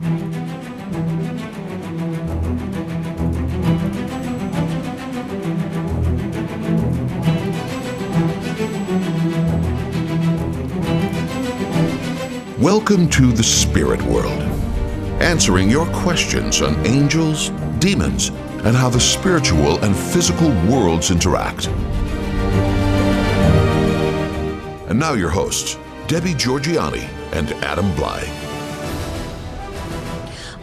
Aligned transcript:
Welcome 0.00 0.34
to 13.10 13.30
the 13.30 13.44
Spirit 13.44 14.02
World, 14.02 14.26
answering 15.22 15.70
your 15.70 15.86
questions 15.92 16.60
on 16.60 16.74
angels, 16.84 17.50
demons, 17.78 18.30
and 18.64 18.74
how 18.74 18.88
the 18.88 18.98
spiritual 18.98 19.78
and 19.84 19.94
physical 19.94 20.48
worlds 20.68 21.12
interact. 21.12 21.68
And 24.88 24.98
now, 24.98 25.12
your 25.12 25.30
hosts, 25.30 25.78
Debbie 26.08 26.34
Georgianni 26.34 27.08
and 27.32 27.52
Adam 27.62 27.92
Blai. 27.92 28.43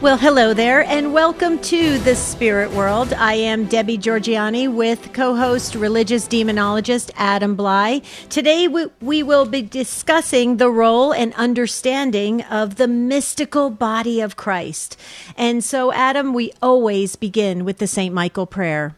Well, 0.02 0.18
hello 0.18 0.56
there, 0.56 0.82
and 0.82 1.14
welcome 1.14 1.60
to 1.60 2.00
the 2.00 2.16
Spirit 2.16 2.72
World. 2.72 3.14
I 3.14 3.36
am 3.36 3.66
Debbie 3.66 4.00
Georgianni 4.00 4.68
with 4.68 5.14
co 5.14 5.36
host, 5.36 5.76
religious 5.76 6.28
demonologist 6.28 7.12
Adam 7.18 7.56
Blai. 7.56 8.04
Today, 8.28 8.68
we, 8.68 8.88
we 9.00 9.22
will 9.22 9.46
be 9.46 9.62
discussing 9.62 10.58
the 10.58 10.72
role 10.72 11.14
and 11.14 11.36
understanding 11.36 12.42
of 12.46 12.78
the 12.78 12.88
mystical 12.88 13.70
body 13.70 14.22
of 14.22 14.36
Christ. 14.36 15.00
And 15.38 15.64
so, 15.64 15.94
Adam, 15.94 16.34
we 16.34 16.52
always 16.64 17.16
begin 17.16 17.64
with 17.64 17.78
the 17.78 17.86
St. 17.86 18.12
Michael 18.12 18.48
prayer. 18.48 18.96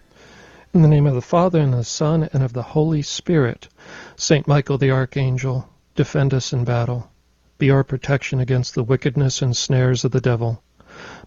In 0.74 0.84
the 0.84 0.88
name 0.88 1.06
of 1.06 1.16
the 1.16 1.22
Father, 1.22 1.60
and 1.60 1.74
the 1.74 1.84
Son, 1.84 2.30
and 2.32 2.42
of 2.42 2.54
the 2.54 2.64
Holy 2.64 3.02
Spirit, 3.02 3.68
St. 4.16 4.48
Michael 4.48 4.78
the 4.78 4.92
Archangel, 4.92 5.68
defend 5.96 6.34
us 6.34 6.54
in 6.54 6.64
battle. 6.64 7.12
Be 7.58 7.70
our 7.70 7.84
protection 7.84 8.40
against 8.40 8.74
the 8.74 8.84
wickedness 8.84 9.42
and 9.42 9.56
snares 9.56 10.06
of 10.06 10.12
the 10.12 10.22
devil. 10.22 10.64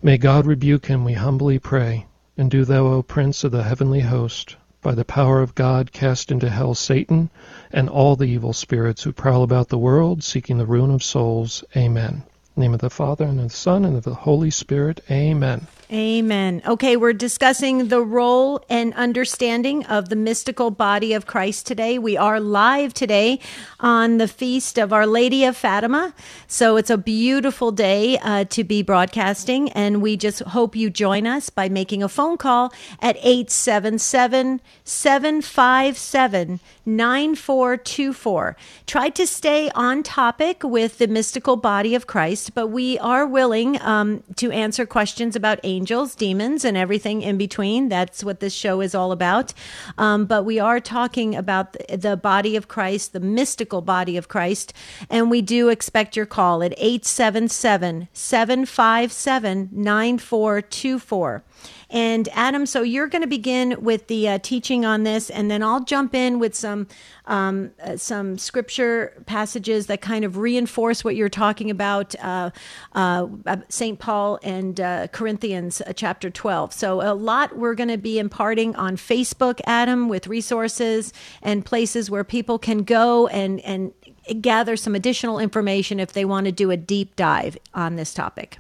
May 0.02 0.18
God 0.18 0.44
rebuke 0.44 0.86
him, 0.86 1.04
we 1.04 1.14
humbly 1.14 1.58
pray. 1.58 2.06
And 2.36 2.50
do 2.50 2.66
thou, 2.66 2.86
O 2.86 3.02
Prince 3.02 3.44
of 3.44 3.52
the 3.52 3.62
heavenly 3.62 4.00
host, 4.00 4.56
by 4.82 4.94
the 4.94 5.06
power 5.06 5.40
of 5.40 5.54
God 5.54 5.90
cast 5.90 6.30
into 6.30 6.50
hell 6.50 6.74
Satan 6.74 7.30
and 7.72 7.88
all 7.88 8.14
the 8.14 8.26
evil 8.26 8.52
spirits 8.52 9.02
who 9.02 9.12
prowl 9.12 9.42
about 9.42 9.68
the 9.68 9.78
world 9.78 10.22
seeking 10.22 10.58
the 10.58 10.66
ruin 10.66 10.90
of 10.90 11.02
souls. 11.02 11.64
Amen. 11.74 12.24
The 12.54 12.60
name 12.60 12.74
of 12.74 12.80
the 12.80 12.90
Father, 12.90 13.24
and 13.24 13.40
of 13.40 13.48
the 13.48 13.56
Son, 13.56 13.86
and 13.86 13.96
of 13.96 14.04
the 14.04 14.14
Holy 14.14 14.50
Spirit. 14.50 15.00
Amen. 15.10 15.66
Amen. 15.92 16.62
Okay, 16.66 16.96
we're 16.96 17.12
discussing 17.12 17.86
the 17.86 18.02
role 18.02 18.60
and 18.68 18.92
understanding 18.94 19.86
of 19.86 20.08
the 20.08 20.16
mystical 20.16 20.72
body 20.72 21.12
of 21.12 21.26
Christ 21.26 21.64
today. 21.64 21.96
We 21.96 22.16
are 22.16 22.40
live 22.40 22.92
today 22.92 23.38
on 23.78 24.18
the 24.18 24.26
feast 24.26 24.78
of 24.78 24.92
Our 24.92 25.06
Lady 25.06 25.44
of 25.44 25.56
Fatima. 25.56 26.12
So 26.48 26.76
it's 26.76 26.90
a 26.90 26.98
beautiful 26.98 27.70
day 27.70 28.18
uh, 28.18 28.46
to 28.46 28.64
be 28.64 28.82
broadcasting, 28.82 29.70
and 29.72 30.02
we 30.02 30.16
just 30.16 30.40
hope 30.40 30.74
you 30.74 30.90
join 30.90 31.24
us 31.24 31.50
by 31.50 31.68
making 31.68 32.02
a 32.02 32.08
phone 32.08 32.36
call 32.36 32.72
at 33.00 33.16
877 33.18 34.60
757 34.82 36.58
9424. 36.84 38.56
Try 38.86 39.08
to 39.10 39.26
stay 39.26 39.70
on 39.70 40.02
topic 40.02 40.64
with 40.64 40.98
the 40.98 41.06
mystical 41.06 41.54
body 41.54 41.94
of 41.94 42.08
Christ, 42.08 42.54
but 42.54 42.68
we 42.68 42.98
are 42.98 43.24
willing 43.24 43.80
um, 43.82 44.24
to 44.34 44.50
answer 44.50 44.84
questions 44.84 45.36
about 45.36 45.60
angels, 45.62 45.75
demons, 46.14 46.64
and 46.64 46.76
everything 46.76 47.22
in 47.22 47.36
between. 47.36 47.88
That's 47.88 48.24
what 48.24 48.40
this 48.40 48.54
show 48.54 48.80
is 48.80 48.94
all 48.94 49.12
about. 49.12 49.52
Um, 49.98 50.26
but 50.26 50.44
we 50.44 50.58
are 50.58 50.80
talking 50.80 51.34
about 51.34 51.72
the, 51.72 51.96
the 51.96 52.16
body 52.16 52.56
of 52.56 52.68
Christ, 52.68 53.12
the 53.12 53.20
mystical 53.20 53.82
body 53.82 54.16
of 54.16 54.28
Christ, 54.28 54.72
and 55.10 55.30
we 55.30 55.42
do 55.42 55.68
expect 55.68 56.16
your 56.16 56.26
call 56.26 56.62
at 56.62 56.72
877 56.78 58.08
757 58.12 59.68
9424. 59.72 61.44
And 61.88 62.28
Adam, 62.32 62.66
so 62.66 62.82
you're 62.82 63.06
going 63.06 63.22
to 63.22 63.28
begin 63.28 63.76
with 63.80 64.08
the 64.08 64.28
uh, 64.28 64.38
teaching 64.42 64.84
on 64.84 65.04
this, 65.04 65.30
and 65.30 65.50
then 65.50 65.62
I'll 65.62 65.84
jump 65.84 66.14
in 66.14 66.40
with 66.40 66.54
some 66.54 66.88
um, 67.26 67.72
uh, 67.82 67.96
some 67.96 68.38
scripture 68.38 69.22
passages 69.26 69.86
that 69.86 70.00
kind 70.00 70.24
of 70.24 70.36
reinforce 70.36 71.04
what 71.04 71.16
you're 71.16 71.28
talking 71.28 71.70
about, 71.70 72.14
uh, 72.16 72.50
uh 72.94 73.26
St. 73.68 73.98
Paul 73.98 74.38
and 74.42 74.80
uh, 74.80 75.08
Corinthians 75.08 75.80
uh, 75.80 75.92
chapter 75.92 76.30
12. 76.30 76.72
So 76.72 77.02
a 77.02 77.14
lot 77.14 77.56
we're 77.56 77.74
going 77.74 77.88
to 77.88 77.98
be 77.98 78.18
imparting 78.18 78.74
on 78.76 78.96
Facebook, 78.96 79.60
Adam, 79.66 80.08
with 80.08 80.26
resources 80.26 81.12
and 81.42 81.64
places 81.64 82.10
where 82.10 82.24
people 82.24 82.58
can 82.58 82.82
go 82.82 83.28
and 83.28 83.60
and 83.60 83.92
gather 84.40 84.76
some 84.76 84.94
additional 84.94 85.38
information 85.38 86.00
if 86.00 86.12
they 86.12 86.24
want 86.24 86.46
to 86.46 86.52
do 86.52 86.70
a 86.72 86.76
deep 86.76 87.14
dive 87.14 87.56
on 87.74 87.94
this 87.94 88.12
topic. 88.12 88.58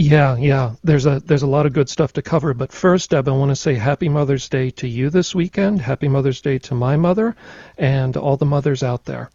Yeah, 0.00 0.36
yeah. 0.36 0.76
There's 0.84 1.06
a 1.06 1.18
there's 1.18 1.42
a 1.42 1.48
lot 1.48 1.66
of 1.66 1.72
good 1.72 1.88
stuff 1.88 2.12
to 2.12 2.22
cover. 2.22 2.54
But 2.54 2.70
first, 2.70 3.10
Deb, 3.10 3.26
I 3.26 3.32
want 3.32 3.50
to 3.50 3.56
say 3.56 3.74
Happy 3.74 4.08
Mother's 4.08 4.48
Day 4.48 4.70
to 4.70 4.86
you 4.86 5.10
this 5.10 5.34
weekend. 5.34 5.80
Happy 5.80 6.06
Mother's 6.06 6.40
Day 6.40 6.60
to 6.60 6.74
my 6.76 6.96
mother 6.96 7.34
and 7.76 8.16
all 8.16 8.36
the 8.36 8.46
mothers 8.46 8.84
out 8.84 9.06
there. 9.06 9.28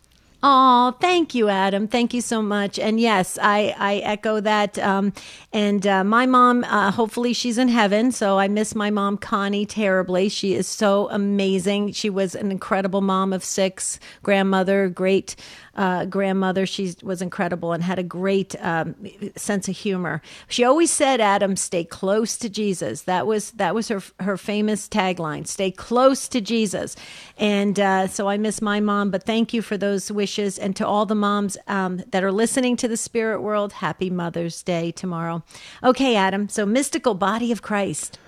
Oh, 0.45 0.93
thank 0.99 1.35
you, 1.35 1.47
Adam. 1.47 1.87
Thank 1.87 2.13
you 2.13 2.19
so 2.19 2.41
much. 2.41 2.77
And 2.77 2.99
yes, 2.99 3.37
I, 3.41 3.73
I 3.77 3.95
echo 3.99 4.41
that. 4.41 4.77
Um, 4.77 5.13
and 5.53 5.87
uh, 5.87 6.03
my 6.03 6.25
mom, 6.25 6.65
uh, 6.65 6.91
hopefully 6.91 7.31
she's 7.31 7.57
in 7.57 7.69
heaven. 7.69 8.11
So 8.11 8.37
I 8.37 8.49
miss 8.49 8.75
my 8.75 8.89
mom, 8.89 9.17
Connie, 9.17 9.65
terribly. 9.65 10.27
She 10.27 10.53
is 10.53 10.67
so 10.67 11.09
amazing. 11.11 11.93
She 11.93 12.09
was 12.09 12.35
an 12.35 12.51
incredible 12.51 12.99
mom 12.99 13.31
of 13.31 13.41
six, 13.41 14.01
grandmother, 14.21 14.89
great 14.89 15.37
uh, 15.75 16.05
grandmother. 16.05 16.65
She 16.65 16.93
was 17.01 17.21
incredible 17.21 17.73
and 17.73 17.83
had 17.83 17.99
a 17.99 18.03
great 18.03 18.55
um, 18.63 18.95
sense 19.35 19.67
of 19.67 19.75
humor. 19.75 20.21
She 20.47 20.63
always 20.63 20.91
said, 20.91 21.19
"Adam, 21.19 21.55
stay 21.55 21.83
close 21.83 22.37
to 22.37 22.49
Jesus." 22.49 23.03
That 23.03 23.25
was 23.27 23.51
that 23.51 23.73
was 23.73 23.87
her 23.87 24.01
her 24.19 24.37
famous 24.37 24.87
tagline: 24.87 25.47
"Stay 25.47 25.71
close 25.71 26.27
to 26.29 26.41
Jesus." 26.41 26.95
And 27.37 27.79
uh, 27.79 28.07
so 28.07 28.27
I 28.29 28.37
miss 28.37 28.61
my 28.61 28.79
mom, 28.79 29.09
but 29.09 29.23
thank 29.23 29.53
you 29.53 29.61
for 29.61 29.77
those 29.77 30.11
wishes, 30.11 30.59
and 30.59 30.75
to 30.75 30.85
all 30.85 31.05
the 31.05 31.15
moms 31.15 31.57
um, 31.67 32.01
that 32.11 32.23
are 32.23 32.31
listening 32.31 32.77
to 32.77 32.87
the 32.87 32.97
Spirit 32.97 33.41
World. 33.41 33.73
Happy 33.73 34.09
Mother's 34.09 34.61
Day 34.63 34.91
tomorrow. 34.91 35.43
Okay, 35.83 36.15
Adam. 36.15 36.49
So 36.49 36.65
mystical 36.65 37.15
body 37.15 37.51
of 37.51 37.61
Christ. 37.61 38.19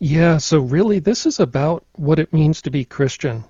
Yeah, 0.00 0.38
so 0.38 0.58
really, 0.58 0.98
this 0.98 1.24
is 1.24 1.40
about 1.40 1.84
what 1.92 2.18
it 2.18 2.32
means 2.32 2.60
to 2.62 2.70
be 2.70 2.84
Christian 2.84 3.44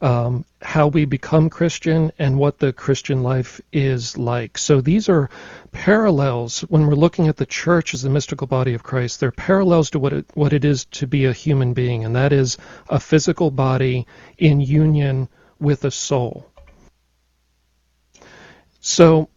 um, 0.00 0.44
how 0.62 0.86
we 0.86 1.04
become 1.04 1.50
Christian 1.50 2.12
and 2.18 2.38
what 2.38 2.58
the 2.58 2.72
Christian 2.72 3.22
life 3.22 3.60
is 3.72 4.16
like. 4.16 4.56
So 4.58 4.80
these 4.80 5.08
are 5.08 5.30
parallels 5.72 6.60
when 6.62 6.86
we're 6.86 6.94
looking 6.94 7.28
at 7.28 7.36
the 7.36 7.46
church 7.46 7.94
as 7.94 8.02
the 8.02 8.10
mystical 8.10 8.46
body 8.46 8.74
of 8.74 8.82
Christ. 8.82 9.20
They're 9.20 9.32
parallels 9.32 9.90
to 9.90 9.98
what 9.98 10.12
it, 10.12 10.26
what 10.34 10.52
it 10.52 10.64
is 10.64 10.84
to 10.86 11.06
be 11.06 11.24
a 11.24 11.32
human 11.32 11.74
being, 11.74 12.04
and 12.04 12.14
that 12.16 12.32
is 12.32 12.58
a 12.88 13.00
physical 13.00 13.50
body 13.50 14.06
in 14.36 14.60
union 14.60 15.28
with 15.58 15.84
a 15.84 15.90
soul. 15.90 16.46
So 18.80 19.28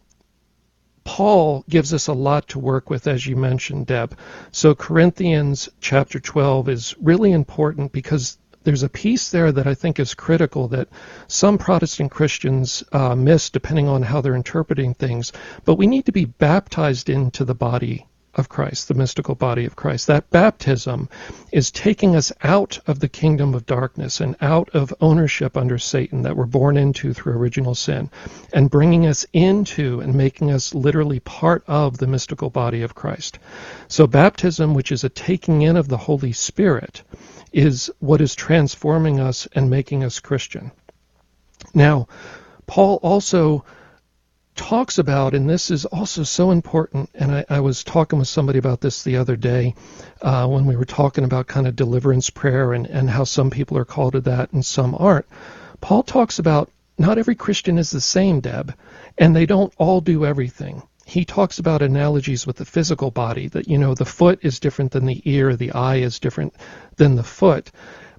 Paul 1.04 1.64
gives 1.68 1.92
us 1.92 2.06
a 2.06 2.12
lot 2.12 2.48
to 2.48 2.60
work 2.60 2.88
with, 2.88 3.06
as 3.06 3.26
you 3.26 3.36
mentioned, 3.36 3.86
Deb. 3.86 4.16
So 4.52 4.74
Corinthians 4.74 5.68
chapter 5.80 6.20
12 6.20 6.68
is 6.68 6.94
really 7.00 7.32
important 7.32 7.92
because 7.92 8.38
there's 8.64 8.82
a 8.82 8.88
piece 8.88 9.30
there 9.30 9.52
that 9.52 9.66
I 9.66 9.74
think 9.74 9.98
is 9.98 10.14
critical 10.14 10.68
that 10.68 10.88
some 11.26 11.58
Protestant 11.58 12.10
Christians 12.10 12.82
uh, 12.92 13.14
miss 13.14 13.50
depending 13.50 13.88
on 13.88 14.02
how 14.02 14.20
they're 14.20 14.34
interpreting 14.34 14.94
things. 14.94 15.32
But 15.64 15.76
we 15.76 15.86
need 15.86 16.06
to 16.06 16.12
be 16.12 16.24
baptized 16.24 17.08
into 17.08 17.44
the 17.44 17.54
body 17.54 18.06
of 18.34 18.48
Christ, 18.48 18.88
the 18.88 18.94
mystical 18.94 19.34
body 19.34 19.66
of 19.66 19.76
Christ. 19.76 20.06
That 20.06 20.30
baptism 20.30 21.08
is 21.52 21.70
taking 21.70 22.16
us 22.16 22.32
out 22.42 22.78
of 22.86 23.00
the 23.00 23.08
kingdom 23.08 23.54
of 23.54 23.66
darkness 23.66 24.20
and 24.20 24.36
out 24.40 24.70
of 24.70 24.94
ownership 25.00 25.56
under 25.56 25.78
Satan 25.78 26.22
that 26.22 26.36
we're 26.36 26.46
born 26.46 26.76
into 26.76 27.12
through 27.12 27.34
original 27.34 27.74
sin 27.74 28.10
and 28.52 28.70
bringing 28.70 29.06
us 29.06 29.26
into 29.32 30.00
and 30.00 30.14
making 30.14 30.50
us 30.50 30.74
literally 30.74 31.20
part 31.20 31.62
of 31.66 31.98
the 31.98 32.06
mystical 32.06 32.48
body 32.48 32.82
of 32.82 32.94
Christ. 32.94 33.38
So 33.88 34.06
baptism, 34.06 34.72
which 34.72 34.92
is 34.92 35.04
a 35.04 35.10
taking 35.10 35.62
in 35.62 35.76
of 35.76 35.88
the 35.88 35.98
Holy 35.98 36.32
Spirit, 36.32 37.02
is 37.52 37.90
what 37.98 38.22
is 38.22 38.34
transforming 38.34 39.20
us 39.20 39.46
and 39.54 39.68
making 39.68 40.04
us 40.04 40.20
Christian. 40.20 40.72
Now, 41.74 42.08
Paul 42.66 42.98
also 43.02 43.64
talks 44.54 44.98
about, 44.98 45.34
and 45.34 45.48
this 45.48 45.70
is 45.70 45.84
also 45.86 46.22
so 46.22 46.50
important, 46.50 47.10
and 47.14 47.32
I, 47.32 47.44
I 47.48 47.60
was 47.60 47.84
talking 47.84 48.18
with 48.18 48.28
somebody 48.28 48.58
about 48.58 48.80
this 48.80 49.02
the 49.02 49.16
other 49.16 49.36
day 49.36 49.74
uh, 50.20 50.46
when 50.46 50.66
we 50.66 50.76
were 50.76 50.84
talking 50.84 51.24
about 51.24 51.46
kind 51.46 51.66
of 51.66 51.76
deliverance 51.76 52.30
prayer 52.30 52.72
and, 52.72 52.86
and 52.86 53.08
how 53.08 53.24
some 53.24 53.50
people 53.50 53.78
are 53.78 53.84
called 53.84 54.12
to 54.12 54.20
that 54.22 54.52
and 54.52 54.64
some 54.64 54.94
aren't. 54.94 55.26
Paul 55.80 56.02
talks 56.02 56.38
about 56.38 56.70
not 56.98 57.18
every 57.18 57.34
Christian 57.34 57.78
is 57.78 57.90
the 57.90 58.00
same, 58.00 58.40
Deb, 58.40 58.74
and 59.18 59.34
they 59.34 59.46
don't 59.46 59.72
all 59.78 60.00
do 60.00 60.24
everything 60.24 60.82
he 61.04 61.24
talks 61.24 61.58
about 61.58 61.82
analogies 61.82 62.46
with 62.46 62.56
the 62.56 62.64
physical 62.64 63.10
body 63.10 63.48
that 63.48 63.68
you 63.68 63.76
know 63.76 63.94
the 63.94 64.04
foot 64.04 64.38
is 64.42 64.60
different 64.60 64.92
than 64.92 65.04
the 65.04 65.20
ear 65.24 65.56
the 65.56 65.72
eye 65.72 65.96
is 65.96 66.18
different 66.18 66.54
than 66.96 67.16
the 67.16 67.22
foot 67.22 67.70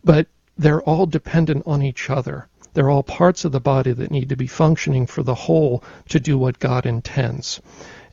but 0.04 0.28
they're 0.58 0.82
all 0.82 1.06
dependent 1.06 1.64
on 1.66 1.82
each 1.82 2.10
other 2.10 2.48
they're 2.74 2.90
all 2.90 3.04
parts 3.04 3.46
of 3.46 3.52
the 3.52 3.60
body 3.60 3.92
that 3.94 4.12
need 4.12 4.30
to 4.30 4.36
be 4.36 4.48
functioning 4.48 5.08
for 5.08 5.24
the 5.24 5.36
whole 5.36 5.84
to 6.10 6.20
do 6.20 6.38
what 6.38 6.60
God 6.60 6.86
intends 6.86 7.62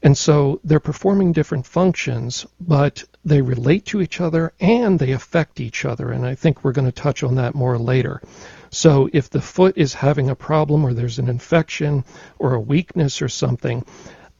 And 0.03 0.17
so 0.17 0.61
they're 0.65 0.81
performing 0.81 1.33
different 1.33 1.67
functions, 1.67 2.47
but 2.61 3.05
they 3.25 3.43
relate 3.43 3.87
to 3.87 4.01
each 4.01 4.21
other 4.21 4.53
and 4.61 4.99
they 4.99 5.13
affect 5.13 5.61
each 5.61 5.85
other. 5.85 6.11
And 6.11 6.25
I 6.27 6.35
think 6.35 6.65
we're 6.65 6.73
going 6.73 6.87
to 6.91 6.93
touch 6.93 7.23
on 7.23 7.35
that 7.37 7.55
more 7.55 7.79
later. 7.79 8.23
So 8.71 9.11
if 9.13 9.29
the 9.29 9.43
foot 9.43 9.77
is 9.77 9.95
having 9.95 10.31
a 10.31 10.35
problem 10.37 10.85
or 10.85 10.95
there's 10.95 11.19
an 11.19 11.29
infection 11.29 12.05
or 12.39 12.55
a 12.55 12.61
weakness 12.61 13.21
or 13.21 13.29
something, 13.29 13.85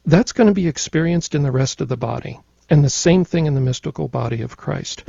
that's 0.05 0.31
going 0.31 0.47
to 0.47 0.53
be 0.53 0.67
experienced 0.67 1.35
in 1.35 1.43
the 1.43 1.51
rest 1.51 1.81
of 1.81 1.89
the 1.89 1.97
body. 1.97 2.39
And 2.69 2.83
the 2.83 2.89
same 2.89 3.25
thing 3.25 3.45
in 3.45 3.53
the 3.53 3.61
mystical 3.61 4.07
body 4.07 4.41
of 4.41 4.57
Christ. 4.57 5.03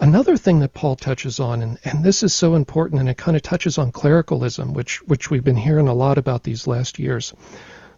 Another 0.00 0.36
thing 0.36 0.58
that 0.58 0.74
Paul 0.74 0.96
touches 0.96 1.38
on, 1.38 1.62
and, 1.62 1.78
and 1.84 2.04
this 2.04 2.22
is 2.22 2.34
so 2.34 2.54
important, 2.54 3.00
and 3.00 3.08
it 3.08 3.16
kind 3.16 3.36
of 3.36 3.42
touches 3.42 3.78
on 3.78 3.92
clericalism, 3.92 4.72
which, 4.72 5.00
which 5.02 5.30
we've 5.30 5.44
been 5.44 5.56
hearing 5.56 5.88
a 5.88 5.94
lot 5.94 6.18
about 6.18 6.42
these 6.42 6.66
last 6.66 6.98
years. 6.98 7.32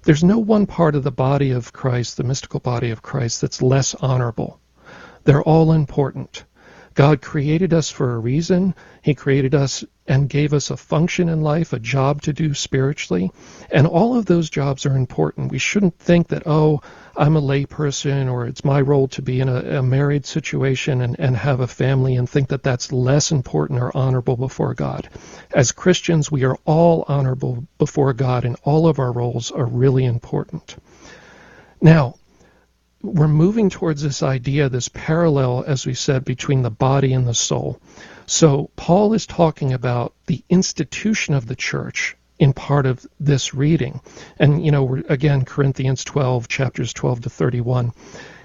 There's 0.02 0.22
no 0.22 0.38
one 0.38 0.66
part 0.66 0.94
of 0.94 1.04
the 1.04 1.10
body 1.10 1.50
of 1.50 1.72
Christ, 1.72 2.16
the 2.16 2.24
mystical 2.24 2.60
body 2.60 2.90
of 2.90 3.02
Christ, 3.02 3.40
that's 3.40 3.62
less 3.62 3.94
honorable. 3.94 4.60
They're 5.24 5.42
all 5.42 5.72
important. 5.72 6.44
God 6.96 7.20
created 7.20 7.74
us 7.74 7.90
for 7.90 8.14
a 8.14 8.18
reason. 8.18 8.74
He 9.02 9.14
created 9.14 9.54
us 9.54 9.84
and 10.08 10.30
gave 10.30 10.54
us 10.54 10.70
a 10.70 10.78
function 10.78 11.28
in 11.28 11.42
life, 11.42 11.74
a 11.74 11.78
job 11.78 12.22
to 12.22 12.32
do 12.32 12.54
spiritually. 12.54 13.30
And 13.70 13.86
all 13.86 14.16
of 14.16 14.24
those 14.24 14.48
jobs 14.48 14.86
are 14.86 14.96
important. 14.96 15.52
We 15.52 15.58
shouldn't 15.58 15.98
think 15.98 16.28
that, 16.28 16.44
oh, 16.46 16.80
I'm 17.14 17.36
a 17.36 17.42
layperson 17.42 18.32
or 18.32 18.46
it's 18.46 18.64
my 18.64 18.80
role 18.80 19.08
to 19.08 19.20
be 19.20 19.40
in 19.40 19.48
a, 19.50 19.78
a 19.78 19.82
married 19.82 20.24
situation 20.24 21.02
and, 21.02 21.20
and 21.20 21.36
have 21.36 21.60
a 21.60 21.66
family 21.66 22.16
and 22.16 22.28
think 22.28 22.48
that 22.48 22.62
that's 22.62 22.90
less 22.90 23.30
important 23.30 23.80
or 23.80 23.94
honorable 23.94 24.38
before 24.38 24.72
God. 24.72 25.06
As 25.54 25.72
Christians, 25.72 26.32
we 26.32 26.44
are 26.44 26.56
all 26.64 27.04
honorable 27.08 27.66
before 27.76 28.14
God 28.14 28.46
and 28.46 28.56
all 28.62 28.88
of 28.88 28.98
our 28.98 29.12
roles 29.12 29.50
are 29.50 29.66
really 29.66 30.06
important. 30.06 30.76
Now, 31.78 32.14
we're 33.06 33.28
moving 33.28 33.70
towards 33.70 34.02
this 34.02 34.22
idea, 34.22 34.68
this 34.68 34.88
parallel, 34.88 35.64
as 35.66 35.86
we 35.86 35.94
said, 35.94 36.24
between 36.24 36.62
the 36.62 36.70
body 36.70 37.12
and 37.12 37.26
the 37.26 37.34
soul. 37.34 37.80
So 38.26 38.70
Paul 38.76 39.12
is 39.14 39.26
talking 39.26 39.72
about 39.72 40.14
the 40.26 40.42
institution 40.48 41.34
of 41.34 41.46
the 41.46 41.56
church 41.56 42.16
in 42.38 42.52
part 42.52 42.86
of 42.86 43.06
this 43.20 43.54
reading. 43.54 44.00
And, 44.38 44.64
you 44.64 44.72
know, 44.72 45.02
again, 45.08 45.44
Corinthians 45.44 46.04
12, 46.04 46.48
chapters 46.48 46.92
12 46.92 47.22
to 47.22 47.30
31. 47.30 47.92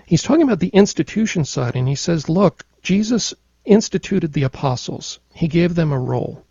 He's 0.06 0.24
talking 0.24 0.44
about 0.44 0.60
the 0.60 0.70
institution 0.70 1.46
side, 1.46 1.76
and 1.76 1.88
he 1.88 1.96
says, 1.96 2.30
look, 2.30 2.66
Jesus 2.84 3.34
instituted 3.66 4.34
the 4.34 4.44
apostles. 4.44 5.20
He 5.34 5.48
gave 5.48 5.76
them 5.76 5.92
a 5.92 6.00
role. 6.00 6.46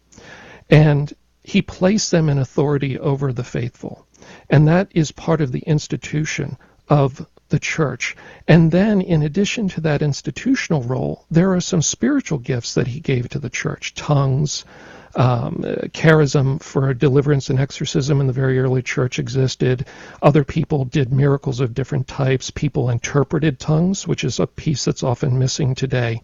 And 0.68 1.12
he 1.42 1.62
placed 1.62 2.10
them 2.10 2.28
in 2.28 2.38
authority 2.38 2.98
over 2.98 3.32
the 3.32 3.44
faithful. 3.44 4.06
And 4.48 4.68
that 4.68 4.88
is 4.92 5.12
part 5.12 5.40
of 5.40 5.52
the 5.52 5.60
institution 5.60 6.58
of 6.88 7.26
the 7.50 7.58
church. 7.58 8.16
And 8.48 8.72
then, 8.72 9.00
in 9.00 9.22
addition 9.22 9.68
to 9.70 9.82
that 9.82 10.02
institutional 10.02 10.82
role, 10.82 11.26
there 11.30 11.52
are 11.52 11.60
some 11.60 11.82
spiritual 11.82 12.38
gifts 12.38 12.74
that 12.74 12.86
he 12.86 13.00
gave 13.00 13.28
to 13.28 13.38
the 13.38 13.50
church 13.50 13.94
tongues, 13.94 14.64
um, 15.14 15.62
charism 15.92 16.62
for 16.62 16.94
deliverance 16.94 17.50
and 17.50 17.58
exorcism 17.58 18.20
in 18.20 18.26
the 18.26 18.32
very 18.32 18.58
early 18.58 18.82
church 18.82 19.18
existed. 19.18 19.86
Other 20.22 20.44
people 20.44 20.84
did 20.84 21.12
miracles 21.12 21.60
of 21.60 21.74
different 21.74 22.08
types. 22.08 22.50
People 22.50 22.90
interpreted 22.90 23.58
tongues, 23.58 24.06
which 24.06 24.24
is 24.24 24.40
a 24.40 24.46
piece 24.46 24.84
that's 24.84 25.02
often 25.02 25.38
missing 25.38 25.74
today. 25.74 26.22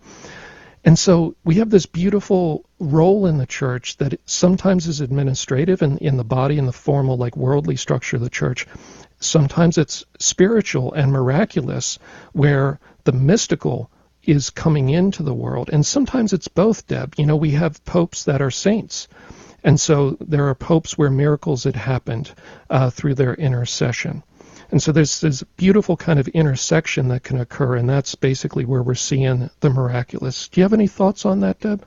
And 0.85 0.97
so 0.97 1.35
we 1.43 1.57
have 1.57 1.69
this 1.69 1.87
beautiful 1.87 2.65
role 2.79 3.27
in 3.27 3.39
the 3.39 3.47
church 3.47 3.97
that 3.97 4.21
sometimes 4.25 4.87
is 4.87 5.01
administrative 5.01 5.83
and 5.83 5.99
in, 5.99 6.09
in 6.09 6.17
the 6.17 6.23
body 6.23 6.59
and 6.59 6.69
the 6.69 6.73
formal, 6.73 7.17
like 7.17 7.37
worldly 7.37 7.75
structure 7.75 8.17
of 8.17 8.23
the 8.23 8.31
church, 8.31 8.69
Sometimes 9.19 9.79
it's 9.79 10.05
spiritual 10.19 10.93
and 10.93 11.11
miraculous, 11.11 11.99
where 12.33 12.79
the 13.05 13.13
mystical 13.13 13.91
is 14.25 14.51
coming 14.51 14.91
into 14.91 15.23
the 15.23 15.35
world. 15.35 15.71
And 15.73 15.87
sometimes 15.87 16.33
it's 16.33 16.49
both, 16.49 16.87
Deb. 16.87 17.15
You 17.17 17.27
know, 17.27 17.37
we 17.37 17.53
have 17.53 17.85
popes 17.85 18.25
that 18.25 18.43
are 18.43 18.51
saints. 18.51 19.09
And 19.65 19.81
so 19.81 20.17
there 20.21 20.49
are 20.49 20.55
popes 20.55 20.99
where 20.99 21.11
miracles 21.11 21.65
had 21.65 21.77
happened 21.77 22.33
uh, 22.71 22.91
through 22.91 23.15
their 23.15 23.35
intercession. 23.35 24.23
And 24.71 24.83
so 24.83 24.93
there's 24.93 25.21
this 25.21 25.43
beautiful 25.57 25.97
kind 25.97 26.19
of 26.19 26.29
intersection 26.29 27.09
that 27.09 27.23
can 27.23 27.41
occur, 27.41 27.77
and 27.77 27.89
that's 27.89 28.17
basically 28.17 28.65
where 28.65 28.83
we're 28.83 28.95
seeing 28.95 29.49
the 29.61 29.71
miraculous. 29.71 30.49
Do 30.49 30.61
you 30.61 30.65
have 30.65 30.73
any 30.73 30.89
thoughts 30.89 31.25
on 31.25 31.41
that, 31.41 31.61
Deb? 31.61 31.87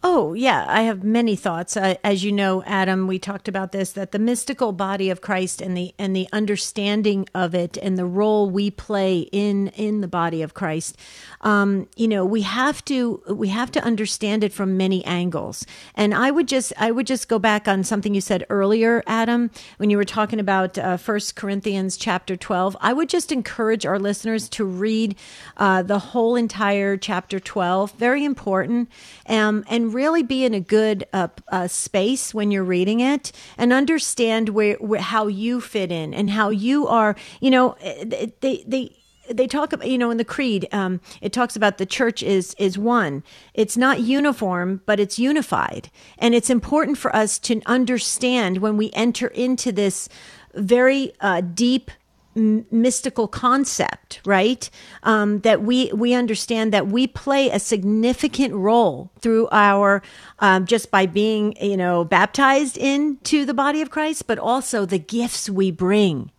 Oh, 0.00 0.32
yeah, 0.32 0.64
I 0.68 0.82
have 0.82 1.02
many 1.02 1.34
thoughts. 1.34 1.76
Uh, 1.76 1.96
as 2.04 2.22
you 2.22 2.30
know, 2.30 2.62
Adam, 2.62 3.08
we 3.08 3.18
talked 3.18 3.48
about 3.48 3.72
this 3.72 3.90
that 3.92 4.12
the 4.12 4.20
mystical 4.20 4.70
body 4.70 5.10
of 5.10 5.20
Christ 5.20 5.60
and 5.60 5.76
the 5.76 5.92
and 5.98 6.14
the 6.14 6.28
understanding 6.32 7.28
of 7.34 7.52
it 7.52 7.76
and 7.76 7.98
the 7.98 8.04
role 8.04 8.48
we 8.48 8.70
play 8.70 9.20
in 9.32 9.68
in 9.68 10.00
the 10.00 10.06
body 10.06 10.40
of 10.40 10.54
Christ. 10.54 10.96
Um, 11.42 11.88
you 11.96 12.08
know, 12.08 12.24
we 12.24 12.42
have 12.42 12.84
to 12.86 13.22
we 13.28 13.48
have 13.48 13.70
to 13.72 13.82
understand 13.82 14.44
it 14.44 14.52
from 14.52 14.76
many 14.76 15.04
angles. 15.04 15.64
And 15.94 16.14
I 16.14 16.30
would 16.30 16.48
just 16.48 16.72
I 16.78 16.90
would 16.90 17.06
just 17.06 17.28
go 17.28 17.38
back 17.38 17.68
on 17.68 17.84
something 17.84 18.14
you 18.14 18.20
said 18.20 18.44
earlier, 18.50 19.02
Adam, 19.06 19.50
when 19.76 19.90
you 19.90 19.96
were 19.96 20.04
talking 20.04 20.40
about 20.40 20.78
uh, 20.78 20.96
First 20.96 21.36
Corinthians 21.36 21.96
chapter 21.96 22.36
twelve. 22.36 22.76
I 22.80 22.92
would 22.92 23.08
just 23.08 23.32
encourage 23.32 23.86
our 23.86 23.98
listeners 23.98 24.48
to 24.50 24.64
read 24.64 25.16
uh, 25.56 25.82
the 25.82 25.98
whole 25.98 26.36
entire 26.36 26.96
chapter 26.96 27.38
twelve. 27.38 27.92
Very 27.92 28.24
important. 28.24 28.90
Um, 29.26 29.64
and 29.68 29.94
really 29.94 30.22
be 30.22 30.44
in 30.44 30.54
a 30.54 30.60
good 30.60 31.06
uh, 31.12 31.28
uh, 31.48 31.68
space 31.68 32.34
when 32.34 32.50
you're 32.50 32.64
reading 32.64 33.00
it 33.00 33.32
and 33.56 33.72
understand 33.72 34.50
where, 34.50 34.76
where, 34.76 35.00
how 35.00 35.26
you 35.26 35.60
fit 35.60 35.92
in 35.92 36.14
and 36.14 36.30
how 36.30 36.50
you 36.50 36.86
are. 36.88 37.14
You 37.40 37.50
know, 37.50 37.76
eh, 37.80 38.26
they 38.40 38.64
they 38.66 38.97
they 39.30 39.46
talk 39.46 39.72
about 39.72 39.88
you 39.88 39.98
know 39.98 40.10
in 40.10 40.16
the 40.16 40.24
creed 40.24 40.68
um, 40.72 41.00
it 41.20 41.32
talks 41.32 41.56
about 41.56 41.78
the 41.78 41.86
church 41.86 42.22
is 42.22 42.54
is 42.58 42.78
one. 42.78 43.22
It's 43.54 43.76
not 43.76 44.00
uniform 44.00 44.82
but 44.86 45.00
it's 45.00 45.18
unified. 45.18 45.90
And 46.18 46.34
it's 46.34 46.50
important 46.50 46.98
for 46.98 47.14
us 47.14 47.38
to 47.40 47.60
understand 47.66 48.58
when 48.58 48.76
we 48.76 48.90
enter 48.92 49.28
into 49.28 49.72
this 49.72 50.08
very 50.54 51.12
uh, 51.20 51.40
deep 51.40 51.90
mystical 52.38 53.26
concept, 53.26 54.20
right? 54.24 54.70
Um, 55.02 55.40
that 55.40 55.62
we 55.62 55.90
we 55.92 56.14
understand 56.14 56.72
that 56.72 56.86
we 56.86 57.06
play 57.06 57.50
a 57.50 57.58
significant 57.58 58.54
role 58.54 59.10
through 59.20 59.48
our 59.50 60.02
um, 60.38 60.66
just 60.66 60.90
by 60.90 61.06
being 61.06 61.56
you 61.60 61.76
know 61.76 62.04
baptized 62.04 62.76
into 62.76 63.44
the 63.44 63.54
body 63.54 63.80
of 63.80 63.90
Christ, 63.90 64.26
but 64.26 64.38
also 64.38 64.86
the 64.86 64.98
gifts 64.98 65.50
we 65.50 65.70
bring 65.70 66.30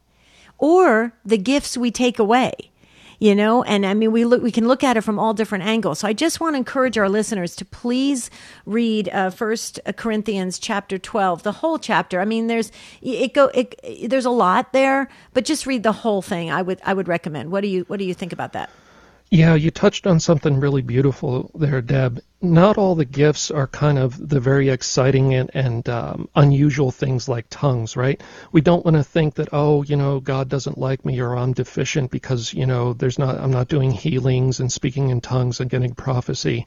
or 0.57 1.13
the 1.25 1.37
gifts 1.37 1.77
we 1.77 1.91
take 1.91 2.19
away 2.19 2.71
you 3.19 3.35
know? 3.35 3.63
And 3.63 3.85
i 3.85 3.93
mean 3.93 4.11
we 4.11 4.25
look 4.25 4.41
we 4.41 4.51
can 4.51 4.67
look 4.67 4.83
at 4.83 4.97
it 4.97 5.01
from 5.01 5.19
all 5.19 5.33
different 5.33 5.65
angles. 5.65 5.99
So 5.99 6.07
i 6.07 6.13
just 6.13 6.39
want 6.39 6.53
to 6.53 6.57
encourage 6.57 6.97
our 6.97 7.09
listeners 7.09 7.55
to 7.57 7.65
please 7.65 8.29
read 8.65 9.09
uh, 9.09 9.29
first 9.29 9.79
corinthians 9.97 10.57
chapter 10.59 10.97
12 10.97 11.43
the 11.43 11.51
whole 11.51 11.77
chapter. 11.77 12.19
I 12.19 12.25
mean 12.25 12.47
there's 12.47 12.71
it 13.01 13.33
go 13.33 13.45
it, 13.53 13.75
there's 14.09 14.25
a 14.25 14.31
lot 14.31 14.73
there 14.73 15.09
but 15.33 15.45
just 15.45 15.65
read 15.67 15.83
the 15.83 15.91
whole 15.91 16.21
thing. 16.21 16.49
I 16.51 16.61
would 16.61 16.79
i 16.85 16.93
would 16.93 17.07
recommend. 17.07 17.51
What 17.51 17.61
do 17.61 17.67
you 17.67 17.83
what 17.87 17.99
do 17.99 18.05
you 18.05 18.13
think 18.13 18.33
about 18.33 18.53
that? 18.53 18.69
Yeah, 19.31 19.53
you 19.53 19.69
touched 19.69 20.07
on 20.07 20.19
something 20.19 20.59
really 20.59 20.81
beautiful 20.81 21.51
there, 21.53 21.81
Deb. 21.81 22.19
Not 22.41 22.77
all 22.77 22.95
the 22.95 23.03
gifts 23.03 23.51
are 23.51 23.67
kind 23.67 23.99
of 23.99 24.29
the 24.29 24.39
very 24.39 24.69
exciting 24.69 25.33
and, 25.33 25.51
and 25.53 25.89
um, 25.89 26.29
unusual 26.35 26.89
things 26.89 27.27
like 27.27 27.47
tongues, 27.49 27.97
right? 27.97 28.21
We 28.53 28.61
don't 28.61 28.85
want 28.85 28.95
to 28.95 29.03
think 29.03 29.35
that, 29.35 29.49
oh, 29.51 29.83
you 29.83 29.97
know, 29.97 30.21
God 30.21 30.47
doesn't 30.47 30.77
like 30.77 31.03
me 31.03 31.19
or 31.19 31.35
I'm 31.35 31.51
deficient 31.51 32.11
because, 32.11 32.53
you 32.53 32.65
know, 32.65 32.93
there's 32.93 33.19
not, 33.19 33.37
I'm 33.37 33.51
not 33.51 33.67
doing 33.67 33.91
healings 33.91 34.61
and 34.61 34.71
speaking 34.71 35.09
in 35.09 35.19
tongues 35.19 35.59
and 35.59 35.69
getting 35.69 35.93
prophecy. 35.93 36.65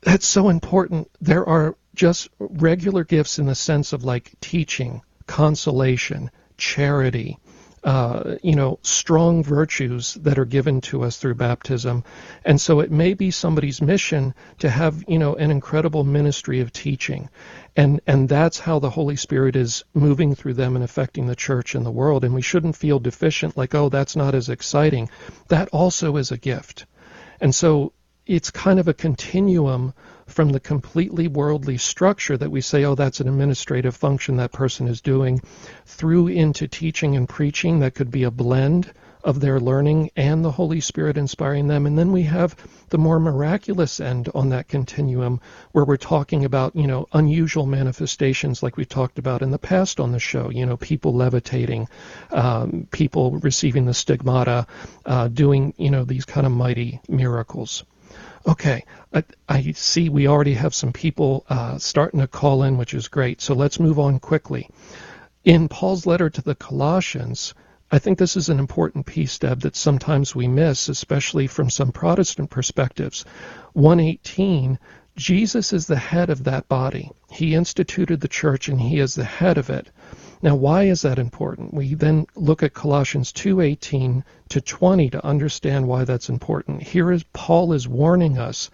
That's 0.00 0.26
so 0.26 0.48
important. 0.48 1.10
There 1.20 1.46
are 1.46 1.76
just 1.94 2.30
regular 2.38 3.04
gifts 3.04 3.38
in 3.38 3.46
the 3.46 3.54
sense 3.54 3.92
of 3.92 4.04
like 4.04 4.32
teaching, 4.40 5.02
consolation, 5.26 6.30
charity, 6.56 7.38
uh, 7.84 8.36
you 8.42 8.56
know, 8.56 8.78
strong 8.82 9.42
virtues 9.42 10.14
that 10.14 10.38
are 10.38 10.44
given 10.44 10.80
to 10.80 11.04
us 11.04 11.16
through 11.16 11.34
baptism. 11.34 12.04
And 12.44 12.60
so 12.60 12.80
it 12.80 12.90
may 12.90 13.14
be 13.14 13.30
somebody's 13.30 13.80
mission 13.80 14.34
to 14.58 14.68
have, 14.68 15.04
you 15.06 15.18
know, 15.18 15.34
an 15.34 15.50
incredible 15.50 16.04
ministry 16.04 16.60
of 16.60 16.72
teaching. 16.72 17.28
And, 17.76 18.00
and 18.06 18.28
that's 18.28 18.58
how 18.58 18.78
the 18.78 18.90
Holy 18.90 19.16
Spirit 19.16 19.54
is 19.56 19.84
moving 19.94 20.34
through 20.34 20.54
them 20.54 20.74
and 20.74 20.84
affecting 20.84 21.26
the 21.26 21.36
church 21.36 21.74
and 21.74 21.86
the 21.86 21.90
world. 21.90 22.24
And 22.24 22.34
we 22.34 22.42
shouldn't 22.42 22.76
feel 22.76 22.98
deficient 22.98 23.56
like, 23.56 23.74
oh, 23.74 23.88
that's 23.88 24.16
not 24.16 24.34
as 24.34 24.48
exciting. 24.48 25.10
That 25.48 25.68
also 25.68 26.16
is 26.16 26.32
a 26.32 26.38
gift. 26.38 26.86
And 27.40 27.54
so 27.54 27.92
it's 28.26 28.50
kind 28.50 28.78
of 28.78 28.88
a 28.88 28.94
continuum 28.94 29.94
from 30.28 30.50
the 30.50 30.60
completely 30.60 31.26
worldly 31.26 31.78
structure 31.78 32.36
that 32.36 32.50
we 32.50 32.60
say, 32.60 32.84
oh, 32.84 32.94
that's 32.94 33.20
an 33.20 33.28
administrative 33.28 33.96
function 33.96 34.36
that 34.36 34.52
person 34.52 34.86
is 34.86 35.00
doing, 35.00 35.40
through 35.86 36.28
into 36.28 36.68
teaching 36.68 37.16
and 37.16 37.28
preaching 37.28 37.80
that 37.80 37.94
could 37.94 38.10
be 38.10 38.22
a 38.22 38.30
blend 38.30 38.92
of 39.24 39.40
their 39.40 39.58
learning 39.58 40.10
and 40.16 40.44
the 40.44 40.50
Holy 40.50 40.80
Spirit 40.80 41.16
inspiring 41.16 41.66
them. 41.66 41.86
And 41.86 41.98
then 41.98 42.12
we 42.12 42.22
have 42.22 42.54
the 42.90 42.98
more 42.98 43.18
miraculous 43.18 44.00
end 44.00 44.28
on 44.34 44.50
that 44.50 44.68
continuum 44.68 45.40
where 45.72 45.84
we're 45.84 45.96
talking 45.96 46.44
about, 46.44 46.76
you 46.76 46.86
know, 46.86 47.08
unusual 47.12 47.66
manifestations 47.66 48.62
like 48.62 48.76
we 48.76 48.84
talked 48.84 49.18
about 49.18 49.42
in 49.42 49.50
the 49.50 49.58
past 49.58 49.98
on 49.98 50.12
the 50.12 50.20
show, 50.20 50.50
you 50.50 50.64
know, 50.64 50.76
people 50.76 51.14
levitating, 51.14 51.88
um, 52.30 52.86
people 52.90 53.32
receiving 53.32 53.86
the 53.86 53.94
stigmata, 53.94 54.66
uh, 55.04 55.28
doing, 55.28 55.74
you 55.76 55.90
know, 55.90 56.04
these 56.04 56.24
kind 56.24 56.46
of 56.46 56.52
mighty 56.52 57.00
miracles. 57.08 57.84
Okay, 58.46 58.84
I, 59.12 59.24
I, 59.48 59.72
see 59.72 60.08
we 60.08 60.28
already 60.28 60.54
have 60.54 60.74
some 60.74 60.92
people 60.92 61.44
uh, 61.48 61.78
starting 61.78 62.20
to 62.20 62.28
call 62.28 62.62
in, 62.62 62.78
which 62.78 62.94
is 62.94 63.08
great. 63.08 63.40
So 63.40 63.54
let's 63.54 63.80
move 63.80 63.98
on 63.98 64.20
quickly. 64.20 64.68
In 65.44 65.68
Paul's 65.68 66.06
letter 66.06 66.30
to 66.30 66.42
the 66.42 66.54
Colossians, 66.54 67.54
I 67.90 67.98
think 67.98 68.18
this 68.18 68.36
is 68.36 68.48
an 68.48 68.58
important 68.58 69.06
piece, 69.06 69.38
Deb, 69.38 69.60
that 69.60 69.74
sometimes 69.74 70.34
we 70.34 70.46
miss, 70.46 70.88
especially 70.88 71.46
from 71.46 71.70
some 71.70 71.90
Protestant 71.90 72.50
perspectives. 72.50 73.24
118, 73.72 74.78
Jesus 75.16 75.72
is 75.72 75.86
the 75.86 75.96
head 75.96 76.30
of 76.30 76.44
that 76.44 76.68
body. 76.68 77.10
He 77.30 77.54
instituted 77.54 78.20
the 78.20 78.28
church 78.28 78.68
and 78.68 78.80
he 78.80 79.00
is 79.00 79.14
the 79.14 79.24
head 79.24 79.58
of 79.58 79.70
it. 79.70 79.90
Now, 80.40 80.54
why 80.54 80.84
is 80.84 81.02
that 81.02 81.18
important? 81.18 81.74
We 81.74 81.94
then 81.94 82.26
look 82.36 82.62
at 82.62 82.72
Colossians 82.72 83.32
2:18 83.32 84.22
to 84.50 84.60
20 84.60 85.10
to 85.10 85.24
understand 85.24 85.88
why 85.88 86.04
that's 86.04 86.28
important. 86.28 86.82
Here 86.82 87.10
is 87.10 87.24
Paul 87.32 87.72
is 87.72 87.88
warning 87.88 88.38
us 88.38 88.70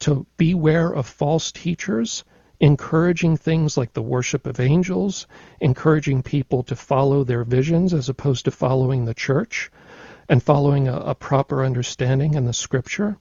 to 0.00 0.26
beware 0.36 0.92
of 0.92 1.06
false 1.06 1.52
teachers 1.52 2.24
encouraging 2.60 3.36
things 3.36 3.76
like 3.76 3.92
the 3.92 4.02
worship 4.02 4.46
of 4.46 4.58
angels, 4.58 5.26
encouraging 5.60 6.22
people 6.22 6.62
to 6.64 6.74
follow 6.74 7.22
their 7.22 7.44
visions 7.44 7.92
as 7.92 8.08
opposed 8.08 8.44
to 8.44 8.50
following 8.50 9.04
the 9.04 9.14
church, 9.14 9.70
and 10.28 10.42
following 10.42 10.88
a, 10.88 10.96
a 10.96 11.14
proper 11.14 11.64
understanding 11.64 12.34
in 12.34 12.44
the 12.44 12.52
scripture. 12.52 13.16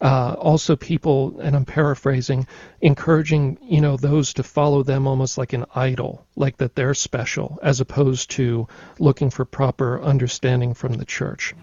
Uh, 0.00 0.34
also, 0.38 0.76
people, 0.76 1.40
and 1.40 1.54
I'm 1.56 1.64
paraphrasing, 1.64 2.46
encouraging 2.80 3.58
you 3.62 3.80
know 3.80 3.96
those 3.96 4.34
to 4.34 4.42
follow 4.42 4.82
them 4.82 5.06
almost 5.06 5.38
like 5.38 5.52
an 5.52 5.64
idol, 5.74 6.26
like 6.36 6.56
that 6.58 6.74
they're 6.74 6.94
special, 6.94 7.58
as 7.62 7.80
opposed 7.80 8.30
to 8.32 8.68
looking 8.98 9.30
for 9.30 9.44
proper 9.44 10.02
understanding 10.02 10.74
from 10.74 10.94
the 10.94 11.04
church. 11.04 11.54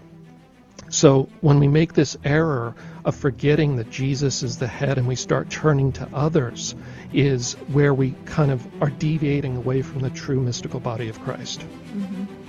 So 0.88 1.30
when 1.40 1.58
we 1.58 1.68
make 1.68 1.94
this 1.94 2.18
error 2.22 2.74
of 3.04 3.16
forgetting 3.16 3.76
that 3.76 3.90
Jesus 3.90 4.42
is 4.42 4.58
the 4.58 4.66
head 4.66 4.98
and 4.98 5.08
we 5.08 5.16
start 5.16 5.48
turning 5.48 5.92
to 5.92 6.08
others, 6.12 6.74
is 7.14 7.54
where 7.72 7.94
we 7.94 8.14
kind 8.26 8.50
of 8.50 8.66
are 8.82 8.90
deviating 8.90 9.56
away 9.56 9.82
from 9.82 10.00
the 10.00 10.10
true 10.10 10.40
mystical 10.40 10.80
body 10.80 11.08
of 11.08 11.18
Christ. 11.22 11.60
Mm-hmm. 11.60 12.41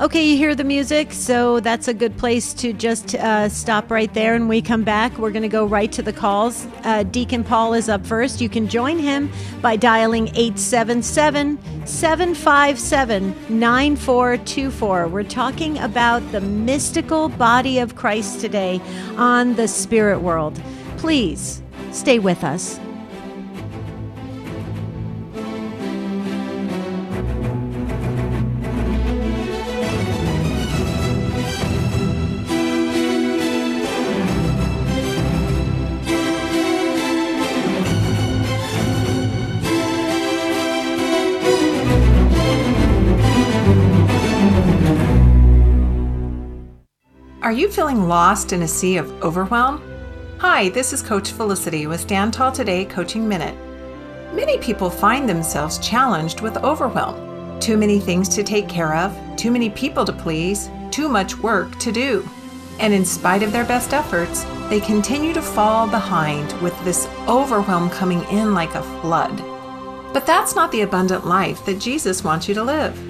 Okay, 0.00 0.30
you 0.30 0.38
hear 0.38 0.54
the 0.54 0.64
music, 0.64 1.12
so 1.12 1.60
that's 1.60 1.86
a 1.86 1.92
good 1.92 2.16
place 2.16 2.54
to 2.54 2.72
just 2.72 3.14
uh, 3.16 3.50
stop 3.50 3.90
right 3.90 4.12
there. 4.14 4.34
And 4.34 4.48
we 4.48 4.62
come 4.62 4.82
back, 4.82 5.18
we're 5.18 5.30
going 5.30 5.42
to 5.42 5.48
go 5.48 5.66
right 5.66 5.92
to 5.92 6.00
the 6.00 6.10
calls. 6.10 6.66
Uh, 6.84 7.02
Deacon 7.02 7.44
Paul 7.44 7.74
is 7.74 7.90
up 7.90 8.06
first. 8.06 8.40
You 8.40 8.48
can 8.48 8.66
join 8.66 8.98
him 8.98 9.30
by 9.60 9.76
dialing 9.76 10.28
877 10.28 11.58
757 11.84 13.34
9424. 13.50 15.08
We're 15.08 15.22
talking 15.22 15.76
about 15.76 16.32
the 16.32 16.40
mystical 16.40 17.28
body 17.28 17.78
of 17.78 17.94
Christ 17.94 18.40
today 18.40 18.80
on 19.18 19.54
the 19.56 19.68
spirit 19.68 20.20
world. 20.20 20.58
Please 20.96 21.60
stay 21.92 22.18
with 22.18 22.42
us. 22.42 22.80
Are 47.50 47.62
you 47.62 47.68
feeling 47.68 48.06
lost 48.06 48.52
in 48.52 48.62
a 48.62 48.68
sea 48.68 48.96
of 48.96 49.10
overwhelm? 49.24 49.82
Hi, 50.38 50.68
this 50.68 50.92
is 50.92 51.02
Coach 51.02 51.32
Felicity 51.32 51.88
with 51.88 52.02
Stand 52.02 52.32
Tall 52.32 52.52
Today 52.52 52.84
Coaching 52.84 53.28
Minute. 53.28 53.56
Many 54.32 54.56
people 54.58 54.88
find 54.88 55.28
themselves 55.28 55.80
challenged 55.80 56.42
with 56.42 56.56
overwhelm. 56.58 57.58
Too 57.58 57.76
many 57.76 57.98
things 57.98 58.28
to 58.28 58.44
take 58.44 58.68
care 58.68 58.94
of, 58.94 59.12
too 59.36 59.50
many 59.50 59.68
people 59.68 60.04
to 60.04 60.12
please, 60.12 60.70
too 60.92 61.08
much 61.08 61.36
work 61.38 61.76
to 61.80 61.90
do. 61.90 62.24
And 62.78 62.94
in 62.94 63.04
spite 63.04 63.42
of 63.42 63.50
their 63.50 63.64
best 63.64 63.92
efforts, 63.92 64.44
they 64.68 64.78
continue 64.78 65.32
to 65.32 65.42
fall 65.42 65.88
behind 65.88 66.52
with 66.62 66.84
this 66.84 67.08
overwhelm 67.26 67.90
coming 67.90 68.22
in 68.30 68.54
like 68.54 68.76
a 68.76 69.00
flood. 69.00 69.36
But 70.12 70.24
that's 70.24 70.54
not 70.54 70.70
the 70.70 70.82
abundant 70.82 71.26
life 71.26 71.66
that 71.66 71.80
Jesus 71.80 72.22
wants 72.22 72.46
you 72.46 72.54
to 72.54 72.62
live. 72.62 73.09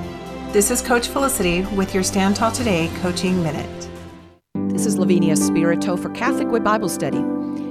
This 0.51 0.69
is 0.69 0.81
Coach 0.81 1.07
Felicity 1.07 1.61
with 1.77 1.93
your 1.93 2.03
Stand 2.03 2.35
Tall 2.35 2.51
Today 2.51 2.91
Coaching 2.95 3.41
Minute. 3.41 3.89
This 4.53 4.85
is 4.85 4.97
Lavinia 4.97 5.37
Spirito 5.37 5.95
for 5.95 6.09
Catholic 6.09 6.51
Way 6.51 6.59
Bible 6.59 6.89
Study. 6.89 7.23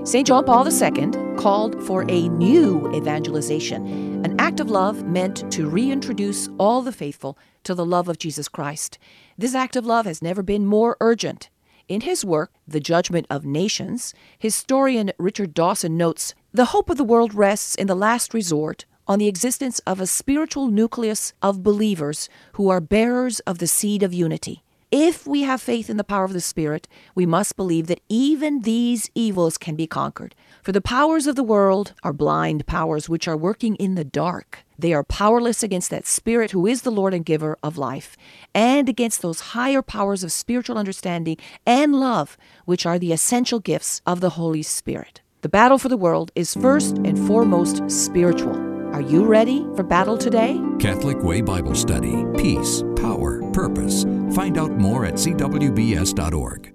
St. 0.06 0.26
John 0.26 0.46
Paul 0.46 0.66
II 0.66 1.36
called 1.36 1.84
for 1.84 2.10
a 2.10 2.30
new 2.30 2.90
evangelization, 2.94 4.24
an 4.24 4.34
act 4.40 4.60
of 4.60 4.70
love 4.70 5.04
meant 5.04 5.52
to 5.52 5.68
reintroduce 5.68 6.48
all 6.56 6.80
the 6.80 6.90
faithful 6.90 7.36
to 7.64 7.74
the 7.74 7.84
love 7.84 8.08
of 8.08 8.16
Jesus 8.16 8.48
Christ. 8.48 8.98
This 9.36 9.54
act 9.54 9.76
of 9.76 9.84
love 9.84 10.06
has 10.06 10.22
never 10.22 10.42
been 10.42 10.64
more 10.64 10.96
urgent. 11.02 11.50
In 11.86 12.00
his 12.00 12.24
work, 12.24 12.50
The 12.66 12.80
Judgment 12.80 13.26
of 13.28 13.44
Nations, 13.44 14.14
historian 14.38 15.12
Richard 15.18 15.52
Dawson 15.52 15.98
notes 15.98 16.34
The 16.52 16.66
hope 16.66 16.88
of 16.88 16.96
the 16.96 17.04
world 17.04 17.34
rests 17.34 17.74
in 17.74 17.88
the 17.88 17.94
last 17.94 18.32
resort 18.32 18.86
on 19.10 19.18
the 19.18 19.26
existence 19.26 19.80
of 19.80 20.00
a 20.00 20.06
spiritual 20.06 20.68
nucleus 20.68 21.32
of 21.42 21.64
believers 21.64 22.28
who 22.52 22.68
are 22.68 22.80
bearers 22.80 23.40
of 23.40 23.58
the 23.58 23.66
seed 23.66 24.04
of 24.04 24.14
unity. 24.14 24.62
If 24.92 25.26
we 25.26 25.42
have 25.42 25.60
faith 25.60 25.90
in 25.90 25.96
the 25.96 26.04
power 26.04 26.22
of 26.22 26.32
the 26.32 26.40
Spirit, 26.40 26.86
we 27.16 27.26
must 27.26 27.56
believe 27.56 27.88
that 27.88 28.02
even 28.08 28.60
these 28.60 29.10
evils 29.16 29.58
can 29.58 29.74
be 29.74 29.88
conquered. 29.88 30.36
For 30.62 30.70
the 30.70 30.80
powers 30.80 31.26
of 31.26 31.34
the 31.34 31.42
world 31.42 31.92
are 32.04 32.12
blind 32.12 32.68
powers 32.68 33.08
which 33.08 33.26
are 33.26 33.36
working 33.36 33.74
in 33.76 33.96
the 33.96 34.04
dark. 34.04 34.60
They 34.78 34.92
are 34.92 35.02
powerless 35.02 35.64
against 35.64 35.90
that 35.90 36.06
Spirit 36.06 36.52
who 36.52 36.68
is 36.68 36.82
the 36.82 36.92
Lord 36.92 37.12
and 37.12 37.24
giver 37.24 37.58
of 37.64 37.76
life, 37.76 38.16
and 38.54 38.88
against 38.88 39.22
those 39.22 39.40
higher 39.40 39.82
powers 39.82 40.22
of 40.22 40.30
spiritual 40.30 40.78
understanding 40.78 41.36
and 41.66 41.98
love, 41.98 42.36
which 42.64 42.86
are 42.86 42.98
the 42.98 43.12
essential 43.12 43.58
gifts 43.58 44.02
of 44.06 44.20
the 44.20 44.30
Holy 44.30 44.62
Spirit. 44.62 45.20
The 45.40 45.48
battle 45.48 45.78
for 45.78 45.88
the 45.88 45.96
world 45.96 46.30
is 46.36 46.54
first 46.54 46.98
and 46.98 47.18
foremost 47.26 47.90
spiritual. 47.90 48.69
Are 48.92 49.00
you 49.00 49.24
ready 49.24 49.64
for 49.76 49.84
battle 49.84 50.18
today? 50.18 50.60
Catholic 50.80 51.22
Way 51.22 51.42
Bible 51.42 51.76
Study. 51.76 52.24
Peace, 52.36 52.82
power, 52.96 53.40
purpose. 53.52 54.02
Find 54.34 54.58
out 54.58 54.72
more 54.72 55.04
at 55.06 55.14
cwbs.org. 55.14 56.74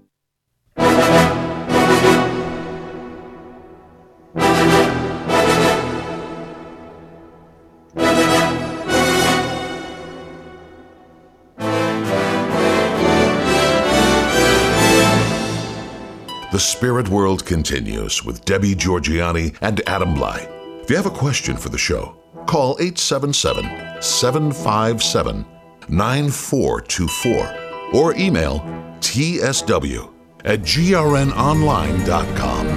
The 16.51 16.59
Spirit 16.61 17.09
World 17.09 17.45
continues 17.45 18.23
with 18.23 18.45
Debbie 18.45 18.75
Georgianni 18.75 19.57
and 19.59 19.81
Adam 19.87 20.15
Blai. 20.15 20.64
If 20.85 20.91
you 20.91 20.97
have 20.97 21.07
a 21.07 21.09
question 21.09 21.57
for 21.57 21.69
the 21.69 21.79
show, 21.79 22.15
call 22.45 22.77
877 22.79 24.03
757 24.03 25.43
9424 25.89 27.99
or 27.99 28.15
email 28.15 28.59
tsw 28.99 30.13
at 30.43 30.59
grnonline.com. 30.59 32.67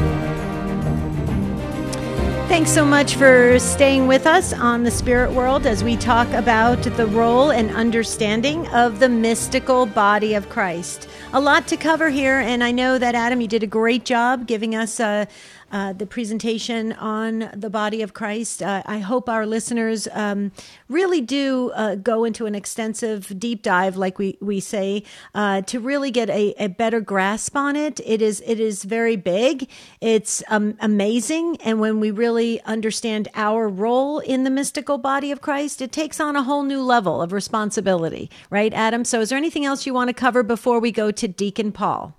Thanks 2.48 2.70
so 2.70 2.82
much 2.82 3.16
for 3.16 3.58
staying 3.58 4.06
with 4.06 4.26
us 4.26 4.54
on 4.54 4.84
the 4.84 4.90
Spirit 4.90 5.32
World 5.32 5.66
as 5.66 5.84
we 5.84 5.98
talk 5.98 6.26
about 6.32 6.82
the 6.82 7.06
role 7.08 7.50
and 7.50 7.70
understanding 7.72 8.66
of 8.68 9.00
the 9.00 9.08
mystical 9.10 9.84
body 9.84 10.32
of 10.32 10.48
Christ. 10.48 11.10
A 11.34 11.40
lot 11.40 11.66
to 11.66 11.76
cover 11.76 12.08
here, 12.08 12.38
and 12.38 12.64
I 12.64 12.70
know 12.70 12.96
that 12.96 13.14
Adam, 13.14 13.42
you 13.42 13.48
did 13.48 13.62
a 13.62 13.66
great 13.66 14.06
job 14.06 14.46
giving 14.46 14.74
us 14.74 14.98
a, 14.98 15.28
uh, 15.70 15.92
the 15.92 16.06
presentation 16.06 16.92
on 16.92 17.50
the 17.54 17.70
body 17.70 18.02
of 18.02 18.14
Christ. 18.14 18.62
Uh, 18.62 18.82
I 18.86 18.98
hope 18.98 19.28
our 19.28 19.46
listeners 19.46 20.08
um, 20.12 20.52
really 20.88 21.20
do 21.20 21.70
uh, 21.74 21.94
go 21.96 22.24
into 22.24 22.46
an 22.46 22.54
extensive 22.54 23.38
deep 23.38 23.62
dive, 23.62 23.96
like 23.96 24.18
we 24.18 24.38
we 24.40 24.60
say, 24.60 25.02
uh, 25.34 25.62
to 25.62 25.80
really 25.80 26.10
get 26.10 26.30
a, 26.30 26.54
a, 26.58 26.68
better 26.68 27.00
grasp 27.00 27.56
on 27.56 27.76
it. 27.76 28.00
It 28.04 28.22
is 28.22 28.42
it 28.46 28.60
is 28.60 28.84
very 28.84 29.16
big. 29.16 29.68
It's 30.00 30.42
um, 30.48 30.76
amazing, 30.80 31.56
and 31.64 31.80
when 31.80 32.00
we 32.00 32.10
really 32.10 32.60
understand 32.62 33.28
our 33.34 33.68
role 33.68 34.18
in 34.20 34.44
the 34.44 34.50
mystical 34.50 34.98
body 34.98 35.30
of 35.30 35.40
Christ, 35.40 35.80
it 35.80 35.92
takes 35.92 36.20
on 36.20 36.36
a 36.36 36.42
whole 36.42 36.62
new 36.62 36.82
level 36.82 37.22
of 37.22 37.32
responsibility, 37.32 38.30
right, 38.50 38.72
Adam? 38.72 39.04
So, 39.04 39.20
is 39.20 39.30
there 39.30 39.38
anything 39.38 39.64
else 39.64 39.86
you 39.86 39.94
want 39.94 40.08
to 40.08 40.14
cover 40.14 40.42
before 40.42 40.80
we 40.80 40.92
go 40.92 41.10
to 41.10 41.28
Deacon 41.28 41.72
Paul? 41.72 42.17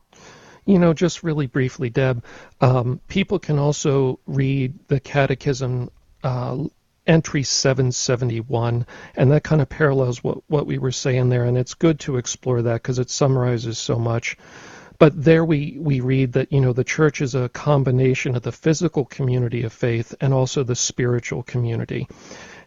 You 0.70 0.78
know, 0.78 0.94
just 0.94 1.24
really 1.24 1.48
briefly, 1.48 1.90
Deb, 1.90 2.24
um, 2.62 3.02
people 3.08 3.40
can 3.40 3.58
also 3.58 4.20
read 4.28 4.78
the 4.88 5.00
Catechism 5.00 5.90
uh, 6.24 6.66
entry 7.08 7.42
771, 7.42 8.86
and 9.16 9.32
that 9.32 9.44
kind 9.44 9.64
of 9.64 9.70
parallels 9.70 10.24
what, 10.24 10.44
what 10.48 10.68
we 10.68 10.78
were 10.78 10.92
saying 10.92 11.30
there, 11.30 11.46
and 11.46 11.58
it's 11.58 11.74
good 11.74 12.00
to 12.02 12.18
explore 12.18 12.62
that 12.62 12.84
because 12.84 13.00
it 13.00 13.10
summarizes 13.10 13.80
so 13.80 13.98
much. 13.98 14.38
But 15.00 15.24
there 15.24 15.44
we, 15.44 15.78
we 15.80 16.02
read 16.02 16.34
that, 16.34 16.52
you 16.52 16.62
know, 16.62 16.74
the 16.74 16.84
church 16.84 17.20
is 17.20 17.34
a 17.34 17.50
combination 17.50 18.36
of 18.36 18.44
the 18.44 18.52
physical 18.52 19.06
community 19.06 19.64
of 19.64 19.74
faith 19.74 20.14
and 20.22 20.36
also 20.36 20.64
the 20.64 20.76
spiritual 20.76 21.42
community. 21.42 22.08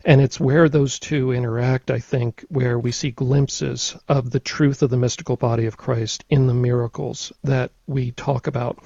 And 0.04 0.21
it's 0.21 0.40
where 0.40 0.68
those 0.68 0.99
two 0.99 1.32
interact, 1.32 1.90
I 1.90 2.00
think, 2.00 2.44
where 2.49 2.78
we 2.78 2.90
see 2.90 3.11
glimpses 3.11 3.97
of 4.09 4.30
the 4.30 4.40
truth 4.40 4.82
of 4.82 4.90
the 4.90 4.97
mystical 4.97 5.37
body 5.37 5.66
of 5.66 5.76
Christ 5.76 6.25
in 6.28 6.47
the 6.47 6.54
miracles 6.54 7.32
that 7.44 7.71
we 7.87 8.11
talk 8.11 8.47
about, 8.47 8.82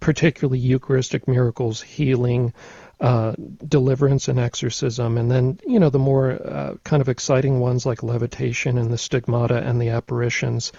particularly 0.00 0.58
Eucharistic 0.58 1.26
miracles, 1.26 1.80
healing, 1.80 2.52
uh, 3.00 3.32
deliverance 3.66 4.28
and 4.28 4.38
exorcism, 4.38 5.16
and 5.16 5.30
then 5.30 5.58
you 5.66 5.80
know 5.80 5.88
the 5.88 5.98
more 5.98 6.32
uh, 6.32 6.74
kind 6.84 7.00
of 7.00 7.08
exciting 7.08 7.58
ones 7.58 7.86
like 7.86 8.02
levitation 8.02 8.76
and 8.76 8.92
the 8.92 8.98
stigmata 8.98 9.56
and 9.56 9.80
the 9.80 9.88
apparitions. 9.88 10.72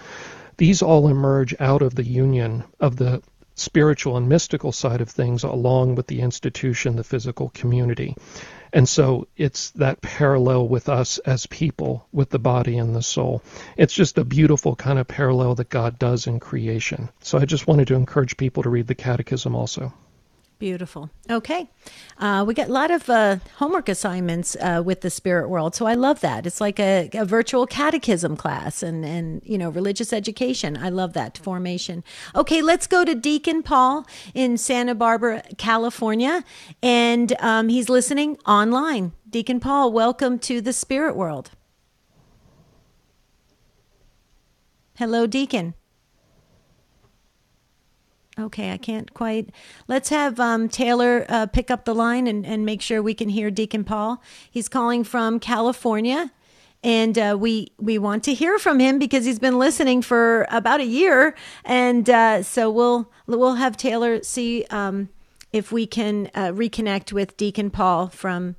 These 0.58 0.84
all 0.84 1.08
emerge 1.08 1.56
out 1.60 1.82
of 1.82 1.96
the 1.96 2.04
union 2.04 2.64
of 2.80 2.96
the 2.96 3.24
spiritual 3.56 4.18
and 4.18 4.30
mystical 4.30 4.72
side 4.72 5.02
of 5.02 5.10
things 5.10 5.44
along 5.44 5.96
with 5.96 6.06
the 6.06 6.22
institution, 6.22 6.96
the 6.96 7.04
physical 7.04 7.50
community. 7.50 8.16
And 8.74 8.88
so 8.88 9.28
it's 9.36 9.72
that 9.72 10.02
parallel 10.02 10.68
with 10.68 10.88
us 10.88 11.18
as 11.20 11.46
people, 11.46 12.08
with 12.12 12.30
the 12.30 12.40
body 12.40 12.78
and 12.78 12.96
the 12.96 13.02
soul. 13.02 13.44
It's 13.78 13.94
just 13.94 14.18
a 14.18 14.24
beautiful 14.24 14.76
kind 14.76 14.98
of 14.98 15.08
parallel 15.08 15.56
that 15.56 15.70
God 15.70 16.00
does 16.00 16.28
in 16.28 16.40
creation. 16.40 17.10
So 17.22 17.38
I 17.38 17.46
just 17.46 17.68
wanted 17.68 17.90
to 17.90 17.96
encourage 17.96 18.38
people 18.38 18.64
to 18.64 18.70
read 18.70 18.88
the 18.88 18.96
Catechism 18.96 19.56
also. 19.56 19.94
Beautiful. 20.62 21.10
Okay. 21.28 21.68
Uh, 22.20 22.46
we 22.48 22.54
got 22.54 22.68
a 22.70 22.72
lot 22.72 22.92
of 22.92 23.10
uh, 23.10 23.38
homework 23.56 23.90
assignments 23.90 24.56
uh, 24.58 24.84
with 24.86 25.02
the 25.02 25.10
spirit 25.10 25.50
world. 25.50 25.74
So 25.74 25.88
I 25.88 25.96
love 25.96 26.20
that. 26.22 26.46
It's 26.46 26.62
like 26.62 26.80
a, 26.80 27.10
a, 27.16 27.26
virtual 27.26 27.66
catechism 27.66 28.38
class 28.38 28.84
and, 28.84 29.04
and, 29.04 29.42
you 29.44 29.58
know, 29.58 29.72
religious 29.72 30.14
education. 30.14 30.78
I 30.78 30.90
love 30.90 31.14
that 31.14 31.40
formation. 31.40 32.04
Okay, 32.36 32.62
let's 32.62 32.86
go 32.86 33.04
to 33.04 33.16
Deacon 33.16 33.64
Paul 33.64 34.06
in 34.36 34.56
Santa 34.56 34.94
Barbara, 34.94 35.42
California. 35.58 36.44
And 36.84 37.36
um, 37.40 37.70
he's 37.70 37.90
listening 37.90 38.38
online. 38.46 39.14
Deacon 39.28 39.60
Paul, 39.60 39.92
welcome 39.92 40.38
to 40.38 40.62
the 40.62 40.74
spirit 40.74 41.16
world. 41.16 41.50
Hello, 44.98 45.26
Deacon. 45.26 45.74
Okay, 48.42 48.72
I 48.72 48.78
can't 48.78 49.14
quite. 49.14 49.50
Let's 49.88 50.10
have 50.10 50.40
um, 50.40 50.68
Taylor 50.68 51.26
uh, 51.30 51.46
pick 51.46 51.70
up 51.70 51.86
the 51.86 51.94
line 51.94 52.26
and, 52.26 52.44
and 52.44 52.66
make 52.66 52.82
sure 52.82 53.02
we 53.02 53.14
can 53.14 53.30
hear 53.30 53.52
Deacon 53.52 53.84
Paul. 53.84 54.22
He's 54.50 54.68
calling 54.68 55.04
from 55.04 55.40
California, 55.40 56.32
and 56.84 57.18
uh, 57.18 57.38
we 57.40 57.72
we 57.78 58.00
want 58.00 58.24
to 58.24 58.34
hear 58.34 58.58
from 58.58 58.80
him 58.80 58.98
because 58.98 59.26
he's 59.26 59.38
been 59.38 59.60
listening 59.60 60.02
for 60.02 60.48
about 60.50 60.80
a 60.80 60.86
year, 60.86 61.36
and 61.64 62.10
uh, 62.10 62.42
so 62.42 62.72
we'll 62.72 63.12
we'll 63.28 63.56
have 63.56 63.78
Taylor 63.78 64.24
see 64.24 64.66
um, 64.72 65.10
if 65.54 65.72
we 65.72 65.86
can 65.86 66.32
uh, 66.34 66.48
reconnect 66.48 67.14
with 67.14 67.38
Deacon 67.38 67.70
Paul 67.70 68.08
from 68.08 68.56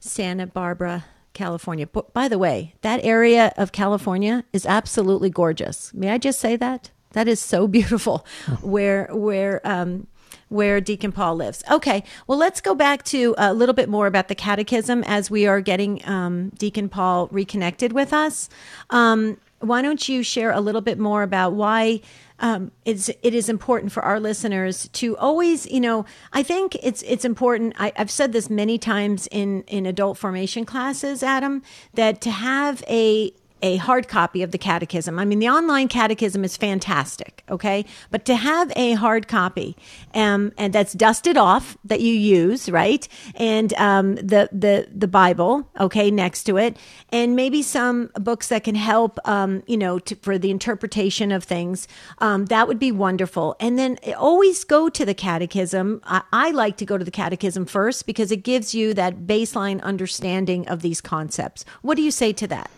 Santa 0.00 0.46
Barbara. 0.46 1.04
California. 1.34 1.88
By 1.88 2.28
the 2.28 2.38
way, 2.38 2.76
that 2.82 3.00
area 3.02 3.52
of 3.56 3.72
California 3.72 4.44
is 4.52 4.64
absolutely 4.64 5.30
gorgeous. 5.30 5.92
May 5.92 6.10
I 6.10 6.18
just 6.18 6.38
say 6.38 6.54
that? 6.54 6.92
That 7.14 7.26
is 7.26 7.40
so 7.40 7.66
beautiful 7.78 8.26
where 8.60 9.08
where 9.10 9.60
um, 9.64 10.06
where 10.48 10.80
Deacon 10.80 11.10
Paul 11.10 11.36
lives. 11.36 11.64
Okay, 11.70 12.04
well, 12.26 12.38
let's 12.38 12.60
go 12.60 12.74
back 12.74 13.02
to 13.06 13.34
a 13.38 13.52
little 13.52 13.74
bit 13.74 13.88
more 13.88 14.06
about 14.06 14.28
the 14.28 14.34
catechism 14.34 15.02
as 15.04 15.30
we 15.30 15.46
are 15.46 15.60
getting 15.60 16.06
um, 16.06 16.50
Deacon 16.50 16.88
Paul 16.88 17.28
reconnected 17.32 17.92
with 17.92 18.12
us. 18.12 18.48
Um, 18.90 19.38
why 19.60 19.82
don't 19.82 20.08
you 20.08 20.22
share 20.22 20.50
a 20.50 20.60
little 20.60 20.80
bit 20.80 20.98
more 20.98 21.22
about 21.22 21.54
why 21.54 22.00
um, 22.40 22.72
it's 22.84 23.08
it 23.08 23.34
is 23.34 23.48
important 23.48 23.92
for 23.92 24.02
our 24.02 24.20
listeners 24.20 24.88
to 24.94 25.16
always, 25.16 25.66
you 25.66 25.80
know, 25.80 26.04
I 26.32 26.42
think 26.42 26.76
it's 26.82 27.02
it's 27.02 27.24
important. 27.24 27.74
I, 27.78 27.92
have 27.96 28.10
said 28.10 28.32
this 28.32 28.50
many 28.50 28.76
times 28.76 29.28
in 29.30 29.62
in 29.62 29.86
adult 29.86 30.18
formation 30.18 30.64
classes, 30.64 31.22
Adam, 31.22 31.62
that 31.94 32.20
to 32.22 32.30
have 32.30 32.82
a 32.88 33.32
a 33.64 33.76
hard 33.76 34.08
copy 34.08 34.42
of 34.42 34.50
the 34.50 34.58
catechism. 34.58 35.18
I 35.18 35.24
mean, 35.24 35.38
the 35.38 35.48
online 35.48 35.88
catechism 35.88 36.44
is 36.44 36.54
fantastic, 36.54 37.42
okay? 37.48 37.86
But 38.10 38.26
to 38.26 38.36
have 38.36 38.70
a 38.76 38.92
hard 38.92 39.26
copy 39.26 39.74
um, 40.12 40.52
and 40.58 40.70
that's 40.74 40.92
dusted 40.92 41.38
off 41.38 41.78
that 41.82 42.02
you 42.02 42.12
use, 42.12 42.68
right? 42.68 43.08
And 43.36 43.72
um, 43.74 44.16
the, 44.16 44.50
the, 44.52 44.86
the 44.94 45.08
Bible, 45.08 45.66
okay, 45.80 46.10
next 46.10 46.44
to 46.44 46.58
it, 46.58 46.76
and 47.08 47.34
maybe 47.34 47.62
some 47.62 48.10
books 48.16 48.48
that 48.48 48.64
can 48.64 48.74
help, 48.74 49.18
um, 49.26 49.62
you 49.66 49.78
know, 49.78 49.98
to, 49.98 50.14
for 50.16 50.36
the 50.36 50.50
interpretation 50.50 51.32
of 51.32 51.42
things, 51.42 51.88
um, 52.18 52.44
that 52.46 52.68
would 52.68 52.78
be 52.78 52.92
wonderful. 52.92 53.56
And 53.60 53.78
then 53.78 53.96
always 54.18 54.62
go 54.64 54.90
to 54.90 55.06
the 55.06 55.14
catechism. 55.14 56.02
I, 56.04 56.20
I 56.34 56.50
like 56.50 56.76
to 56.76 56.84
go 56.84 56.98
to 56.98 57.04
the 57.04 57.10
catechism 57.10 57.64
first 57.64 58.04
because 58.04 58.30
it 58.30 58.44
gives 58.44 58.74
you 58.74 58.92
that 58.92 59.26
baseline 59.26 59.80
understanding 59.82 60.68
of 60.68 60.82
these 60.82 61.00
concepts. 61.00 61.64
What 61.80 61.96
do 61.96 62.02
you 62.02 62.10
say 62.10 62.34
to 62.34 62.46
that? 62.48 62.70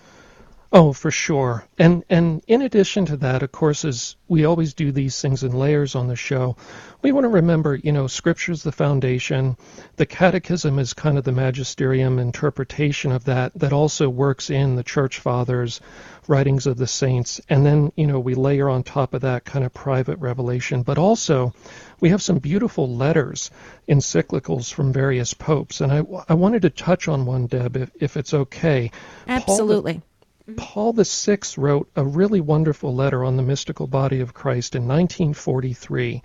Oh, 0.73 0.93
for 0.93 1.13
sure. 1.13 1.65
And 1.79 2.05
and 2.11 2.43
in 2.49 2.63
addition 2.63 3.07
to 3.07 3.17
that, 3.19 3.43
of 3.45 3.53
course, 3.53 3.85
as 3.85 4.17
we 4.27 4.45
always 4.45 4.75
do 4.75 4.91
these 4.91 5.21
things 5.21 5.45
in 5.45 5.53
layers 5.53 5.95
on 5.95 6.09
the 6.09 6.17
show, 6.17 6.57
we 7.03 7.13
want 7.13 7.25
to 7.25 7.29
remember, 7.29 7.77
you 7.77 7.93
know, 7.93 8.09
Scripture's 8.09 8.65
the 8.65 8.73
foundation. 8.73 9.57
The 9.95 10.07
Catechism 10.07 10.81
is 10.81 10.93
kind 10.93 11.19
of 11.19 11.25
the 11.25 11.31
magisterium 11.31 12.19
interpretation 12.19 13.13
of 13.13 13.25
that 13.25 13.53
that 13.55 13.73
also 13.73 14.09
works 14.09 14.51
in 14.51 14.75
the 14.75 14.83
Church 14.83 15.21
Fathers, 15.21 15.81
writings 16.27 16.67
of 16.67 16.77
the 16.77 16.89
saints, 16.89 17.41
and 17.49 17.65
then 17.65 17.93
you 17.95 18.09
know 18.09 18.19
we 18.19 18.35
layer 18.35 18.69
on 18.69 18.83
top 18.83 19.15
of 19.15 19.21
that 19.21 19.45
kind 19.45 19.65
of 19.65 19.73
private 19.73 20.19
revelation. 20.19 20.83
But 20.83 20.99
also, 20.99 21.55
we 22.01 22.09
have 22.09 22.23
some 22.23 22.39
beautiful 22.39 22.93
letters, 22.93 23.53
encyclicals 23.89 24.73
from 24.73 24.93
various 24.93 25.33
popes, 25.33 25.81
and 25.81 25.93
I 25.93 26.03
I 26.29 26.35
wanted 26.35 26.63
to 26.63 26.71
touch 26.71 27.07
on 27.07 27.25
one, 27.25 27.47
Deb, 27.47 27.77
if 27.77 27.91
if 28.01 28.17
it's 28.17 28.35
okay. 28.35 28.91
Absolutely. 29.29 29.95
Paul, 29.95 30.03
Mm-hmm. 30.49 30.59
Paul 30.59 30.93
VI 30.93 31.39
wrote 31.57 31.91
a 31.97 32.05
really 32.05 32.41
wonderful 32.41 32.95
letter 32.95 33.25
on 33.25 33.37
the 33.37 33.43
mystical 33.43 33.89
body 33.89 34.21
of 34.21 34.33
Christ 34.33 34.77
in 34.77 34.87
1943, 34.87 36.23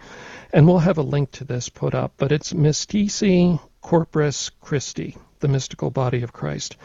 and 0.54 0.68
we'll 0.68 0.78
have 0.78 1.00
a 1.00 1.02
link 1.02 1.32
to 1.32 1.44
this 1.44 1.70
put 1.70 1.96
up, 1.96 2.14
but 2.18 2.32
it's 2.32 2.54
Mystici 2.54 3.60
Corporis 3.82 4.52
Christi, 4.62 5.18
the 5.40 5.48
mystical 5.48 5.90
body 5.90 6.22
of 6.22 6.34
Christ. 6.34 6.78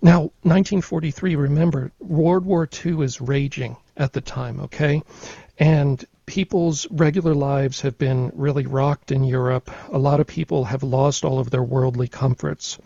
Now, 0.00 0.20
1943, 0.44 1.36
remember, 1.36 1.92
World 2.00 2.46
War 2.46 2.66
II 2.84 3.02
is 3.02 3.20
raging 3.20 3.76
at 3.98 4.14
the 4.14 4.22
time, 4.22 4.60
okay? 4.60 5.02
And 5.58 6.02
people's 6.24 6.86
regular 6.90 7.34
lives 7.34 7.82
have 7.82 7.98
been 7.98 8.32
really 8.34 8.64
rocked 8.64 9.12
in 9.12 9.24
Europe. 9.24 9.70
A 9.90 9.98
lot 9.98 10.20
of 10.20 10.26
people 10.26 10.64
have 10.64 10.82
lost 10.82 11.26
all 11.26 11.38
of 11.38 11.50
their 11.50 11.62
worldly 11.62 12.08
comforts. 12.08 12.78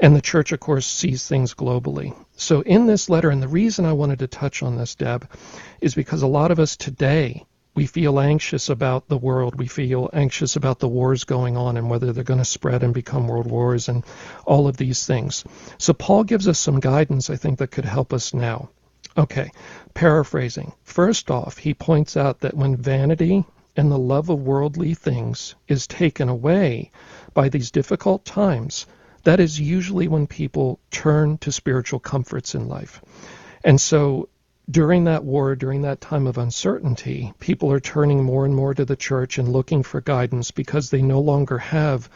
And 0.00 0.16
the 0.16 0.20
church, 0.20 0.50
of 0.50 0.60
course, 0.60 0.86
sees 0.86 1.26
things 1.26 1.54
globally. 1.54 2.14
So, 2.36 2.62
in 2.62 2.86
this 2.86 3.08
letter, 3.08 3.30
and 3.30 3.40
the 3.40 3.48
reason 3.48 3.84
I 3.84 3.92
wanted 3.92 4.18
to 4.18 4.26
touch 4.26 4.62
on 4.62 4.76
this, 4.76 4.96
Deb, 4.96 5.28
is 5.80 5.94
because 5.94 6.22
a 6.22 6.26
lot 6.26 6.50
of 6.50 6.58
us 6.58 6.76
today, 6.76 7.46
we 7.76 7.86
feel 7.86 8.18
anxious 8.18 8.68
about 8.68 9.08
the 9.08 9.16
world. 9.16 9.54
We 9.54 9.68
feel 9.68 10.10
anxious 10.12 10.56
about 10.56 10.80
the 10.80 10.88
wars 10.88 11.24
going 11.24 11.56
on 11.56 11.76
and 11.76 11.88
whether 11.88 12.12
they're 12.12 12.24
going 12.24 12.38
to 12.38 12.44
spread 12.44 12.82
and 12.82 12.92
become 12.92 13.28
world 13.28 13.48
wars 13.50 13.88
and 13.88 14.04
all 14.46 14.66
of 14.66 14.76
these 14.76 15.06
things. 15.06 15.44
So, 15.78 15.92
Paul 15.92 16.24
gives 16.24 16.48
us 16.48 16.58
some 16.58 16.80
guidance, 16.80 17.30
I 17.30 17.36
think, 17.36 17.58
that 17.60 17.70
could 17.70 17.84
help 17.84 18.12
us 18.12 18.34
now. 18.34 18.70
Okay, 19.16 19.52
paraphrasing. 19.94 20.72
First 20.82 21.30
off, 21.30 21.58
he 21.58 21.72
points 21.72 22.16
out 22.16 22.40
that 22.40 22.56
when 22.56 22.76
vanity 22.76 23.44
and 23.76 23.92
the 23.92 23.98
love 23.98 24.28
of 24.28 24.40
worldly 24.40 24.94
things 24.94 25.54
is 25.68 25.86
taken 25.86 26.28
away 26.28 26.90
by 27.32 27.48
these 27.48 27.70
difficult 27.70 28.24
times, 28.24 28.86
that 29.24 29.40
is 29.40 29.58
usually 29.58 30.08
when 30.08 30.26
people 30.26 30.78
turn 30.90 31.38
to 31.38 31.52
spiritual 31.52 31.98
comforts 31.98 32.54
in 32.54 32.68
life. 32.68 33.02
And 33.64 33.80
so 33.80 34.28
during 34.70 35.04
that 35.04 35.24
war, 35.24 35.56
during 35.56 35.82
that 35.82 36.00
time 36.00 36.26
of 36.26 36.38
uncertainty, 36.38 37.32
people 37.38 37.70
are 37.72 37.80
turning 37.80 38.22
more 38.22 38.44
and 38.44 38.54
more 38.54 38.72
to 38.74 38.84
the 38.84 38.96
church 38.96 39.38
and 39.38 39.52
looking 39.52 39.82
for 39.82 40.00
guidance 40.00 40.50
because 40.50 40.90
they 40.90 41.02
no 41.02 41.20
longer 41.20 41.58
have 41.58 42.08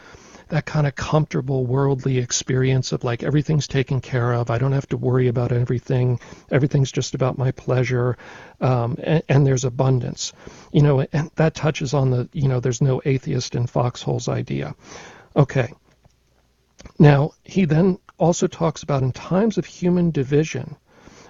that 0.49 0.65
kind 0.65 0.87
of 0.87 0.95
comfortable 0.95 1.63
worldly 1.65 2.17
experience 2.17 2.91
of 2.91 3.03
like 3.03 3.21
everything's 3.21 3.67
taken 3.67 4.01
care 4.01 4.33
of. 4.33 4.49
I 4.49 4.57
don't 4.57 4.71
have 4.71 4.87
to 4.87 4.97
worry 4.97 5.27
about 5.27 5.51
everything. 5.51 6.19
Everything's 6.51 6.91
just 6.91 7.13
about 7.13 7.37
my 7.37 7.51
pleasure. 7.51 8.17
Um, 8.59 8.97
and, 9.01 9.23
and, 9.29 9.45
there's 9.45 9.63
abundance. 9.63 10.33
You 10.73 10.81
know, 10.81 11.05
and 11.13 11.29
that 11.35 11.53
touches 11.53 11.93
on 11.93 12.09
the, 12.09 12.29
you 12.33 12.47
know, 12.47 12.59
there's 12.59 12.81
no 12.81 12.99
atheist 13.05 13.53
in 13.53 13.67
foxholes 13.67 14.27
idea. 14.27 14.75
Okay. 15.35 15.71
Now, 16.97 17.31
he 17.43 17.65
then 17.65 17.97
also 18.17 18.47
talks 18.47 18.83
about 18.83 19.03
in 19.03 19.11
times 19.11 19.57
of 19.57 19.65
human 19.65 20.11
division, 20.11 20.75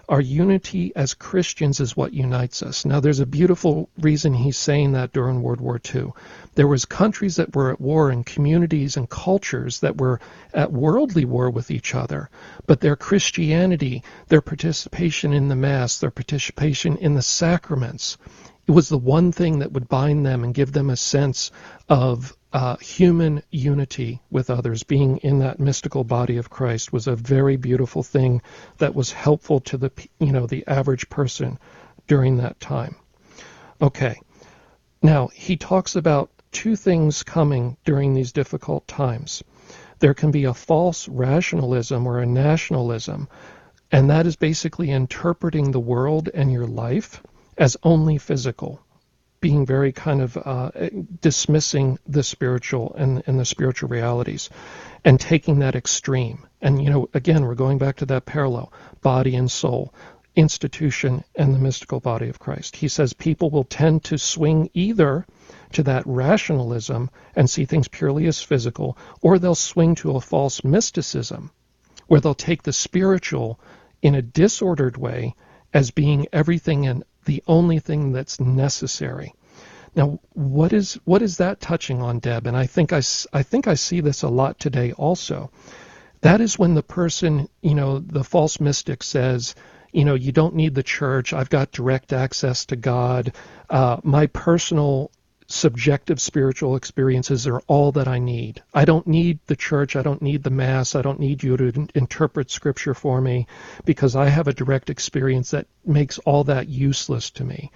our 0.10 0.20
unity 0.20 0.92
as 0.96 1.14
Christians 1.14 1.80
is 1.80 1.96
what 1.96 2.14
unites 2.14 2.64
us. 2.64 2.84
Now, 2.84 3.00
there's 3.00 3.20
a 3.20 3.28
beautiful 3.28 3.90
reason 4.00 4.34
he's 4.34 4.58
saying 4.58 4.94
that 4.94 5.14
during 5.14 5.44
World 5.44 5.62
War 5.62 5.80
II. 5.94 6.14
There 6.56 6.68
was 6.68 6.86
countries 6.86 7.36
that 7.36 7.56
were 7.56 7.72
at 7.72 7.80
war 7.80 8.10
and 8.10 8.26
communities 8.26 8.98
and 8.98 9.08
cultures 9.08 9.80
that 9.82 9.98
were 9.98 10.20
at 10.52 10.74
worldly 10.74 11.26
war 11.26 11.52
with 11.52 11.70
each 11.70 11.94
other, 11.94 12.32
but 12.66 12.82
their 12.82 12.96
Christianity, 12.96 14.04
their 14.30 14.42
participation 14.42 15.32
in 15.32 15.48
the 15.48 15.56
Mass, 15.56 16.00
their 16.00 16.12
participation 16.12 16.98
in 16.98 17.14
the 17.14 17.22
sacraments, 17.22 18.18
it 18.70 18.74
was 18.74 18.88
the 18.88 19.00
one 19.00 19.32
thing 19.32 19.58
that 19.60 19.72
would 19.72 19.90
bind 19.90 20.24
them 20.24 20.44
and 20.44 20.54
give 20.54 20.72
them 20.74 20.92
a 20.92 20.96
sense 20.96 21.50
of 21.90 22.38
uh, 22.54 22.78
human 22.78 23.42
unity 23.50 24.22
with 24.30 24.52
others, 24.52 24.84
being 24.84 25.18
in 25.18 25.40
that 25.40 25.60
mystical 25.60 26.04
body 26.04 26.38
of 26.38 26.52
Christ, 26.52 26.94
was 26.94 27.08
a 27.08 27.16
very 27.16 27.58
beautiful 27.58 28.04
thing 28.04 28.44
that 28.78 28.94
was 28.94 29.12
helpful 29.12 29.60
to 29.62 29.78
the 29.78 29.92
you 30.20 30.32
know 30.32 30.46
the 30.46 30.68
average 30.68 31.10
person 31.10 31.58
during 32.06 32.38
that 32.38 32.60
time. 32.60 32.96
Okay, 33.82 34.22
now 35.02 35.30
he 35.30 35.58
talks 35.58 35.96
about 35.96 36.30
two 36.52 36.76
things 36.76 37.24
coming 37.24 37.76
during 37.86 38.14
these 38.14 38.32
difficult 38.32 38.88
times. 38.88 39.44
There 39.98 40.14
can 40.14 40.30
be 40.30 40.44
a 40.44 40.54
false 40.54 41.08
rationalism 41.08 42.06
or 42.06 42.20
a 42.20 42.26
nationalism, 42.28 43.30
and 43.92 44.12
that 44.12 44.28
is 44.28 44.36
basically 44.36 44.92
interpreting 44.92 45.72
the 45.72 45.80
world 45.80 46.30
and 46.32 46.52
your 46.52 46.68
life 46.68 47.24
as 47.60 47.78
only 47.84 48.18
physical 48.18 48.82
being 49.42 49.66
very 49.66 49.92
kind 49.92 50.22
of 50.22 50.38
uh, 50.38 50.72
dismissing 51.22 51.98
the 52.08 52.24
spiritual 52.24 52.94
and, 52.98 53.24
and 53.26 53.40
the 53.40 53.46
spiritual 53.46 53.88
realities 53.88 54.50
and 55.06 55.20
taking 55.20 55.60
that 55.60 55.76
extreme. 55.76 56.46
And, 56.62 56.84
you 56.84 56.90
know, 56.90 57.10
again, 57.14 57.46
we're 57.46 57.56
going 57.56 57.78
back 57.78 57.98
to 57.98 58.06
that 58.08 58.26
parallel 58.26 58.74
body 59.02 59.36
and 59.36 59.50
soul, 59.50 59.94
institution 60.36 61.24
and 61.36 61.54
the 61.54 61.60
mystical 61.60 62.00
body 62.00 62.30
of 62.30 62.40
Christ. 62.40 62.76
He 62.76 62.88
says 62.88 63.14
people 63.14 63.50
will 63.50 63.64
tend 63.64 64.04
to 64.06 64.18
swing 64.18 64.70
either 64.74 65.26
to 65.74 65.84
that 65.84 66.04
rationalism 66.06 67.10
and 67.36 67.50
see 67.50 67.66
things 67.66 67.88
purely 67.88 68.26
as 68.28 68.42
physical, 68.42 68.98
or 69.22 69.40
they'll 69.40 69.56
swing 69.56 69.96
to 69.96 70.16
a 70.16 70.22
false 70.22 70.64
mysticism 70.64 71.52
where 72.08 72.20
they'll 72.20 72.34
take 72.34 72.64
the 72.64 72.74
spiritual 72.74 73.60
in 74.02 74.16
a 74.16 74.22
disordered 74.22 74.98
way 74.98 75.36
as 75.74 75.92
being 75.92 76.28
everything 76.34 76.88
and 76.88 77.04
the 77.30 77.44
only 77.46 77.78
thing 77.78 78.12
that's 78.12 78.40
necessary. 78.40 79.36
Now, 79.96 80.20
what 80.34 80.74
is 80.74 80.96
what 81.06 81.22
is 81.22 81.38
that 81.38 81.60
touching 81.60 82.02
on, 82.02 82.18
Deb? 82.18 82.48
And 82.48 82.58
I 82.58 82.66
think 82.66 82.92
I, 82.92 83.04
I 83.32 83.44
think 83.44 83.68
I 83.68 83.76
see 83.76 84.02
this 84.02 84.24
a 84.24 84.30
lot 84.30 84.60
today 84.60 84.94
also. 84.94 85.52
That 86.22 86.42
is 86.42 86.58
when 86.58 86.74
the 86.74 86.82
person, 86.82 87.48
you 87.62 87.76
know, 87.76 88.00
the 88.00 88.24
false 88.24 88.60
mystic 88.60 89.04
says, 89.04 89.54
you 89.92 90.06
know, 90.06 90.16
you 90.16 90.32
don't 90.32 90.56
need 90.56 90.74
the 90.74 90.82
church. 90.82 91.32
I've 91.32 91.52
got 91.52 91.72
direct 91.72 92.14
access 92.14 92.66
to 92.66 92.76
God. 92.76 93.34
Uh, 93.70 93.98
my 94.04 94.26
personal 94.26 95.12
subjective 95.50 96.22
spiritual 96.22 96.76
experiences 96.76 97.48
are 97.48 97.60
all 97.66 97.92
that 97.92 98.08
I 98.08 98.20
need. 98.20 98.62
I 98.72 98.86
don't 98.86 99.08
need 99.08 99.40
the 99.48 99.56
church. 99.56 99.96
I 99.96 100.04
don't 100.04 100.22
need 100.22 100.44
the 100.44 100.52
Mass. 100.52 100.96
I 100.96 101.02
don't 101.02 101.20
need 101.20 101.42
you 101.42 101.58
to 101.58 101.88
interpret 101.96 102.52
Scripture 102.52 102.94
for 102.94 103.20
me 103.20 103.48
because 103.84 104.16
I 104.16 104.30
have 104.30 104.48
a 104.48 104.54
direct 104.54 104.92
experience 104.92 105.52
that 105.52 105.66
makes 105.84 106.20
all 106.20 106.44
that 106.46 106.70
useless 106.70 107.32
to 107.32 107.44
me. 107.44 107.72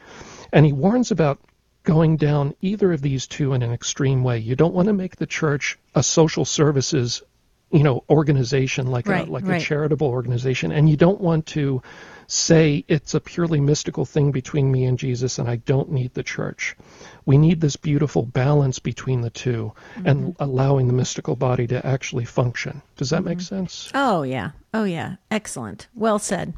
And 0.52 0.68
he 0.68 0.72
warns 0.72 1.10
about 1.10 1.40
going 1.82 2.16
down 2.16 2.56
either 2.62 2.94
of 2.94 3.02
these 3.02 3.26
two 3.26 3.54
in 3.54 3.64
an 3.64 3.74
extreme 3.74 4.24
way. 4.24 4.38
You 4.38 4.56
don't 4.56 4.76
want 4.76 4.86
to 4.88 4.94
make 4.94 5.16
the 5.16 5.26
church 5.26 5.80
a 5.96 6.04
social 6.04 6.46
services 6.46 7.24
you 7.72 7.82
know 7.82 8.04
organization 8.08 8.86
like 8.88 9.08
right, 9.08 9.28
a 9.28 9.32
like 9.32 9.46
right. 9.46 9.60
a 9.60 9.66
charitable 9.66 10.08
organization 10.08 10.72
and 10.72 10.88
you 10.88 10.96
don't 10.96 11.20
want 11.20 11.48
to 11.48 11.82
say 12.28 12.86
it's 12.88 13.16
a 13.16 13.20
purely 13.20 13.60
mystical 13.60 14.06
thing 14.06 14.32
between 14.32 14.72
me 14.72 14.86
and 14.86 15.00
Jesus 15.00 15.40
and 15.40 15.50
I 15.50 15.58
don't 15.58 15.92
need 15.92 16.14
the 16.14 16.24
church. 16.24 16.78
We 17.26 17.38
need 17.38 17.62
this 17.62 17.76
beautiful 17.76 18.24
balance 18.24 18.80
between 18.80 19.22
the 19.22 19.30
2 19.30 19.72
mm-hmm. 19.96 20.08
and 20.08 20.36
allowing 20.40 20.88
the 20.88 20.94
mystical 20.94 21.36
body 21.36 21.68
to 21.68 21.86
actually 21.86 22.26
function. 22.26 22.82
Does 22.98 23.10
that 23.10 23.18
mm-hmm. 23.18 23.30
make 23.30 23.42
sense? 23.42 23.92
Oh, 23.94 24.24
yeah. 24.24 24.52
Oh, 24.74 24.84
yeah. 24.84 25.16
Excellent. 25.32 25.88
Well 25.94 26.20
said. 26.20 26.54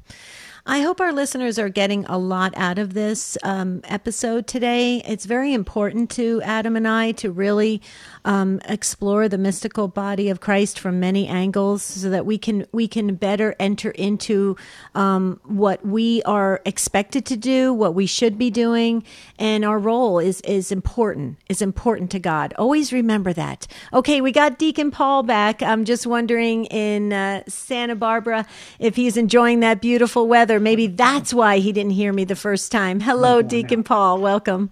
I 0.68 0.82
hope 0.82 1.00
our 1.00 1.14
listeners 1.14 1.60
are 1.60 1.70
getting 1.70 2.06
a 2.06 2.18
lot 2.18 2.56
out 2.58 2.80
of 2.80 2.96
this 2.96 3.38
um, 3.44 3.82
episode 3.84 4.48
today. 4.48 5.04
It's 5.06 5.26
very 5.26 5.54
important 5.54 6.10
to 6.12 6.42
Adam 6.42 6.76
and 6.76 6.88
I 6.88 7.12
to 7.14 7.32
really 7.32 7.84
um, 8.24 8.60
explore 8.66 9.30
the 9.30 9.38
mystical 9.38 9.88
body 9.88 10.30
of 10.30 10.40
Christ 10.40 10.80
from 10.80 11.00
many 11.00 11.28
angles, 11.28 11.84
so 11.84 12.10
that 12.10 12.26
we 12.26 12.40
can 12.40 12.66
we 12.72 12.88
can 12.88 13.14
better 13.14 13.56
enter 13.60 13.92
into 13.92 14.58
um, 14.96 15.40
what 15.44 15.86
we 15.86 16.24
are 16.24 16.64
expected 16.66 17.28
to 17.28 17.38
do, 17.38 17.72
what 17.72 17.94
we 17.94 18.08
should 18.08 18.40
be 18.40 18.50
doing, 18.50 19.04
and 19.38 19.64
our 19.64 19.78
role 19.78 20.18
is 20.18 20.42
is 20.56 20.72
important. 20.72 21.38
is 21.48 21.62
important 21.62 22.12
to 22.12 22.20
God. 22.20 22.54
Always 22.58 22.92
remember 22.92 23.32
that. 23.34 23.68
Okay, 23.94 24.20
we 24.22 24.32
got 24.32 24.58
Deacon 24.58 24.90
Paul 24.90 25.24
back. 25.24 25.62
I'm 25.62 25.86
just 25.86 26.08
wondering 26.08 26.66
in 26.66 27.14
uh, 27.14 27.44
Santa 27.48 27.96
Barbara 27.96 28.46
if 28.80 28.96
he's 28.96 29.16
enjoying 29.16 29.60
that 29.60 29.82
beautiful 29.82 30.28
weather 30.28 30.60
Maybe 30.60 30.88
that's 30.88 31.34
why 31.34 31.60
he 31.60 31.72
didn't 31.72 31.92
hear 31.92 32.12
me 32.12 32.24
the 32.24 32.36
first 32.36 32.72
time. 32.72 33.00
Hello, 33.00 33.42
Deacon 33.42 33.84
Paul. 33.84 34.20
Welcome. 34.20 34.72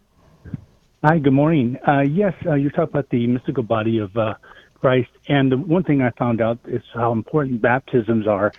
Hi, 1.04 1.20
good 1.20 1.34
morning. 1.34 1.78
Uh, 1.88 2.02
yes, 2.02 2.34
uh, 2.48 2.56
you're 2.56 2.72
talking 2.72 2.90
about 2.90 3.10
the 3.10 3.28
mystical 3.28 3.64
body 3.64 4.00
of 4.00 4.16
uh, 4.18 4.34
Christ. 4.74 5.10
And 5.28 5.52
the 5.52 5.58
one 5.58 5.84
thing 5.84 6.02
I 6.02 6.10
found 6.18 6.42
out 6.42 6.60
is 6.66 6.82
how 6.94 7.12
important 7.12 7.62
baptisms 7.62 8.28
are 8.28 8.52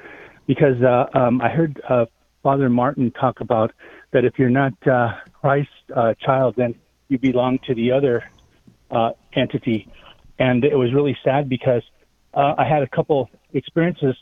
because 0.46 0.80
uh, 0.82 1.06
um, 1.18 1.40
I 1.40 1.48
heard 1.48 1.80
uh, 1.88 2.06
Father 2.42 2.68
Martin 2.68 3.10
talk 3.12 3.40
about 3.40 3.72
that 4.12 4.24
if 4.24 4.38
you're 4.38 4.48
not 4.48 4.74
uh, 4.86 5.14
Christ's 5.32 5.72
child, 6.20 6.54
then 6.56 6.74
you 7.14 7.32
belong 7.32 7.58
to 7.66 7.74
the 7.74 7.92
other 7.92 8.24
uh, 8.90 9.10
entity. 9.34 9.88
And 10.38 10.64
it 10.64 10.76
was 10.76 10.92
really 10.92 11.16
sad 11.24 11.48
because 11.48 11.82
uh, 12.34 12.54
I 12.58 12.64
had 12.68 12.82
a 12.82 12.88
couple 12.88 13.30
experiences 13.52 14.16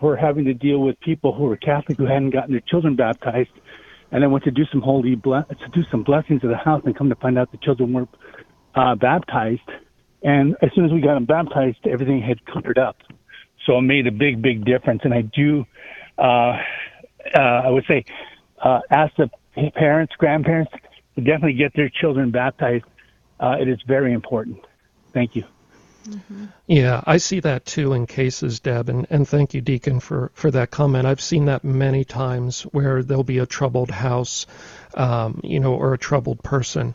were 0.00 0.16
having 0.16 0.44
to 0.44 0.54
deal 0.54 0.80
with 0.80 1.00
people 1.00 1.32
who 1.34 1.44
were 1.44 1.56
Catholic 1.56 1.96
who 1.96 2.04
hadn't 2.04 2.30
gotten 2.30 2.52
their 2.52 2.60
children 2.60 2.94
baptized, 2.96 3.54
and 4.10 4.22
then 4.22 4.30
went 4.30 4.44
to 4.44 4.50
do 4.50 4.64
some 4.70 4.82
holy 4.82 5.14
ble- 5.14 5.46
to 5.48 5.68
do 5.72 5.82
some 5.90 6.02
blessings 6.02 6.40
at 6.44 6.50
the 6.50 6.56
house, 6.56 6.82
and 6.84 6.96
come 6.96 7.08
to 7.08 7.14
find 7.16 7.38
out 7.38 7.50
the 7.50 7.58
children 7.58 7.92
weren't 7.94 8.14
uh, 8.74 8.94
baptized. 8.94 9.68
And 10.22 10.56
as 10.60 10.70
soon 10.74 10.84
as 10.84 10.92
we 10.92 11.00
got 11.00 11.14
them 11.14 11.24
baptized, 11.24 11.78
everything 11.86 12.20
had 12.20 12.44
cleared 12.44 12.78
up. 12.78 12.96
So 13.64 13.78
it 13.78 13.82
made 13.82 14.06
a 14.06 14.12
big, 14.12 14.42
big 14.42 14.64
difference. 14.66 15.00
And 15.04 15.14
I 15.14 15.22
do, 15.22 15.64
uh, 16.18 16.58
uh, 17.34 17.66
I 17.66 17.70
would 17.70 17.84
say, 17.88 18.04
uh, 18.62 18.80
ask 18.90 19.14
the 19.16 19.30
parents, 19.74 20.12
grandparents 20.18 20.72
to 21.16 21.20
definitely 21.20 21.54
get 21.54 21.72
their 21.74 21.88
children 21.88 22.30
baptized. 22.30 22.84
Uh, 23.40 23.56
it 23.60 23.68
is 23.68 23.78
very 23.86 24.12
important. 24.12 24.64
Thank 25.12 25.36
you. 25.36 25.44
Mm-hmm. 26.08 26.46
Yeah, 26.66 27.02
I 27.06 27.16
see 27.16 27.40
that 27.40 27.64
too 27.64 27.94
in 27.94 28.06
cases, 28.06 28.60
Deb, 28.60 28.88
and, 28.88 29.06
and 29.08 29.26
thank 29.26 29.54
you, 29.54 29.62
Deacon, 29.62 30.00
for, 30.00 30.30
for 30.34 30.50
that 30.50 30.70
comment. 30.70 31.06
I've 31.06 31.20
seen 31.20 31.46
that 31.46 31.64
many 31.64 32.04
times 32.04 32.62
where 32.62 33.02
there'll 33.02 33.24
be 33.24 33.38
a 33.38 33.46
troubled 33.46 33.90
house, 33.90 34.46
um, 34.94 35.40
you 35.42 35.60
know, 35.60 35.74
or 35.74 35.94
a 35.94 35.98
troubled 35.98 36.42
person, 36.42 36.94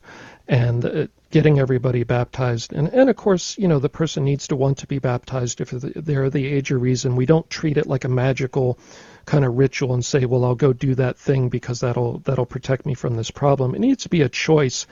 and 0.49 0.83
uh, 0.83 1.07
getting 1.29 1.59
everybody 1.59 2.03
baptized. 2.03 2.73
And, 2.73 2.87
and 2.89 3.07
of 3.07 3.15
course, 3.15 3.55
you 3.59 3.67
know, 3.67 3.77
the 3.77 3.87
person 3.87 4.25
needs 4.25 4.47
to 4.47 4.55
want 4.55 4.79
to 4.79 4.87
be 4.87 4.97
baptized 4.97 5.61
if 5.61 5.69
they're 5.69 6.29
the 6.31 6.47
age 6.47 6.71
or 6.71 6.79
reason. 6.79 7.15
We 7.15 7.27
don't 7.27 7.47
treat 7.51 7.77
it 7.77 7.85
like 7.85 8.03
a 8.03 8.09
magical 8.09 8.79
kind 9.25 9.45
of 9.45 9.55
ritual 9.55 9.93
and 9.93 10.03
say, 10.03 10.25
well, 10.25 10.43
I'll 10.43 10.55
go 10.55 10.73
do 10.73 10.95
that 10.95 11.19
thing 11.19 11.49
because 11.49 11.81
that'll 11.81 12.17
that'll 12.19 12.47
protect 12.47 12.87
me 12.87 12.95
from 12.95 13.15
this 13.15 13.29
problem. 13.29 13.75
It 13.75 13.79
needs 13.79 14.03
to 14.03 14.09
be 14.09 14.23
a 14.23 14.29
choice 14.29 14.87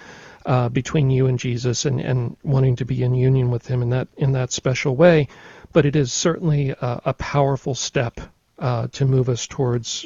uh, 0.46 0.70
between 0.70 1.10
you 1.10 1.26
and 1.26 1.40
Jesus 1.40 1.86
and, 1.86 2.00
and 2.00 2.38
wanting 2.44 2.76
to 2.76 2.86
be 2.86 3.02
in 3.02 3.16
union 3.16 3.50
with 3.50 3.66
Him 3.66 3.82
in 3.82 3.90
that 3.90 4.08
in 4.16 4.34
that 4.34 4.52
special 4.52 4.96
way. 4.96 5.28
But 5.74 5.88
it 5.88 5.96
is 5.96 6.14
certainly 6.14 6.70
a, 6.70 7.02
a 7.06 7.14
powerful 7.16 7.74
step 7.74 8.22
uh, 8.60 8.88
to 8.92 9.06
move 9.06 9.28
us 9.28 9.48
towards 9.48 10.06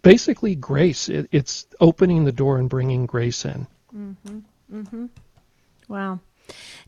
basically 0.00 0.54
grace. 0.54 1.08
It, 1.08 1.28
it's 1.32 1.66
opening 1.80 2.24
the 2.24 2.30
door 2.30 2.58
and 2.58 2.70
bringing 2.70 3.06
grace 3.06 3.44
in. 3.44 3.66
Mm-hmm. 3.92 4.38
Mm-hmm. 4.72 5.06
Wow. 5.88 6.20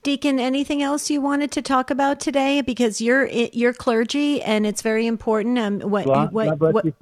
Deacon, 0.03 0.39
anything 0.39 0.83
else 0.83 1.11
you 1.11 1.21
wanted 1.21 1.51
to 1.53 1.63
talk 1.63 1.91
about 1.91 2.21
today? 2.21 2.61
Because 2.61 3.01
you're 3.01 3.27
you're 3.27 3.73
clergy, 3.73 4.41
and 4.43 4.67
it's 4.67 4.83
very 4.83 5.07
important. 5.07 5.59
Um, 5.59 5.81
what 5.81 6.07
Well, 6.07 6.29
what, 6.29 6.59
God 6.59 6.75
what 6.75 6.85
you 6.85 6.95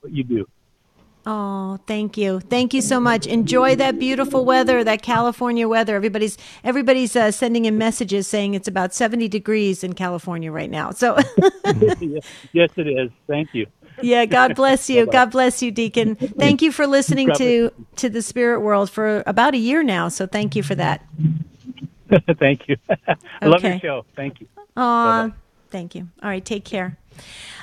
what 0.00 0.12
you 0.12 0.24
do. 0.24 0.48
Oh, 1.28 1.80
thank 1.88 2.16
you, 2.16 2.38
thank 2.38 2.72
you 2.72 2.80
so 2.80 3.00
much. 3.00 3.26
Enjoy 3.26 3.74
that 3.76 3.98
beautiful 3.98 4.44
weather, 4.44 4.84
that 4.84 5.02
California 5.02 5.66
weather. 5.66 5.96
Everybody's 5.96 6.38
everybody's 6.62 7.16
uh, 7.16 7.32
sending 7.32 7.64
in 7.64 7.78
messages 7.78 8.28
saying 8.28 8.54
it's 8.54 8.68
about 8.68 8.94
seventy 8.94 9.26
degrees 9.26 9.82
in 9.82 9.94
California 9.94 10.52
right 10.52 10.70
now. 10.70 10.90
So, 10.92 11.16
yes, 12.52 12.70
it 12.76 12.86
is. 12.86 13.10
Thank 13.26 13.54
you. 13.54 13.66
Yeah, 14.02 14.24
God 14.26 14.54
bless 14.54 14.90
you. 14.90 15.06
God 15.06 15.30
bless 15.30 15.62
you, 15.62 15.70
Deacon. 15.70 16.16
Thank 16.16 16.62
you 16.62 16.72
for 16.72 16.86
listening 16.86 17.30
to 17.36 17.70
to 17.96 18.08
the 18.08 18.22
Spirit 18.22 18.60
World 18.60 18.90
for 18.90 19.22
about 19.26 19.54
a 19.54 19.58
year 19.58 19.82
now. 19.82 20.08
So, 20.08 20.26
thank 20.26 20.56
you 20.56 20.62
for 20.62 20.74
that. 20.74 21.02
Thank 22.38 22.68
you. 22.68 22.76
I 23.40 23.46
love 23.46 23.62
your 23.62 23.78
show. 23.80 24.04
Thank 24.14 24.40
you. 24.40 24.46
Aw, 24.76 25.30
thank 25.70 25.94
you. 25.94 26.08
All 26.22 26.28
right, 26.28 26.44
take 26.44 26.64
care. 26.64 26.98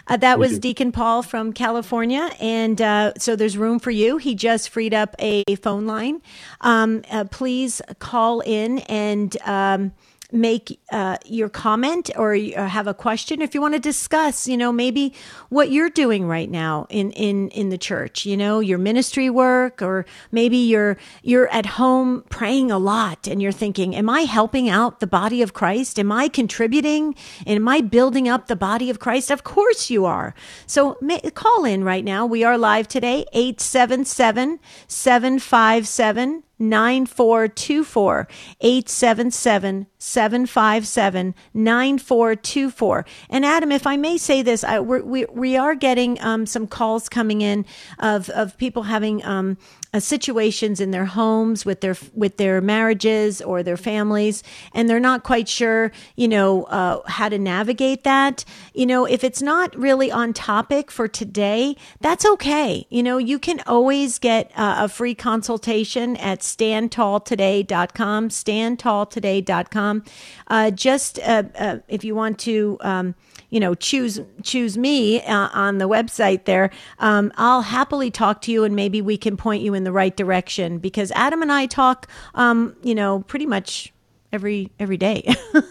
Uh, 0.07 0.17
that 0.17 0.37
was. 0.39 0.59
Deacon 0.59 0.91
Paul 0.91 1.23
from 1.23 1.53
California, 1.53 2.29
and 2.41 2.81
uh, 2.81 3.13
so 3.17 3.35
there's 3.35 3.57
room 3.57 3.79
for 3.79 3.91
you. 3.91 4.17
He 4.17 4.35
just 4.35 4.69
freed 4.69 4.93
up 4.93 5.15
a 5.19 5.43
phone 5.61 5.87
line. 5.87 6.21
Um, 6.61 7.03
uh, 7.09 7.25
please 7.25 7.81
call 7.99 8.41
in 8.41 8.79
and 8.79 9.37
um, 9.45 9.93
make 10.33 10.79
uh, 10.91 11.17
your 11.25 11.49
comment 11.49 12.09
or 12.17 12.33
or 12.33 12.67
have 12.67 12.87
a 12.87 12.93
question 12.93 13.41
if 13.41 13.53
you 13.53 13.61
want 13.61 13.75
to 13.75 13.79
discuss. 13.79 14.47
You 14.47 14.57
know, 14.57 14.71
maybe 14.71 15.13
what 15.49 15.71
you're 15.71 15.89
doing 15.89 16.27
right 16.27 16.49
now 16.49 16.87
in 16.89 17.11
in 17.11 17.49
in 17.49 17.69
the 17.69 17.77
church. 17.77 18.25
You 18.25 18.35
know, 18.35 18.59
your 18.59 18.77
ministry 18.77 19.29
work, 19.29 19.81
or 19.81 20.05
maybe 20.31 20.57
you're 20.57 20.97
you're 21.21 21.47
at 21.49 21.65
home 21.65 22.23
praying 22.29 22.71
a 22.71 22.77
lot, 22.77 23.27
and 23.27 23.41
you're 23.41 23.51
thinking, 23.51 23.95
"Am 23.95 24.09
I 24.09 24.21
helping 24.21 24.69
out 24.69 24.99
the 24.99 25.07
body 25.07 25.41
of 25.41 25.53
Christ? 25.53 25.99
Am 25.99 26.11
I 26.11 26.27
contributing? 26.27 27.15
Am 27.45 27.67
I 27.67 27.81
building 27.81 28.27
up 28.27 28.47
the 28.47 28.55
body 28.55 28.89
of 28.89 28.99
Christ?" 28.99 29.31
Of 29.31 29.43
course 29.43 29.89
you 29.89 30.05
are. 30.05 30.33
So 30.65 30.97
ma- 31.01 31.19
call 31.33 31.65
in 31.65 31.83
right 31.83 32.03
now. 32.03 32.25
We 32.25 32.43
are 32.43 32.57
live 32.57 32.87
today, 32.87 33.25
877 33.33 34.59
757 34.87 36.43
9424 36.59 38.27
877 38.61 39.87
757 39.97 41.35
9424 41.53 43.05
and 43.29 43.45
adam 43.45 43.71
if 43.71 43.87
i 43.87 43.97
may 43.97 44.17
say 44.17 44.41
this 44.41 44.63
I, 44.63 44.79
we're, 44.79 45.03
we, 45.03 45.25
we 45.25 45.57
are 45.57 45.75
getting 45.75 46.21
um, 46.21 46.45
some 46.45 46.67
calls 46.67 47.09
coming 47.09 47.41
in 47.41 47.65
of, 47.99 48.29
of 48.29 48.57
people 48.57 48.83
having 48.83 49.23
um, 49.25 49.57
uh, 49.93 49.99
situations 49.99 50.79
in 50.79 50.91
their 50.91 51.05
homes 51.05 51.65
with 51.65 51.81
their 51.81 51.95
with 52.13 52.37
their 52.37 52.61
marriages 52.61 53.41
or 53.41 53.63
their 53.63 53.77
families 53.77 54.43
and 54.73 54.89
they're 54.89 54.99
not 54.99 55.23
quite 55.23 55.47
sure 55.47 55.91
you 56.15 56.27
know 56.27 56.63
uh, 56.65 57.01
how 57.07 57.29
to 57.29 57.37
navigate 57.37 58.03
that. 58.03 58.43
You 58.73 58.85
know 58.85 59.05
if 59.05 59.23
it's 59.23 59.41
not 59.41 59.75
really 59.77 60.11
on 60.11 60.33
topic 60.33 60.91
for 60.91 61.07
today 61.07 61.75
that's 62.01 62.25
okay. 62.25 62.85
You 62.89 63.03
know 63.03 63.17
you 63.17 63.39
can 63.39 63.61
always 63.67 64.19
get 64.19 64.51
uh, 64.55 64.75
a 64.79 64.89
free 64.89 65.15
consultation 65.15 66.17
at 66.17 66.39
standtalltoday.com 66.39 68.29
standtalltoday.com 68.29 70.03
uh, 70.47 70.71
just 70.71 71.19
uh, 71.19 71.43
uh, 71.57 71.77
if 71.87 72.03
you 72.03 72.15
want 72.15 72.39
to 72.39 72.77
um, 72.81 73.15
you 73.53 73.59
know 73.59 73.75
choose 73.75 74.19
choose 74.41 74.79
me 74.79 75.21
uh, 75.21 75.47
on 75.53 75.77
the 75.77 75.87
website 75.87 76.45
there 76.45 76.71
um, 76.97 77.31
i'll 77.37 77.61
happily 77.61 78.09
talk 78.09 78.41
to 78.41 78.51
you 78.51 78.63
and 78.63 78.75
maybe 78.75 78.99
we 78.99 79.15
can 79.15 79.37
point 79.37 79.61
you 79.61 79.75
in 79.75 79.83
the 79.83 79.91
right 79.91 80.17
direction 80.17 80.79
because 80.79 81.11
adam 81.11 81.41
and 81.43 81.51
i 81.51 81.67
talk 81.67 82.07
um, 82.33 82.75
you 82.81 82.95
know 82.95 83.21
pretty 83.27 83.45
much 83.45 83.93
every 84.33 84.71
every 84.79 84.97
day. 84.97 85.33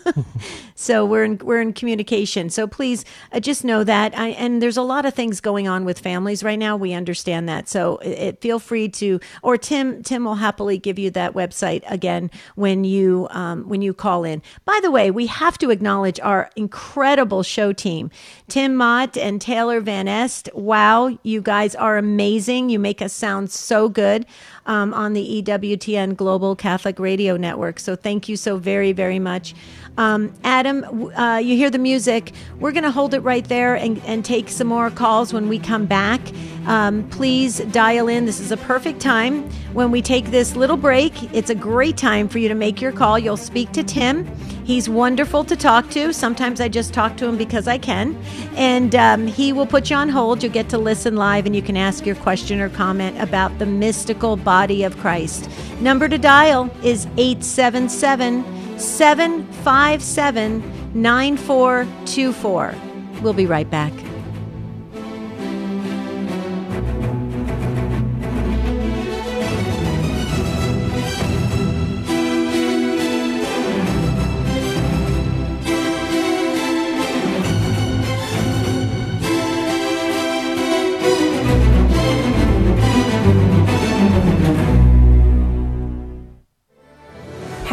So 0.75 1.05
we're 1.07 1.25
in 1.25 1.38
we're 1.38 1.61
in 1.61 1.72
communication. 1.75 2.51
So 2.51 2.66
please 2.66 3.05
uh, 3.31 3.38
just 3.40 3.64
know 3.64 3.85
that 3.85 4.18
I, 4.18 4.31
and 4.31 4.61
there's 4.61 4.77
a 4.77 4.83
lot 4.83 5.07
of 5.07 5.14
things 5.14 5.40
going 5.40 5.68
on 5.68 5.85
with 5.85 5.98
families 6.01 6.42
right 6.42 6.59
now. 6.59 6.77
We 6.77 6.92
understand 6.92 7.48
that. 7.48 7.68
So 7.68 7.98
it, 7.98 8.09
it- 8.11 8.40
feel 8.42 8.59
free 8.59 8.88
to 8.88 9.20
or 9.42 9.57
tim 9.57 10.03
tim 10.03 10.25
will 10.25 10.35
happily 10.37 10.79
give 10.79 10.98
you 10.98 11.11
that 11.12 11.35
website 11.35 11.83
again 11.87 12.31
when 12.57 12.83
you 12.83 13.29
um, 13.31 13.68
when 13.68 13.83
you 13.83 13.94
call 13.94 14.25
in. 14.25 14.42
By 14.64 14.81
the 14.83 14.90
way 14.90 15.11
we 15.12 15.27
have 15.27 15.57
to 15.59 15.70
acknowledge 15.70 16.18
our 16.20 16.51
incredible 16.57 17.44
show 17.44 17.72
team. 17.72 18.11
Tim 18.48 18.75
mott 18.75 19.16
and 19.16 19.40
taylor 19.40 19.81
van 19.81 20.09
est. 20.09 20.48
Wow 20.55 21.16
you 21.22 21.40
guys 21.42 21.77
are 21.77 21.96
amazing. 21.98 22.70
You 22.70 22.81
make 22.81 23.01
us 23.03 23.12
sound 23.12 23.53
so 23.53 23.88
good 23.88 24.27
um, 24.66 24.94
on 24.94 25.12
the 25.12 25.42
EWTN 25.42 26.16
Global 26.16 26.55
Catholic 26.57 26.98
Radio 26.98 27.37
Network. 27.37 27.81
So 27.81 27.96
thank 27.96 28.29
you 28.29 28.37
so 28.37 28.57
very, 28.57 28.92
very 28.92 29.18
much. 29.18 29.55
Um, 29.98 30.33
Adam, 30.42 31.12
uh, 31.14 31.37
you 31.37 31.57
hear 31.57 31.70
the 31.70 31.78
music. 31.78 32.33
We're 32.59 32.72
going 32.72 32.85
to 32.85 32.90
hold 32.90 33.12
it 33.14 33.20
right 33.20 33.46
there 33.46 33.74
and, 33.74 34.00
and 34.07 34.24
take 34.24 34.48
some 34.48 34.66
more 34.66 34.90
calls 34.90 35.33
when 35.33 35.48
we 35.48 35.59
come 35.59 35.87
back. 35.87 36.20
Um, 36.66 37.09
please 37.11 37.59
dial 37.59 38.09
in. 38.09 38.24
This 38.24 38.40
is 38.40 38.52
a 38.52 38.57
perfect 38.57 39.00
time 39.00 39.50
when 39.72 39.90
we 39.90 40.00
take 40.00 40.26
this 40.26 40.57
little 40.57 40.76
break. 40.76 41.35
It's 41.35 41.50
a 41.50 41.55
great 41.55 41.96
time 41.96 42.28
for 42.28 42.38
you 42.38 42.48
to 42.48 42.55
make 42.55 42.81
your 42.81 42.92
call. 42.92 43.18
You'll 43.18 43.37
speak 43.37 43.72
to 43.72 43.83
Tim. 43.83 44.26
He's 44.64 44.88
wonderful 44.88 45.44
to 45.44 45.57
talk 45.57 45.90
to. 45.90 46.12
Sometimes 46.12 46.61
I 46.61 46.68
just 46.68 46.94
talk 46.94 47.16
to 47.16 47.26
him 47.26 47.37
because 47.37 47.66
I 47.66 47.78
can. 47.78 48.16
And 48.55 48.94
um, 48.94 49.26
he 49.26 49.52
will 49.52 49.66
put 49.66 49.90
you 49.90 49.96
on 49.96 50.09
hold. 50.09 50.42
You'll 50.42 50.52
get 50.52 50.68
to 50.70 50.78
listen 50.78 51.16
live 51.16 51.46
and 51.46 51.57
you 51.57 51.62
can 51.62 51.76
ask 51.76 52.07
your 52.07 52.14
question 52.16 52.61
or 52.61 52.68
comment 52.70 53.20
about 53.20 53.59
the 53.59 53.66
mystical 53.66 54.37
body 54.37 54.85
of 54.85 54.96
Christ. 54.98 55.50
Number 55.81 56.09
to 56.09 56.16
dial 56.16 56.70
is 56.85 57.07
877 57.16 58.62
757 58.83 60.62
9424. 60.95 62.75
We'll 63.23 63.33
be 63.33 63.47
right 63.47 63.71
back. 63.71 63.92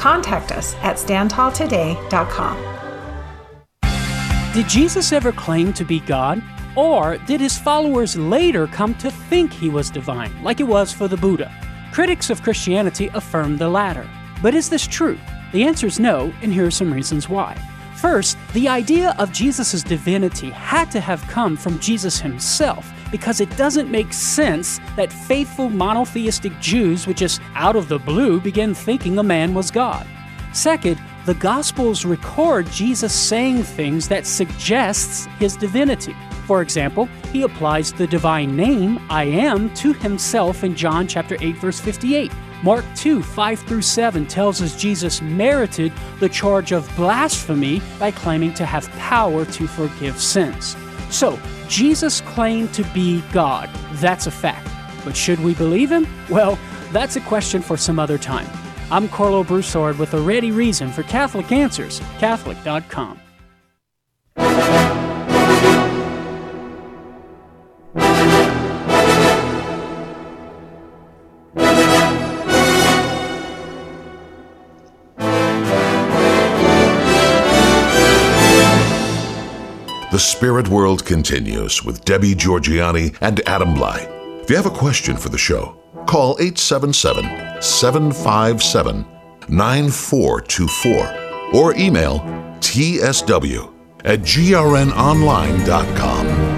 Contact 0.00 0.50
us 0.50 0.74
at 0.76 0.96
StandTallToday.com. 0.96 2.56
Did 4.54 4.66
Jesus 4.66 5.12
ever 5.12 5.30
claim 5.30 5.74
to 5.74 5.84
be 5.84 6.00
God? 6.00 6.42
Or 6.74 7.18
did 7.18 7.38
his 7.38 7.58
followers 7.58 8.16
later 8.16 8.66
come 8.66 8.94
to 8.94 9.10
think 9.10 9.52
he 9.52 9.68
was 9.68 9.90
divine, 9.90 10.42
like 10.42 10.58
it 10.58 10.66
was 10.66 10.90
for 10.90 11.06
the 11.06 11.18
Buddha? 11.18 11.52
Critics 11.92 12.30
of 12.30 12.42
Christianity 12.42 13.10
affirm 13.12 13.58
the 13.58 13.68
latter. 13.68 14.08
But 14.40 14.54
is 14.54 14.70
this 14.70 14.86
true? 14.86 15.18
The 15.52 15.64
answer 15.64 15.86
is 15.86 16.00
no, 16.00 16.32
and 16.40 16.50
here 16.50 16.64
are 16.66 16.70
some 16.70 16.90
reasons 16.90 17.28
why. 17.28 17.58
First, 17.96 18.38
the 18.54 18.68
idea 18.68 19.14
of 19.18 19.32
Jesus' 19.32 19.82
divinity 19.82 20.48
had 20.48 20.90
to 20.92 21.00
have 21.00 21.20
come 21.28 21.58
from 21.58 21.78
Jesus 21.78 22.18
himself, 22.18 22.90
because 23.10 23.40
it 23.40 23.54
doesn't 23.56 23.90
make 23.90 24.12
sense 24.12 24.80
that 24.96 25.12
faithful 25.12 25.68
monotheistic 25.68 26.58
Jews 26.60 27.06
would 27.06 27.16
just 27.16 27.40
out 27.54 27.76
of 27.76 27.88
the 27.88 27.98
blue 27.98 28.40
begin 28.40 28.74
thinking 28.74 29.18
a 29.18 29.22
man 29.22 29.54
was 29.54 29.70
God. 29.70 30.06
Second, 30.52 31.00
the 31.26 31.34
Gospels 31.34 32.04
record 32.04 32.66
Jesus 32.70 33.12
saying 33.12 33.62
things 33.62 34.08
that 34.08 34.26
suggests 34.26 35.26
his 35.38 35.56
divinity. 35.56 36.16
For 36.46 36.62
example, 36.62 37.06
he 37.32 37.42
applies 37.42 37.92
the 37.92 38.06
divine 38.06 38.56
name, 38.56 38.98
I 39.08 39.24
am, 39.24 39.72
to 39.74 39.92
himself 39.92 40.64
in 40.64 40.74
John 40.74 41.06
chapter 41.06 41.36
8 41.40 41.56
verse 41.56 41.78
58. 41.78 42.32
Mark 42.62 42.84
2, 42.96 43.22
5 43.22 43.60
through 43.60 43.82
7 43.82 44.26
tells 44.26 44.60
us 44.60 44.76
Jesus 44.76 45.22
merited 45.22 45.92
the 46.18 46.28
charge 46.28 46.72
of 46.72 46.90
blasphemy 46.96 47.80
by 47.98 48.10
claiming 48.10 48.52
to 48.54 48.66
have 48.66 48.90
power 48.92 49.44
to 49.44 49.66
forgive 49.66 50.20
sins. 50.20 50.76
So, 51.10 51.38
Jesus 51.68 52.20
claimed 52.22 52.72
to 52.74 52.84
be 52.94 53.22
God. 53.32 53.68
That's 53.94 54.26
a 54.26 54.30
fact. 54.30 54.68
But 55.04 55.16
should 55.16 55.40
we 55.40 55.54
believe 55.54 55.90
him? 55.90 56.06
Well, 56.28 56.58
that's 56.92 57.16
a 57.16 57.20
question 57.20 57.62
for 57.62 57.76
some 57.76 57.98
other 57.98 58.18
time. 58.18 58.48
I'm 58.90 59.08
Karlo 59.08 59.46
Broussard 59.46 59.98
with 59.98 60.14
a 60.14 60.20
ready 60.20 60.50
reason 60.50 60.90
for 60.90 61.02
Catholic 61.04 61.52
Answers, 61.52 62.00
Catholic.com. 62.18 63.20
Spirit 80.20 80.68
World 80.68 81.04
continues 81.04 81.82
with 81.82 82.04
Debbie 82.04 82.34
Georgianni 82.34 83.16
and 83.20 83.40
Adam 83.48 83.74
Blai. 83.74 84.06
If 84.42 84.50
you 84.50 84.56
have 84.56 84.66
a 84.66 84.70
question 84.70 85.16
for 85.16 85.30
the 85.30 85.38
show, 85.38 85.76
call 86.06 86.36
877 86.38 87.62
757 87.62 89.06
9424 89.48 91.54
or 91.54 91.74
email 91.76 92.20
tsw 92.60 93.72
at 94.04 94.20
grnonline.com. 94.20 96.49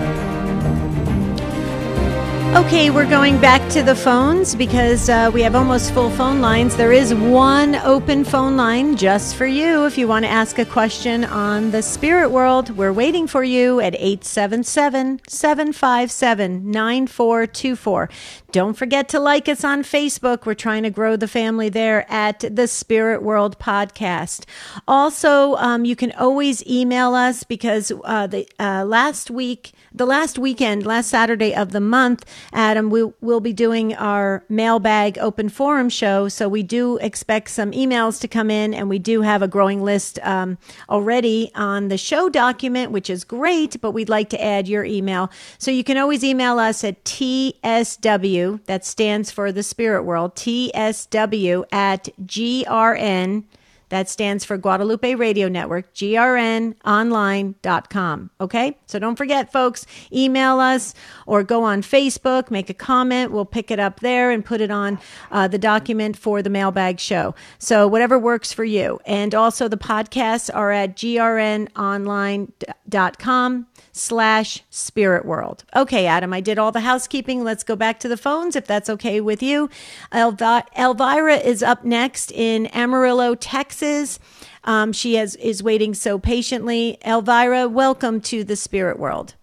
Okay, 2.54 2.90
we're 2.90 3.08
going 3.08 3.40
back 3.40 3.66
to 3.70 3.82
the 3.82 3.94
phones 3.94 4.54
because 4.54 5.08
uh, 5.08 5.30
we 5.32 5.40
have 5.40 5.54
almost 5.54 5.94
full 5.94 6.10
phone 6.10 6.42
lines. 6.42 6.76
There 6.76 6.92
is 6.92 7.14
one 7.14 7.76
open 7.76 8.24
phone 8.24 8.58
line 8.58 8.94
just 8.94 9.36
for 9.36 9.46
you 9.46 9.86
if 9.86 9.96
you 9.96 10.06
want 10.06 10.26
to 10.26 10.30
ask 10.30 10.58
a 10.58 10.66
question 10.66 11.24
on 11.24 11.70
the 11.70 11.80
spirit 11.80 12.28
world. 12.28 12.76
We're 12.76 12.92
waiting 12.92 13.26
for 13.26 13.42
you 13.42 13.80
at 13.80 13.94
877 13.94 15.22
757 15.26 16.70
9424. 16.70 18.10
Don't 18.52 18.74
forget 18.74 19.08
to 19.08 19.18
like 19.18 19.48
us 19.48 19.64
on 19.64 19.82
Facebook. 19.82 20.44
We're 20.44 20.52
trying 20.52 20.82
to 20.82 20.90
grow 20.90 21.16
the 21.16 21.26
family 21.26 21.70
there 21.70 22.04
at 22.12 22.40
the 22.40 22.68
Spirit 22.68 23.22
World 23.22 23.58
Podcast. 23.58 24.44
Also, 24.86 25.54
um, 25.54 25.86
you 25.86 25.96
can 25.96 26.12
always 26.12 26.62
email 26.66 27.14
us 27.14 27.44
because 27.44 27.90
uh, 28.04 28.26
the 28.26 28.46
uh, 28.60 28.84
last 28.84 29.30
week, 29.30 29.72
the 29.90 30.04
last 30.04 30.38
weekend, 30.38 30.84
last 30.84 31.08
Saturday 31.08 31.54
of 31.54 31.72
the 31.72 31.80
month, 31.80 32.26
Adam, 32.52 32.90
we 32.90 33.04
will 33.20 33.40
be 33.40 33.52
doing 33.52 33.94
our 33.94 34.44
mailbag 34.48 35.18
open 35.18 35.48
forum 35.48 35.88
show. 35.88 36.28
So 36.28 36.48
we 36.48 36.62
do 36.62 36.96
expect 36.98 37.50
some 37.50 37.72
emails 37.72 38.20
to 38.20 38.28
come 38.28 38.50
in, 38.50 38.74
and 38.74 38.88
we 38.88 38.98
do 38.98 39.22
have 39.22 39.42
a 39.42 39.48
growing 39.48 39.82
list 39.82 40.18
um, 40.22 40.58
already 40.88 41.50
on 41.54 41.88
the 41.88 41.98
show 41.98 42.28
document, 42.28 42.92
which 42.92 43.08
is 43.10 43.24
great. 43.24 43.80
But 43.80 43.92
we'd 43.92 44.08
like 44.08 44.30
to 44.30 44.42
add 44.42 44.68
your 44.68 44.84
email, 44.84 45.30
so 45.58 45.70
you 45.70 45.84
can 45.84 45.96
always 45.96 46.24
email 46.24 46.58
us 46.58 46.84
at 46.84 47.04
tsw 47.04 48.64
that 48.66 48.84
stands 48.84 49.30
for 49.30 49.52
the 49.52 49.62
spirit 49.62 50.02
world, 50.04 50.34
TSW 50.34 51.64
at 51.72 52.08
GRN. 52.24 53.44
That 53.92 54.08
stands 54.08 54.42
for 54.42 54.56
Guadalupe 54.56 55.14
Radio 55.16 55.48
Network, 55.48 55.92
grnonline.com. 55.92 58.30
Okay? 58.40 58.78
So 58.86 58.98
don't 58.98 59.16
forget, 59.16 59.52
folks, 59.52 59.84
email 60.10 60.60
us 60.60 60.94
or 61.26 61.42
go 61.42 61.62
on 61.62 61.82
Facebook, 61.82 62.50
make 62.50 62.70
a 62.70 62.74
comment. 62.74 63.32
We'll 63.32 63.44
pick 63.44 63.70
it 63.70 63.78
up 63.78 64.00
there 64.00 64.30
and 64.30 64.42
put 64.42 64.62
it 64.62 64.70
on 64.70 64.98
uh, 65.30 65.46
the 65.46 65.58
document 65.58 66.16
for 66.16 66.40
the 66.40 66.48
mailbag 66.48 67.00
show. 67.00 67.34
So 67.58 67.86
whatever 67.86 68.18
works 68.18 68.50
for 68.50 68.64
you. 68.64 68.98
And 69.04 69.34
also 69.34 69.68
the 69.68 69.76
podcasts 69.76 70.48
are 70.54 70.70
at 70.70 70.96
grnonline.com 70.96 73.66
slash 73.92 74.64
spirit 74.70 75.24
world. 75.24 75.64
Okay, 75.76 76.06
Adam, 76.06 76.32
I 76.32 76.40
did 76.40 76.58
all 76.58 76.72
the 76.72 76.80
housekeeping. 76.80 77.44
Let's 77.44 77.62
go 77.62 77.76
back 77.76 78.00
to 78.00 78.08
the 78.08 78.16
phones 78.16 78.56
if 78.56 78.66
that's 78.66 78.88
okay 78.88 79.20
with 79.20 79.42
you. 79.42 79.68
Elvi- 80.10 80.64
Elvira 80.76 81.36
is 81.36 81.62
up 81.62 81.84
next 81.84 82.32
in 82.32 82.66
Amarillo, 82.68 83.34
Texas. 83.34 84.18
Um, 84.64 84.92
she 84.92 85.14
has, 85.16 85.36
is 85.36 85.62
waiting 85.62 85.92
so 85.92 86.18
patiently. 86.18 86.98
Elvira, 87.04 87.68
welcome 87.68 88.20
to 88.22 88.42
the 88.42 88.56
spirit 88.56 88.98
world. 88.98 89.34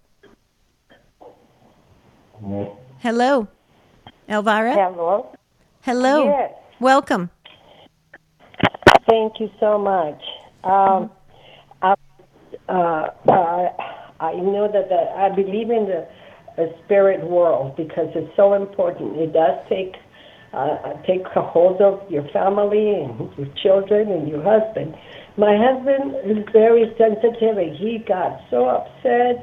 Hello, 2.99 3.47
Elvira. 4.27 4.73
Hello. 4.73 5.37
Hello. 5.81 6.25
Yes. 6.25 6.53
Welcome. 6.79 7.29
Thank 9.09 9.39
you 9.39 9.49
so 9.59 9.77
much. 9.77 10.21
Um, 10.63 11.11
I, 11.81 11.95
uh, 12.69 13.09
uh, 13.27 13.69
I 14.19 14.33
know 14.33 14.67
that 14.71 14.89
the, 14.89 15.01
I 15.15 15.29
believe 15.33 15.69
in 15.69 15.85
the, 15.87 16.07
spirit 16.83 17.25
world 17.25 17.73
because 17.77 18.11
it's 18.15 18.35
so 18.35 18.53
important. 18.53 19.15
It 19.15 19.31
does 19.31 19.55
take 19.69 19.95
uh, 20.51 20.91
take 21.07 21.21
a 21.35 21.41
hold 21.41 21.79
of 21.79 22.01
your 22.11 22.27
family 22.33 22.99
and 22.99 23.31
your 23.37 23.47
children 23.63 24.11
and 24.11 24.27
your 24.27 24.43
husband. 24.43 24.93
My 25.37 25.55
husband 25.55 26.15
is 26.25 26.43
very 26.51 26.83
sensitive 26.97 27.55
and 27.55 27.77
he 27.77 28.03
got 28.05 28.41
so 28.49 28.67
upset. 28.67 29.39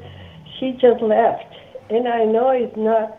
She 0.59 0.73
just 0.73 1.01
left, 1.01 1.49
and 1.89 2.07
I 2.07 2.25
know 2.25 2.51
it's 2.51 2.77
not 2.77 3.17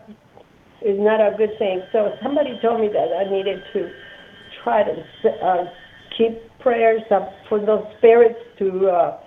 it's 0.81 1.01
not 1.01 1.19
a 1.19 1.35
good 1.35 1.57
thing. 1.59 1.81
So 1.91 2.15
somebody 2.23 2.57
told 2.61 2.79
me 2.79 2.87
that 2.87 3.09
I 3.11 3.29
needed 3.29 3.59
to 3.73 3.91
try 4.63 4.83
to 4.83 4.95
uh, 5.43 5.65
keep 6.17 6.39
prayers 6.59 7.01
up 7.11 7.33
for 7.49 7.59
those 7.59 7.83
spirits 7.97 8.39
to. 8.59 8.87
Uh, 8.87 9.19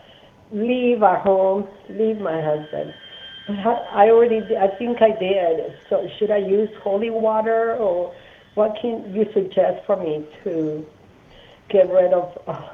leave 0.53 1.03
our 1.03 1.19
home, 1.19 1.67
leave 1.89 2.19
my 2.21 2.41
husband. 2.41 2.95
I 3.49 4.11
already, 4.11 4.57
I 4.57 4.69
think 4.69 5.03
I 5.03 5.11
did. 5.19 5.75
So 5.89 6.09
should 6.19 6.31
I 6.31 6.37
use 6.37 6.71
holy 6.83 7.11
water, 7.11 7.75
or 7.75 8.15
what 8.55 8.77
can 8.81 9.13
you 9.15 9.29
suggest 9.33 9.85
for 9.85 9.97
me 9.97 10.25
to 10.45 10.87
get 11.69 11.91
rid 11.91 12.13
of 12.13 12.39
uh, 12.47 12.69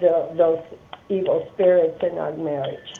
the, 0.00 0.30
those 0.34 0.62
evil 1.08 1.48
spirits 1.54 2.02
in 2.02 2.18
our 2.18 2.32
marriage? 2.32 2.94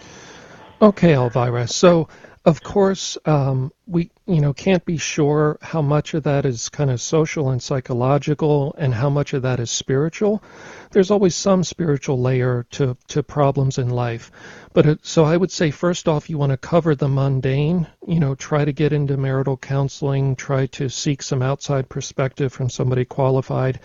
Okay, 0.80 1.14
Elvira. 1.14 1.66
So 1.66 2.08
of 2.44 2.62
course, 2.62 3.18
um, 3.24 3.72
we 3.86 4.10
you 4.28 4.40
know 4.42 4.52
can't 4.52 4.84
be 4.84 4.98
sure 4.98 5.58
how 5.62 5.80
much 5.80 6.12
of 6.12 6.24
that 6.24 6.44
is 6.44 6.68
kind 6.68 6.90
of 6.90 7.00
social 7.00 7.48
and 7.48 7.62
psychological, 7.62 8.74
and 8.76 8.94
how 8.94 9.08
much 9.08 9.32
of 9.32 9.42
that 9.42 9.58
is 9.58 9.70
spiritual. 9.70 10.42
There's 10.90 11.10
always 11.10 11.34
some 11.34 11.64
spiritual 11.64 12.20
layer 12.20 12.66
to 12.72 12.96
to 13.08 13.22
problems 13.22 13.78
in 13.78 13.88
life, 13.88 14.30
but 14.74 14.86
it, 14.86 14.98
so 15.02 15.24
I 15.24 15.36
would 15.36 15.50
say 15.50 15.70
first 15.70 16.08
off, 16.08 16.28
you 16.28 16.36
want 16.36 16.52
to 16.52 16.58
cover 16.58 16.94
the 16.94 17.08
mundane. 17.08 17.86
You 18.06 18.20
know, 18.20 18.34
try 18.34 18.66
to 18.66 18.72
get 18.72 18.92
into 18.92 19.16
marital 19.16 19.56
counseling, 19.56 20.36
try 20.36 20.66
to 20.66 20.90
seek 20.90 21.22
some 21.22 21.42
outside 21.42 21.88
perspective 21.88 22.52
from 22.52 22.68
somebody 22.68 23.06
qualified. 23.06 23.80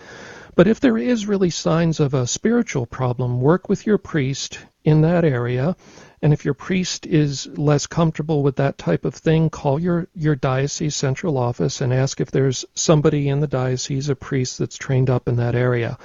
But 0.56 0.68
if 0.68 0.78
there 0.78 0.98
is 0.98 1.26
really 1.26 1.50
signs 1.50 1.98
of 2.00 2.14
a 2.14 2.26
spiritual 2.26 2.86
problem, 2.86 3.40
work 3.40 3.68
with 3.68 3.86
your 3.86 3.98
priest 3.98 4.58
in 4.84 5.00
that 5.00 5.24
area 5.24 5.74
and 6.24 6.32
if 6.32 6.42
your 6.42 6.54
priest 6.54 7.04
is 7.04 7.46
less 7.58 7.86
comfortable 7.86 8.42
with 8.42 8.56
that 8.56 8.78
type 8.78 9.04
of 9.04 9.14
thing, 9.14 9.50
call 9.50 9.78
your, 9.78 10.08
your 10.14 10.34
diocese 10.34 10.96
central 10.96 11.36
office 11.36 11.82
and 11.82 11.92
ask 11.92 12.18
if 12.18 12.30
there's 12.30 12.64
somebody 12.74 13.28
in 13.28 13.40
the 13.40 13.46
diocese, 13.46 14.08
a 14.08 14.16
priest 14.16 14.58
that's 14.58 14.78
trained 14.78 15.10
up 15.10 15.28
in 15.28 15.36
that 15.36 15.54
area. 15.54 15.98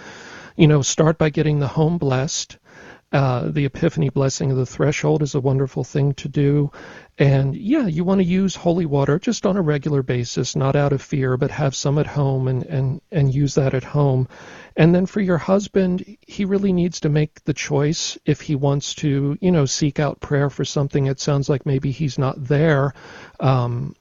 You 0.57 0.67
know, 0.67 0.81
start 0.81 1.17
by 1.17 1.29
getting 1.29 1.59
the 1.59 1.69
home 1.69 1.97
blessed. 1.97 2.57
Uh, 3.11 3.49
the 3.49 3.65
Epiphany 3.65 4.09
blessing 4.09 4.51
of 4.51 4.57
the 4.57 4.65
threshold 4.65 5.23
is 5.23 5.33
a 5.33 5.39
wonderful 5.39 5.83
thing 5.83 6.13
to 6.13 6.27
do. 6.27 6.71
And 7.17 7.55
yeah, 7.55 7.87
you 7.87 8.03
want 8.03 8.19
to 8.19 8.25
use 8.25 8.55
holy 8.55 8.85
water 8.85 9.17
just 9.17 9.47
on 9.47 9.57
a 9.57 9.61
regular 9.61 10.03
basis, 10.03 10.55
not 10.55 10.75
out 10.75 10.93
of 10.93 11.01
fear, 11.01 11.35
but 11.35 11.49
have 11.49 11.75
some 11.75 11.97
at 11.97 12.05
home 12.05 12.47
and, 12.47 12.63
and, 12.65 13.01
and 13.11 13.33
use 13.33 13.55
that 13.55 13.73
at 13.73 13.83
home. 13.83 14.27
And 14.77 14.93
then 14.93 15.07
for 15.07 15.21
your 15.21 15.39
husband, 15.39 16.17
he 16.21 16.45
really 16.45 16.71
needs 16.71 16.99
to 16.99 17.09
make 17.09 17.43
the 17.45 17.53
choice 17.53 18.17
if 18.25 18.41
he 18.41 18.55
wants 18.55 18.93
to, 18.95 19.37
you 19.41 19.51
know, 19.51 19.65
seek 19.65 19.99
out 19.99 20.19
prayer 20.19 20.49
for 20.49 20.63
something. 20.63 21.07
It 21.07 21.19
sounds 21.19 21.49
like 21.49 21.65
maybe 21.65 21.91
he's 21.91 22.19
not 22.19 22.43
there. 22.43 22.93
Um, 23.39 23.95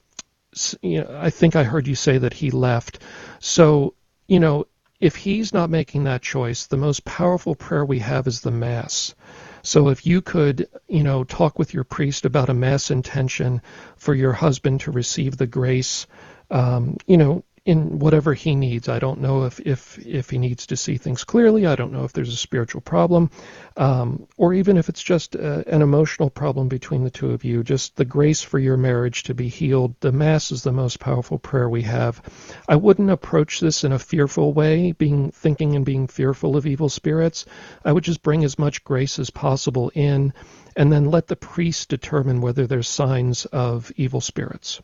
you 0.82 1.00
know, 1.00 1.18
I 1.18 1.30
think 1.30 1.56
I 1.56 1.64
heard 1.64 1.86
you 1.86 1.94
say 1.94 2.18
that 2.18 2.34
he 2.34 2.50
left. 2.50 3.00
So, 3.38 3.94
you 4.26 4.38
know, 4.38 4.66
if 5.00 5.14
he's 5.16 5.52
not 5.52 5.70
making 5.70 6.04
that 6.04 6.22
choice, 6.22 6.66
the 6.66 6.76
most 6.76 7.04
powerful 7.04 7.54
prayer 7.54 7.84
we 7.84 8.00
have 8.00 8.26
is 8.26 8.40
the 8.40 8.50
Mass. 8.50 9.14
So 9.62 9.88
if 9.88 10.06
you 10.06 10.22
could, 10.22 10.68
you 10.88 11.02
know, 11.02 11.24
talk 11.24 11.58
with 11.58 11.74
your 11.74 11.84
priest 11.84 12.24
about 12.24 12.48
a 12.48 12.54
Mass 12.54 12.90
intention 12.90 13.62
for 13.96 14.14
your 14.14 14.32
husband 14.32 14.80
to 14.80 14.90
receive 14.90 15.36
the 15.36 15.46
grace, 15.46 16.06
um, 16.50 16.96
you 17.06 17.16
know, 17.16 17.44
in 17.68 17.98
whatever 17.98 18.32
he 18.32 18.54
needs. 18.56 18.88
I 18.88 18.98
don't 18.98 19.20
know 19.20 19.44
if, 19.44 19.60
if, 19.60 19.98
if 19.98 20.30
he 20.30 20.38
needs 20.38 20.68
to 20.68 20.76
see 20.76 20.96
things 20.96 21.22
clearly. 21.22 21.66
I 21.66 21.76
don't 21.76 21.92
know 21.92 22.04
if 22.04 22.14
there's 22.14 22.32
a 22.32 22.36
spiritual 22.36 22.80
problem, 22.80 23.30
um, 23.76 24.26
or 24.38 24.54
even 24.54 24.78
if 24.78 24.88
it's 24.88 25.02
just 25.02 25.36
uh, 25.36 25.64
an 25.66 25.82
emotional 25.82 26.30
problem 26.30 26.68
between 26.68 27.04
the 27.04 27.10
two 27.10 27.32
of 27.32 27.44
you. 27.44 27.62
Just 27.62 27.94
the 27.96 28.06
grace 28.06 28.40
for 28.40 28.58
your 28.58 28.78
marriage 28.78 29.24
to 29.24 29.34
be 29.34 29.48
healed. 29.48 29.94
The 30.00 30.12
Mass 30.12 30.50
is 30.50 30.62
the 30.62 30.72
most 30.72 30.98
powerful 30.98 31.38
prayer 31.38 31.68
we 31.68 31.82
have. 31.82 32.22
I 32.66 32.76
wouldn't 32.76 33.10
approach 33.10 33.60
this 33.60 33.84
in 33.84 33.92
a 33.92 33.98
fearful 33.98 34.54
way, 34.54 34.92
being 34.92 35.30
thinking 35.30 35.76
and 35.76 35.84
being 35.84 36.06
fearful 36.06 36.56
of 36.56 36.64
evil 36.64 36.88
spirits. 36.88 37.44
I 37.84 37.92
would 37.92 38.04
just 38.04 38.22
bring 38.22 38.44
as 38.44 38.58
much 38.58 38.82
grace 38.82 39.18
as 39.18 39.28
possible 39.28 39.92
in, 39.94 40.32
and 40.74 40.90
then 40.90 41.10
let 41.10 41.26
the 41.26 41.36
priest 41.36 41.90
determine 41.90 42.40
whether 42.40 42.66
there's 42.66 42.88
signs 42.88 43.44
of 43.44 43.92
evil 43.96 44.22
spirits. 44.22 44.80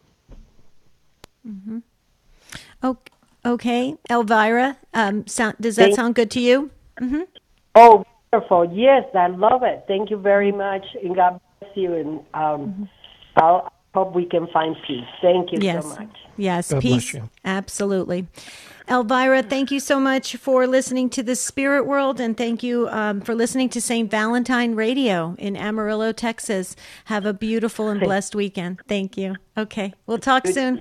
Mm-hmm. 1.48 1.78
Okay, 3.46 3.96
Elvira, 4.08 4.78
um, 4.94 5.26
sound, 5.26 5.56
does 5.60 5.76
that 5.76 5.92
sound 5.94 6.14
good 6.14 6.30
to 6.30 6.40
you? 6.40 6.70
Mm-hmm. 7.00 7.22
Oh, 7.74 8.04
wonderful! 8.32 8.72
Yes, 8.72 9.04
I 9.14 9.26
love 9.26 9.62
it. 9.62 9.84
Thank 9.86 10.10
you 10.10 10.16
very 10.16 10.50
much, 10.50 10.86
and 11.02 11.14
God 11.14 11.40
bless 11.60 11.76
you. 11.76 11.94
And 11.94 12.08
um, 12.32 12.68
mm-hmm. 12.68 12.84
I'll 13.36 13.70
hope 13.92 14.14
we 14.14 14.24
can 14.24 14.46
find 14.48 14.76
peace. 14.86 15.04
Thank 15.20 15.52
you 15.52 15.58
yes. 15.60 15.84
so 15.84 15.90
much. 15.90 16.16
Yes, 16.36 16.72
God 16.72 16.82
peace. 16.82 17.16
Absolutely. 17.44 18.26
Elvira, 18.88 19.42
thank 19.42 19.70
you 19.70 19.80
so 19.80 19.98
much 19.98 20.36
for 20.36 20.66
listening 20.66 21.08
to 21.10 21.22
the 21.22 21.36
Spirit 21.36 21.86
World, 21.86 22.20
and 22.20 22.36
thank 22.36 22.62
you 22.62 22.88
um, 22.88 23.20
for 23.20 23.34
listening 23.34 23.68
to 23.70 23.80
St. 23.80 24.10
Valentine 24.10 24.74
Radio 24.74 25.34
in 25.38 25.56
Amarillo, 25.56 26.12
Texas. 26.12 26.76
Have 27.06 27.24
a 27.26 27.32
beautiful 27.32 27.88
and 27.88 28.00
blessed 28.00 28.34
weekend. 28.34 28.80
Thank 28.88 29.16
you. 29.16 29.36
Okay, 29.56 29.92
we'll 30.06 30.18
talk 30.18 30.46
soon. 30.46 30.80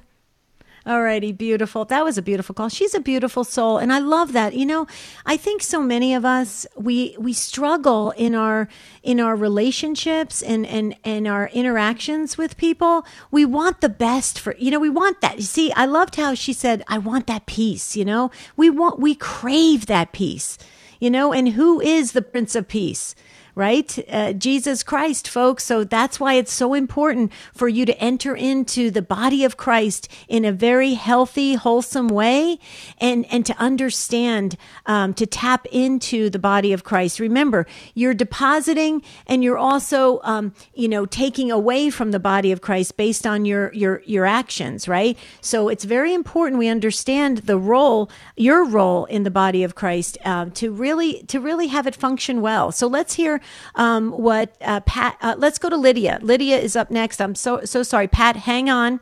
All 0.85 1.01
righty, 1.01 1.31
beautiful. 1.31 1.85
That 1.85 2.03
was 2.03 2.17
a 2.17 2.21
beautiful 2.21 2.53
call. 2.53 2.67
She's 2.67 2.93
a 2.93 2.99
beautiful 2.99 3.45
soul, 3.45 3.77
and 3.77 3.93
I 3.93 3.99
love 3.99 4.33
that. 4.33 4.53
You 4.53 4.65
know, 4.65 4.85
I 5.25 5.37
think 5.37 5.61
so 5.61 5.81
many 5.81 6.13
of 6.13 6.25
us 6.25 6.65
we 6.75 7.15
we 7.17 7.31
struggle 7.31 8.11
in 8.11 8.35
our 8.35 8.67
in 9.01 9.21
our 9.21 9.33
relationships 9.33 10.41
and 10.41 10.65
and 10.65 10.93
and 11.05 11.25
our 11.25 11.47
interactions 11.53 12.37
with 12.37 12.57
people. 12.57 13.05
We 13.31 13.45
want 13.45 13.79
the 13.79 13.87
best 13.87 14.37
for 14.37 14.57
you 14.59 14.71
know. 14.71 14.79
We 14.79 14.89
want 14.89 15.21
that. 15.21 15.37
You 15.37 15.43
see, 15.43 15.71
I 15.71 15.85
loved 15.85 16.17
how 16.17 16.33
she 16.33 16.51
said, 16.51 16.83
"I 16.89 16.97
want 16.97 17.27
that 17.27 17.45
peace." 17.45 17.95
You 17.95 18.03
know, 18.03 18.29
we 18.57 18.69
want 18.69 18.99
we 18.99 19.15
crave 19.15 19.85
that 19.85 20.11
peace. 20.11 20.57
You 20.99 21.09
know, 21.09 21.31
and 21.31 21.49
who 21.49 21.79
is 21.79 22.11
the 22.11 22.21
Prince 22.21 22.55
of 22.55 22.67
Peace? 22.67 23.15
Right? 23.55 23.99
Uh, 24.09 24.33
Jesus 24.33 24.81
Christ, 24.81 25.27
folks. 25.27 25.63
So 25.63 25.83
that's 25.83 26.19
why 26.19 26.33
it's 26.33 26.51
so 26.51 26.73
important 26.73 27.31
for 27.53 27.67
you 27.67 27.85
to 27.85 27.97
enter 27.99 28.35
into 28.35 28.89
the 28.89 29.01
body 29.01 29.43
of 29.43 29.57
Christ 29.57 30.07
in 30.27 30.43
a 30.43 30.51
very 30.51 30.95
healthy, 30.95 31.53
wholesome 31.53 32.07
way 32.07 32.59
and, 32.99 33.25
and 33.31 33.45
to 33.45 33.55
understand, 33.57 34.57
um, 34.85 35.13
to 35.13 35.25
tap 35.25 35.67
into 35.67 36.29
the 36.29 36.39
body 36.39 36.73
of 36.73 36.83
Christ. 36.83 37.19
Remember, 37.19 37.67
you're 37.93 38.15
depositing 38.15 39.03
and 39.27 39.43
you're 39.43 39.57
also, 39.57 40.19
um, 40.23 40.53
you 40.73 40.87
know, 40.87 41.05
taking 41.05 41.51
away 41.51 41.89
from 41.91 42.11
the 42.11 42.19
body 42.19 42.51
of 42.51 42.61
Christ 42.61 42.97
based 42.97 43.27
on 43.27 43.45
your, 43.45 43.71
your, 43.73 44.01
your 44.05 44.25
actions, 44.25 44.87
right? 44.87 45.17
So 45.41 45.69
it's 45.69 45.83
very 45.83 46.13
important 46.13 46.57
we 46.57 46.69
understand 46.69 47.39
the 47.39 47.57
role, 47.57 48.09
your 48.35 48.65
role 48.65 49.05
in 49.05 49.23
the 49.23 49.31
body 49.31 49.63
of 49.63 49.75
Christ, 49.75 50.17
uh, 50.25 50.45
to 50.55 50.71
really, 50.71 51.23
to 51.23 51.39
really 51.39 51.67
have 51.67 51.85
it 51.85 51.95
function 51.95 52.41
well. 52.41 52.71
So 52.71 52.87
let's 52.87 53.13
hear 53.13 53.41
um, 53.75 54.11
what 54.11 54.55
uh, 54.61 54.79
Pat. 54.81 55.17
Uh, 55.21 55.35
let's 55.37 55.57
go 55.57 55.69
to 55.69 55.77
Lydia. 55.77 56.19
Lydia 56.21 56.57
is 56.57 56.75
up 56.75 56.91
next. 56.91 57.21
I'm 57.21 57.35
so 57.35 57.61
so 57.65 57.83
sorry, 57.83 58.07
Pat. 58.07 58.35
Hang 58.35 58.69
on. 58.69 58.99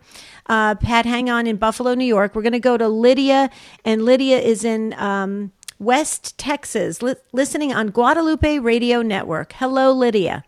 Uh, 0.47 0.75
Pat, 0.75 1.05
hang 1.05 1.29
on 1.29 1.47
in 1.47 1.55
Buffalo, 1.55 1.93
New 1.93 2.05
York. 2.05 2.35
We're 2.35 2.41
going 2.41 2.51
to 2.51 2.59
go 2.59 2.75
to 2.75 2.87
Lydia, 2.87 3.49
and 3.85 4.03
Lydia 4.03 4.39
is 4.39 4.65
in 4.65 4.93
um, 4.95 5.51
West 5.79 6.37
Texas, 6.37 7.01
li- 7.01 7.15
listening 7.31 7.73
on 7.73 7.87
Guadalupe 7.87 8.59
Radio 8.59 9.01
Network. 9.01 9.53
Hello, 9.53 9.91
Lydia. 9.91 10.43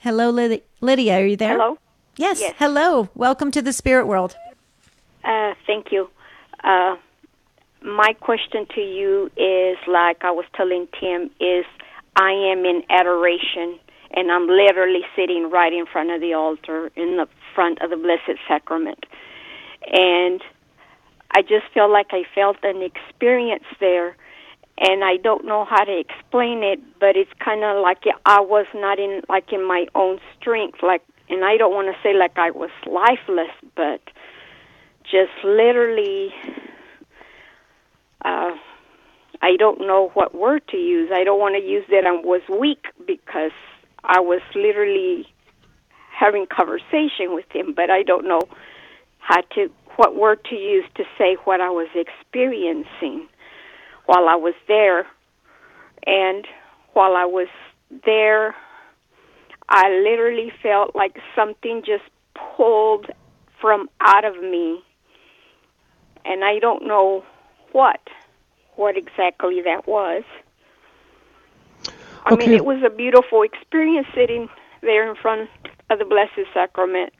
Hello, 0.00 0.28
Lydia. 0.28 0.60
Lydia, 0.80 1.14
are 1.18 1.26
you 1.26 1.36
there? 1.36 1.52
Hello. 1.52 1.78
Yes. 2.16 2.40
yes. 2.40 2.54
Hello. 2.58 3.08
Welcome 3.14 3.50
to 3.52 3.62
the 3.62 3.72
Spirit 3.72 4.06
World. 4.06 4.36
Uh, 5.24 5.54
thank 5.66 5.90
you. 5.90 6.10
Uh, 6.62 6.96
my 7.84 8.14
question 8.14 8.66
to 8.74 8.80
you 8.80 9.30
is 9.36 9.76
like 9.86 10.24
I 10.24 10.30
was 10.30 10.46
telling 10.56 10.88
Tim 10.98 11.30
is 11.38 11.66
I 12.16 12.30
am 12.30 12.64
in 12.64 12.82
adoration 12.88 13.78
and 14.12 14.32
I'm 14.32 14.46
literally 14.46 15.02
sitting 15.14 15.50
right 15.50 15.72
in 15.72 15.84
front 15.86 16.10
of 16.10 16.20
the 16.20 16.32
altar 16.32 16.90
in 16.96 17.16
the 17.18 17.28
front 17.54 17.82
of 17.82 17.90
the 17.90 17.96
Blessed 17.96 18.40
Sacrament. 18.48 19.04
And 19.92 20.40
I 21.32 21.42
just 21.42 21.66
feel 21.74 21.92
like 21.92 22.08
I 22.10 22.22
felt 22.34 22.56
an 22.62 22.80
experience 22.80 23.64
there 23.80 24.16
and 24.78 25.04
I 25.04 25.18
don't 25.18 25.44
know 25.44 25.64
how 25.64 25.84
to 25.84 25.98
explain 25.98 26.62
it, 26.62 26.80
but 26.98 27.16
it's 27.16 27.30
kind 27.38 27.64
of 27.64 27.82
like 27.82 28.04
I 28.24 28.40
was 28.40 28.66
not 28.74 28.98
in 28.98 29.22
like 29.28 29.52
in 29.52 29.66
my 29.66 29.86
own 29.94 30.20
strength 30.40 30.78
like 30.82 31.02
and 31.28 31.44
I 31.44 31.58
don't 31.58 31.74
want 31.74 31.94
to 31.94 32.02
say 32.02 32.16
like 32.16 32.38
I 32.38 32.50
was 32.50 32.70
lifeless, 32.86 33.52
but 33.76 34.00
just 35.04 35.32
literally 35.44 36.32
uh, 38.24 38.52
I 39.42 39.56
don't 39.58 39.80
know 39.80 40.10
what 40.14 40.34
word 40.34 40.62
to 40.68 40.76
use. 40.76 41.10
I 41.12 41.24
don't 41.24 41.38
want 41.38 41.54
to 41.56 41.62
use 41.62 41.84
that 41.90 42.06
I 42.06 42.12
was 42.12 42.40
weak 42.48 42.86
because 43.06 43.52
I 44.02 44.20
was 44.20 44.40
literally 44.54 45.26
having 46.10 46.46
conversation 46.46 47.34
with 47.34 47.44
him, 47.50 47.74
but 47.74 47.90
I 47.90 48.02
don't 48.02 48.26
know 48.26 48.40
how 49.18 49.40
to 49.54 49.70
what 49.96 50.16
word 50.16 50.44
to 50.50 50.56
use 50.56 50.84
to 50.96 51.04
say 51.18 51.36
what 51.44 51.60
I 51.60 51.70
was 51.70 51.88
experiencing 51.94 53.28
while 54.06 54.28
I 54.28 54.36
was 54.36 54.54
there. 54.66 55.06
And 56.06 56.46
while 56.92 57.16
I 57.16 57.24
was 57.24 57.48
there, 58.04 58.54
I 59.68 59.88
literally 59.90 60.52
felt 60.62 60.94
like 60.94 61.16
something 61.36 61.82
just 61.84 62.04
pulled 62.56 63.06
from 63.60 63.88
out 64.00 64.24
of 64.24 64.36
me. 64.42 64.82
And 66.24 66.44
I 66.44 66.58
don't 66.58 66.86
know 66.86 67.24
what 67.74 68.00
what 68.76 68.96
exactly 68.96 69.60
that 69.62 69.86
was. 69.86 70.22
I 72.24 72.32
okay. 72.32 72.46
mean, 72.46 72.54
it 72.54 72.64
was 72.64 72.82
a 72.82 72.90
beautiful 72.90 73.42
experience 73.42 74.06
sitting 74.14 74.48
there 74.80 75.08
in 75.08 75.16
front 75.16 75.50
of 75.90 75.98
the 75.98 76.04
Blessed 76.04 76.48
Sacrament, 76.54 77.12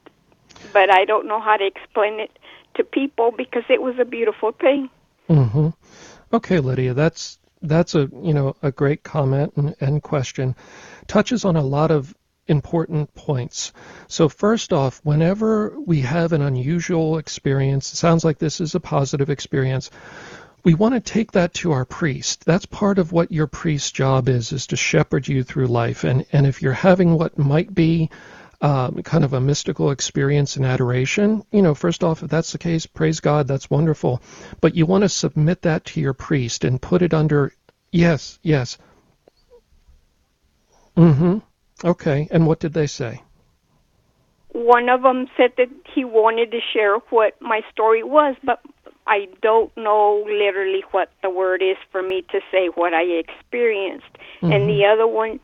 but 0.73 0.89
I 0.89 1.05
don't 1.05 1.27
know 1.27 1.39
how 1.39 1.57
to 1.57 1.65
explain 1.65 2.19
it 2.19 2.31
to 2.75 2.83
people 2.83 3.31
because 3.31 3.63
it 3.69 3.81
was 3.81 3.95
a 3.99 4.05
beautiful 4.05 4.51
thing. 4.53 4.89
Mhm. 5.29 5.73
Okay, 6.33 6.59
Lydia, 6.59 6.93
that's 6.93 7.37
that's 7.61 7.95
a 7.95 8.09
you 8.21 8.33
know 8.33 8.55
a 8.61 8.71
great 8.71 9.03
comment 9.03 9.53
and, 9.57 9.75
and 9.79 10.01
question. 10.01 10.55
Touches 11.07 11.45
on 11.45 11.55
a 11.55 11.61
lot 11.61 11.91
of 11.91 12.15
important 12.47 13.13
points. 13.15 13.73
So, 14.07 14.29
first 14.29 14.71
off, 14.71 15.01
whenever 15.03 15.79
we 15.79 16.01
have 16.01 16.31
an 16.33 16.41
unusual 16.41 17.17
experience, 17.17 17.93
it 17.93 17.97
sounds 17.97 18.23
like 18.23 18.37
this 18.37 18.61
is 18.61 18.75
a 18.75 18.79
positive 18.79 19.29
experience, 19.29 19.89
we 20.65 20.73
want 20.73 20.95
to 20.95 20.99
take 20.99 21.33
that 21.33 21.53
to 21.53 21.71
our 21.73 21.85
priest. 21.85 22.43
That's 22.43 22.65
part 22.65 22.97
of 22.97 23.11
what 23.11 23.31
your 23.31 23.45
priest's 23.45 23.91
job 23.91 24.27
is, 24.27 24.51
is 24.51 24.67
to 24.67 24.75
shepherd 24.75 25.27
you 25.27 25.43
through 25.43 25.67
life. 25.67 26.03
And, 26.03 26.25
and 26.33 26.47
if 26.47 26.63
you're 26.63 26.73
having 26.73 27.13
what 27.13 27.37
might 27.37 27.71
be 27.73 28.09
um, 28.61 29.03
kind 29.03 29.23
of 29.23 29.33
a 29.33 29.39
mystical 29.39 29.91
experience 29.91 30.55
and 30.55 30.65
adoration, 30.65 31.45
you 31.51 31.61
know, 31.61 31.75
first 31.75 32.03
off, 32.03 32.23
if 32.23 32.31
that's 32.31 32.51
the 32.51 32.57
case, 32.57 32.87
praise 32.87 33.19
God, 33.19 33.47
that's 33.47 33.69
wonderful. 33.69 34.23
But 34.59 34.73
you 34.73 34.87
want 34.87 35.03
to 35.03 35.09
submit 35.09 35.61
that 35.61 35.85
to 35.85 36.01
your 36.01 36.13
priest 36.13 36.63
and 36.63 36.81
put 36.81 37.03
it 37.03 37.13
under, 37.13 37.53
yes, 37.91 38.39
yes. 38.41 38.79
Mm-hmm. 40.97 41.37
Okay. 41.87 42.27
And 42.31 42.47
what 42.47 42.59
did 42.59 42.73
they 42.73 42.87
say? 42.87 43.21
One 44.49 44.89
of 44.89 45.03
them 45.03 45.27
said 45.37 45.51
that 45.57 45.67
he 45.93 46.05
wanted 46.05 46.49
to 46.51 46.59
share 46.73 46.97
what 47.11 47.39
my 47.39 47.61
story 47.71 48.01
was, 48.01 48.35
but 48.43 48.61
I 49.07 49.27
don't 49.41 49.75
know 49.77 50.23
literally 50.27 50.83
what 50.91 51.11
the 51.21 51.29
word 51.29 51.61
is 51.61 51.77
for 51.91 52.01
me 52.01 52.23
to 52.31 52.39
say 52.51 52.67
what 52.75 52.93
I 52.93 53.03
experienced. 53.03 54.11
Mm-hmm. 54.41 54.51
And 54.51 54.69
the 54.69 54.85
other 54.85 55.07
one, 55.07 55.39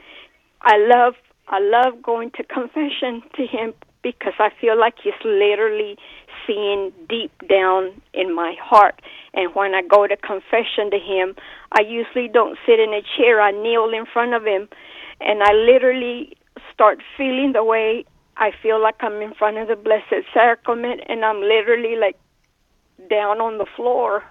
I 0.62 0.78
love 0.78 1.16
I 1.48 1.60
love 1.60 2.02
going 2.02 2.32
to 2.32 2.44
confession 2.60 3.22
to 3.36 3.46
him 3.46 3.74
because 4.04 4.34
I 4.40 4.50
feel 4.60 4.80
like 4.80 4.96
he's 5.04 5.14
literally 5.24 5.98
seeing 6.48 6.92
deep 7.08 7.32
down 7.48 8.02
in 8.14 8.34
my 8.34 8.56
heart. 8.60 9.00
And 9.34 9.54
when 9.54 9.76
I 9.76 9.84
go 9.84 10.08
to 10.08 10.18
confession 10.18 10.90
to 10.92 10.98
him, 10.98 11.36
I 11.72 11.82
usually 11.82 12.28
don't 12.28 12.58
sit 12.66 12.80
in 12.80 12.94
a 12.94 13.02
chair. 13.16 13.42
I 13.42 13.52
kneel 13.52 13.92
in 13.94 14.06
front 14.12 14.34
of 14.34 14.44
him, 14.44 14.68
and 15.20 15.44
I 15.44 15.54
literally 15.54 16.36
start 16.74 17.00
feeling 17.16 17.54
the 17.54 17.64
way 17.64 18.06
I 18.38 18.52
feel 18.62 18.82
like 18.82 18.96
I'm 19.02 19.22
in 19.22 19.34
front 19.36 19.58
of 19.58 19.68
the 19.68 19.76
Blessed 19.76 20.26
Sacrament, 20.34 21.02
and 21.08 21.24
I'm 21.24 21.42
literally 21.42 21.96
like 21.96 22.18
down 23.12 23.42
on 23.42 23.60
the 23.60 23.66
floor. 23.76 24.24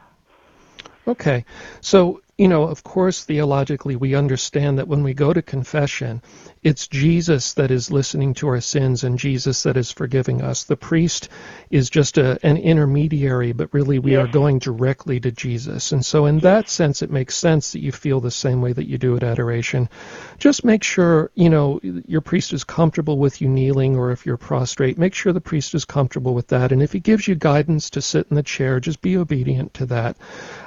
Okay. 1.07 1.45
So, 1.83 2.23
you 2.41 2.49
know, 2.49 2.63
of 2.63 2.83
course, 2.83 3.23
theologically, 3.23 3.97
we 3.97 4.15
understand 4.15 4.79
that 4.79 4.89
when 4.89 5.03
we 5.03 5.13
go 5.13 5.31
to 5.31 5.43
confession, 5.43 6.23
it's 6.63 6.89
Jesus 6.89 7.53
that 7.53 7.71
is 7.71 7.91
listening 7.91 8.33
to 8.33 8.49
our 8.49 8.63
sins 8.63 9.05
and 9.05 9.19
Jesus 9.19 9.65
that 9.65 9.77
is 9.77 9.93
forgiving 9.93 10.41
us. 10.41 10.65
The 10.65 10.75
priest 10.75 11.29
is 11.69 11.91
just 11.91 12.17
a, 12.17 12.39
an 12.43 12.57
intermediary, 12.57 13.53
but 13.53 13.75
really 13.75 13.99
we 13.99 14.13
yes. 14.13 14.25
are 14.25 14.33
going 14.33 14.59
directly 14.59 15.21
to 15.21 15.31
Jesus. 15.31 15.93
And 15.93 16.03
so, 16.03 16.25
in 16.25 16.39
that 16.39 16.71
sense, 16.71 17.03
it 17.03 17.11
makes 17.11 17.37
sense 17.37 17.73
that 17.73 17.83
you 17.83 17.93
feel 17.93 18.21
the 18.21 18.31
same 18.31 18.63
way 18.63 18.73
that 18.73 18.89
you 18.89 18.97
do 18.97 19.15
at 19.17 19.23
adoration. 19.23 19.91
Just 20.39 20.65
make 20.65 20.83
sure, 20.83 21.31
you 21.35 21.51
know, 21.51 21.79
your 21.83 22.23
priest 22.23 22.55
is 22.55 22.65
comfortable 22.65 23.19
with 23.19 23.43
you 23.43 23.51
kneeling, 23.51 23.97
or 23.99 24.13
if 24.13 24.25
you're 24.25 24.39
prostrate, 24.39 24.97
make 24.97 25.13
sure 25.13 25.35
the 25.35 25.43
priest 25.43 25.75
is 25.75 25.85
comfortable 25.85 26.33
with 26.33 26.49
that. 26.49 26.73
And 26.73 26.83
if 26.83 26.91
he 26.91 27.01
gives 27.01 27.29
you 27.29 27.35
guidance 27.35 27.91
to 27.91 28.01
sit 28.01 28.29
in 28.31 28.37
the 28.37 28.43
chair, 28.43 28.81
just 28.81 29.03
be 29.03 29.19
obedient 29.19 29.75
to 29.75 29.85
that. 29.85 30.17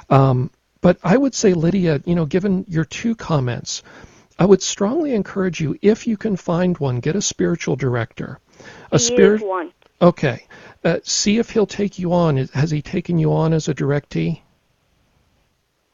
Um, 0.08 0.52
but 0.84 0.98
I 1.02 1.16
would 1.16 1.34
say, 1.34 1.54
Lydia, 1.54 2.02
you 2.04 2.14
know, 2.14 2.26
given 2.26 2.66
your 2.68 2.84
two 2.84 3.14
comments, 3.14 3.82
I 4.38 4.44
would 4.44 4.60
strongly 4.60 5.14
encourage 5.14 5.58
you, 5.58 5.78
if 5.80 6.06
you 6.06 6.18
can 6.18 6.36
find 6.36 6.76
one, 6.76 7.00
get 7.00 7.16
a 7.16 7.22
spiritual 7.22 7.74
director. 7.74 8.38
A 8.92 8.98
spirit 8.98 9.40
one. 9.40 9.72
Okay. 10.02 10.46
Uh, 10.84 10.98
see 11.02 11.38
if 11.38 11.48
he'll 11.48 11.64
take 11.64 11.98
you 11.98 12.12
on. 12.12 12.36
Has 12.48 12.70
he 12.70 12.82
taken 12.82 13.18
you 13.18 13.32
on 13.32 13.54
as 13.54 13.66
a 13.66 13.74
directee? 13.74 14.42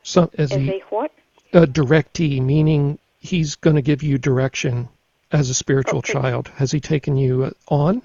Some, 0.02 0.28
as, 0.36 0.50
as 0.50 0.58
he, 0.58 0.70
a 0.70 0.80
what? 0.88 1.12
A 1.52 1.68
directee, 1.68 2.42
meaning 2.42 2.98
he's 3.20 3.54
going 3.54 3.76
to 3.76 3.82
give 3.82 4.02
you 4.02 4.18
direction 4.18 4.88
as 5.30 5.50
a 5.50 5.54
spiritual 5.54 6.00
okay. 6.00 6.14
child. 6.14 6.48
Has 6.56 6.72
he 6.72 6.80
taken 6.80 7.16
you 7.16 7.44
uh, 7.44 7.50
on? 7.68 8.02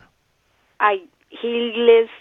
I 0.80 1.02
he 1.30 1.74
lives 1.76 2.12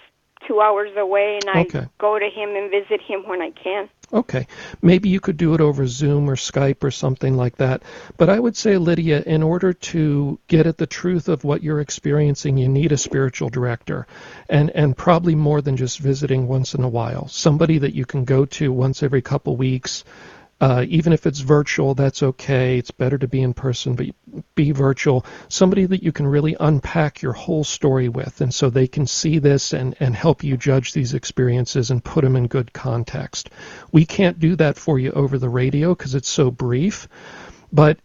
two 0.48 0.62
hours 0.62 0.90
away, 0.96 1.38
and 1.42 1.50
I 1.50 1.64
go 1.98 2.18
to 2.18 2.30
him 2.30 2.56
and 2.56 2.70
visit 2.70 3.02
him 3.02 3.28
when 3.28 3.42
I 3.42 3.50
can. 3.50 3.90
Okay. 4.14 4.46
Maybe 4.80 5.08
you 5.08 5.18
could 5.18 5.36
do 5.36 5.54
it 5.54 5.60
over 5.60 5.88
Zoom 5.88 6.30
or 6.30 6.36
Skype 6.36 6.84
or 6.84 6.92
something 6.92 7.36
like 7.36 7.56
that. 7.56 7.82
But 8.16 8.30
I 8.30 8.38
would 8.38 8.56
say, 8.56 8.76
Lydia, 8.76 9.22
in 9.22 9.42
order 9.42 9.72
to 9.72 10.38
get 10.46 10.68
at 10.68 10.78
the 10.78 10.86
truth 10.86 11.28
of 11.28 11.42
what 11.42 11.64
you're 11.64 11.80
experiencing, 11.80 12.56
you 12.56 12.68
need 12.68 12.92
a 12.92 12.96
spiritual 12.96 13.48
director. 13.48 14.06
And, 14.48 14.70
and 14.70 14.96
probably 14.96 15.34
more 15.34 15.60
than 15.60 15.76
just 15.76 15.98
visiting 15.98 16.46
once 16.46 16.74
in 16.74 16.84
a 16.84 16.88
while. 16.88 17.26
Somebody 17.26 17.78
that 17.78 17.94
you 17.94 18.06
can 18.06 18.24
go 18.24 18.44
to 18.44 18.72
once 18.72 19.02
every 19.02 19.20
couple 19.20 19.56
weeks 19.56 20.04
uh, 20.60 20.84
even 20.88 21.12
if 21.12 21.26
it's 21.26 21.40
virtual, 21.40 21.94
that's 21.94 22.22
okay. 22.22 22.78
It's 22.78 22.90
better 22.90 23.18
to 23.18 23.28
be 23.28 23.42
in 23.42 23.54
person, 23.54 23.96
but 23.96 24.06
be 24.54 24.70
virtual. 24.70 25.26
Somebody 25.48 25.86
that 25.86 26.02
you 26.02 26.12
can 26.12 26.26
really 26.26 26.56
unpack 26.60 27.22
your 27.22 27.32
whole 27.32 27.64
story 27.64 28.08
with, 28.08 28.40
and 28.40 28.54
so 28.54 28.70
they 28.70 28.86
can 28.86 29.06
see 29.06 29.38
this 29.38 29.72
and, 29.72 29.96
and 29.98 30.14
help 30.14 30.44
you 30.44 30.56
judge 30.56 30.92
these 30.92 31.12
experiences 31.12 31.90
and 31.90 32.04
put 32.04 32.22
them 32.24 32.36
in 32.36 32.46
good 32.46 32.72
context. 32.72 33.50
We 33.92 34.06
can't 34.06 34.38
do 34.38 34.56
that 34.56 34.76
for 34.76 34.98
you 34.98 35.10
over 35.12 35.38
the 35.38 35.48
radio 35.48 35.94
because 35.94 36.14
it's 36.14 36.30
so 36.30 36.50
brief, 36.50 37.08
but 37.72 37.98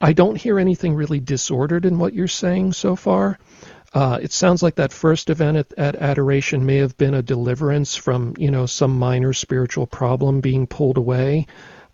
I 0.00 0.12
don't 0.12 0.36
hear 0.36 0.58
anything 0.58 0.94
really 0.94 1.20
disordered 1.20 1.86
in 1.86 1.98
what 1.98 2.12
you're 2.12 2.28
saying 2.28 2.74
so 2.74 2.94
far. 2.94 3.38
Uh, 3.94 4.18
it 4.20 4.32
sounds 4.32 4.62
like 4.62 4.74
that 4.74 4.92
first 4.92 5.30
event 5.30 5.56
at, 5.56 5.72
at, 5.78 5.96
adoration 5.96 6.66
may 6.66 6.78
have 6.78 6.96
been 6.96 7.14
a 7.14 7.22
deliverance 7.22 7.94
from, 7.94 8.34
you 8.36 8.50
know, 8.50 8.66
some 8.66 8.98
minor 8.98 9.32
spiritual 9.32 9.86
problem 9.86 10.40
being 10.40 10.66
pulled 10.66 10.98
away. 10.98 11.46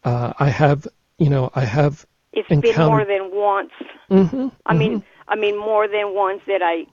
Uh, 0.05 0.33
I 0.39 0.49
have, 0.49 0.87
you 1.19 1.29
know, 1.29 1.51
I 1.55 1.65
have. 1.65 2.07
It's 2.33 2.49
encountered... 2.51 2.77
been 2.77 2.87
more 2.87 3.05
than 3.05 3.31
once. 3.33 3.73
Mm-hmm, 4.11 4.49
I 4.67 4.73
mm-hmm. 4.73 4.79
mean, 4.79 5.05
I 5.29 5.37
mean 5.37 5.59
more 5.59 5.89
than 5.89 6.15
once 6.15 6.43
that 6.47 6.63
I, 6.63 6.87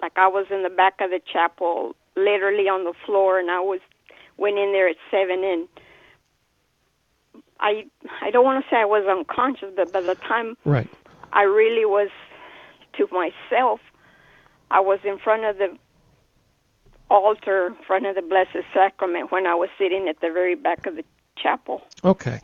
like, 0.00 0.12
I 0.16 0.28
was 0.28 0.46
in 0.50 0.62
the 0.62 0.70
back 0.70 1.00
of 1.00 1.10
the 1.10 1.20
chapel, 1.32 1.94
literally 2.16 2.68
on 2.68 2.84
the 2.84 2.94
floor, 3.04 3.38
and 3.38 3.50
I 3.50 3.60
was 3.60 3.80
went 4.36 4.58
in 4.58 4.72
there 4.72 4.88
at 4.88 4.96
seven, 5.10 5.44
and 5.44 5.68
I, 7.60 7.86
I 8.20 8.30
don't 8.30 8.44
want 8.44 8.64
to 8.64 8.70
say 8.70 8.76
I 8.76 8.84
was 8.84 9.06
unconscious, 9.06 9.72
but 9.76 9.92
by 9.92 10.00
the 10.00 10.14
time 10.16 10.56
right. 10.64 10.88
I 11.32 11.42
really 11.42 11.84
was 11.84 12.08
to 12.94 13.08
myself, 13.12 13.80
I 14.70 14.80
was 14.80 14.98
in 15.04 15.18
front 15.18 15.44
of 15.44 15.58
the 15.58 15.76
altar, 17.10 17.66
in 17.66 17.76
front 17.86 18.06
of 18.06 18.14
the 18.14 18.22
Blessed 18.22 18.66
Sacrament, 18.72 19.30
when 19.30 19.46
I 19.46 19.54
was 19.54 19.68
sitting 19.78 20.08
at 20.08 20.20
the 20.20 20.30
very 20.30 20.54
back 20.54 20.86
of 20.86 20.96
the 20.96 21.04
chapel. 21.42 21.82
Okay. 22.04 22.40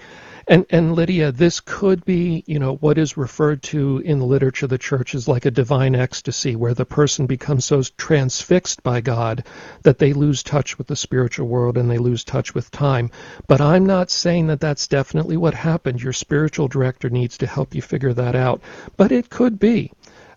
And, 0.51 0.65
and 0.71 0.95
Lydia, 0.95 1.31
this 1.31 1.61
could 1.61 2.07
be, 2.07 2.43
you 2.47 2.59
know, 2.59 2.77
what 2.77 2.97
is 2.97 3.19
referred 3.19 3.63
to 3.65 3.99
in 3.99 4.19
the 4.19 4.25
literature 4.25 4.65
of 4.65 4.71
the 4.71 4.79
church 4.79 5.15
as 5.15 5.29
like 5.29 5.45
a 5.45 5.51
divine 5.51 5.95
ecstasy, 5.95 6.57
where 6.57 6.73
the 6.73 6.87
person 6.87 7.27
becomes 7.27 7.67
so 7.67 7.83
transfixed 7.99 8.83
by 8.83 9.03
God 9.03 9.45
that 9.83 9.99
they 9.99 10.15
lose 10.15 10.43
touch 10.43 10.79
with 10.79 10.87
the 10.87 10.97
spiritual 10.97 11.49
world 11.49 11.77
and 11.77 11.91
they 11.91 11.99
lose 11.99 12.25
touch 12.25 12.55
with 12.55 12.71
time. 12.71 13.11
But 13.47 13.61
I'm 13.61 13.85
not 13.85 14.11
saying 14.11 14.47
that 14.47 14.61
that's 14.61 14.87
definitely 14.87 15.37
what 15.37 15.53
happened. 15.53 16.03
Your 16.03 16.15
spiritual 16.15 16.67
director 16.67 17.11
needs 17.11 17.37
to 17.39 17.47
help 17.47 17.75
you 17.75 17.83
figure 17.83 18.15
that 18.15 18.35
out. 18.35 18.63
But 18.97 19.13
it 19.13 19.29
could 19.29 19.59
be. 19.59 19.93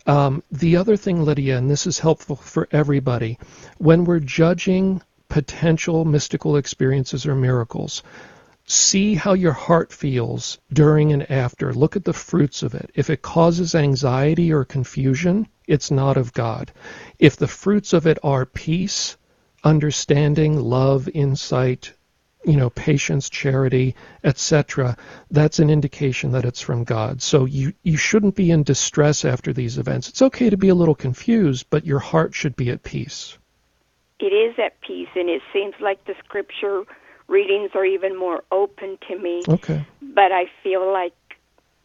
Um, 0.08 0.44
the 0.52 0.76
other 0.76 0.98
thing, 0.98 1.24
Lydia, 1.24 1.58
and 1.58 1.70
this 1.72 1.88
is 1.88 2.00
helpful 2.00 2.36
for 2.36 2.68
everybody, 2.72 3.40
when 3.78 4.04
we're 4.04 4.20
judging 4.20 5.02
potential 5.30 6.04
mystical 6.04 6.58
experiences 6.58 7.26
or 7.26 7.36
miracles, 7.36 8.04
See 8.72 9.16
how 9.16 9.34
your 9.34 9.52
heart 9.52 9.92
feels 9.92 10.58
during 10.72 11.12
and 11.12 11.30
after. 11.30 11.74
Look 11.74 11.98
at 11.98 12.06
the 12.06 12.14
fruits 12.14 12.64
of 12.64 12.74
it. 12.74 12.90
If 12.96 13.10
it 13.10 13.22
causes 13.22 13.76
anxiety 13.76 14.54
or 14.54 14.64
confusion, 14.64 15.50
it's 15.68 15.92
not 15.92 16.16
of 16.16 16.32
God. 16.32 16.72
If 17.20 17.36
the 17.36 17.50
fruits 17.50 17.92
of 17.92 18.08
it 18.08 18.18
are 18.24 18.46
peace, 18.46 19.18
understanding, 19.62 20.58
love, 20.58 21.10
insight, 21.10 21.92
you 22.46 22.56
know, 22.56 22.70
patience, 22.70 23.30
charity, 23.30 23.94
etc., 24.24 24.96
that's 25.30 25.60
an 25.60 25.70
indication 25.70 26.32
that 26.32 26.46
it's 26.46 26.62
from 26.62 26.86
God. 26.86 27.22
So 27.22 27.44
you, 27.44 27.74
you 27.84 27.98
shouldn't 27.98 28.36
be 28.36 28.52
in 28.52 28.64
distress 28.64 29.26
after 29.26 29.52
these 29.52 29.80
events. 29.80 30.08
It's 30.08 30.22
okay 30.22 30.50
to 30.50 30.56
be 30.56 30.70
a 30.70 30.76
little 30.76 30.96
confused, 30.96 31.66
but 31.70 31.86
your 31.86 32.00
heart 32.00 32.34
should 32.34 32.56
be 32.56 32.70
at 32.70 32.84
peace. 32.84 33.38
It 34.22 34.32
is 34.32 34.58
at 34.60 34.80
peace, 34.80 35.10
and 35.14 35.30
it 35.30 35.42
seems 35.52 35.74
like 35.82 36.06
the 36.06 36.16
scripture 36.24 36.86
readings 37.32 37.72
are 37.74 37.86
even 37.86 38.18
more 38.18 38.44
open 38.52 38.98
to 39.08 39.18
me. 39.18 39.42
Okay. 39.48 39.86
But 40.02 40.32
I 40.32 40.46
feel 40.62 40.92
like 40.92 41.14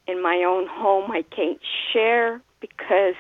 in 0.07 0.21
my 0.23 0.45
own 0.47 0.67
home 0.67 1.11
I 1.11 1.23
can't 1.35 1.61
share 1.93 2.43
because 2.61 3.15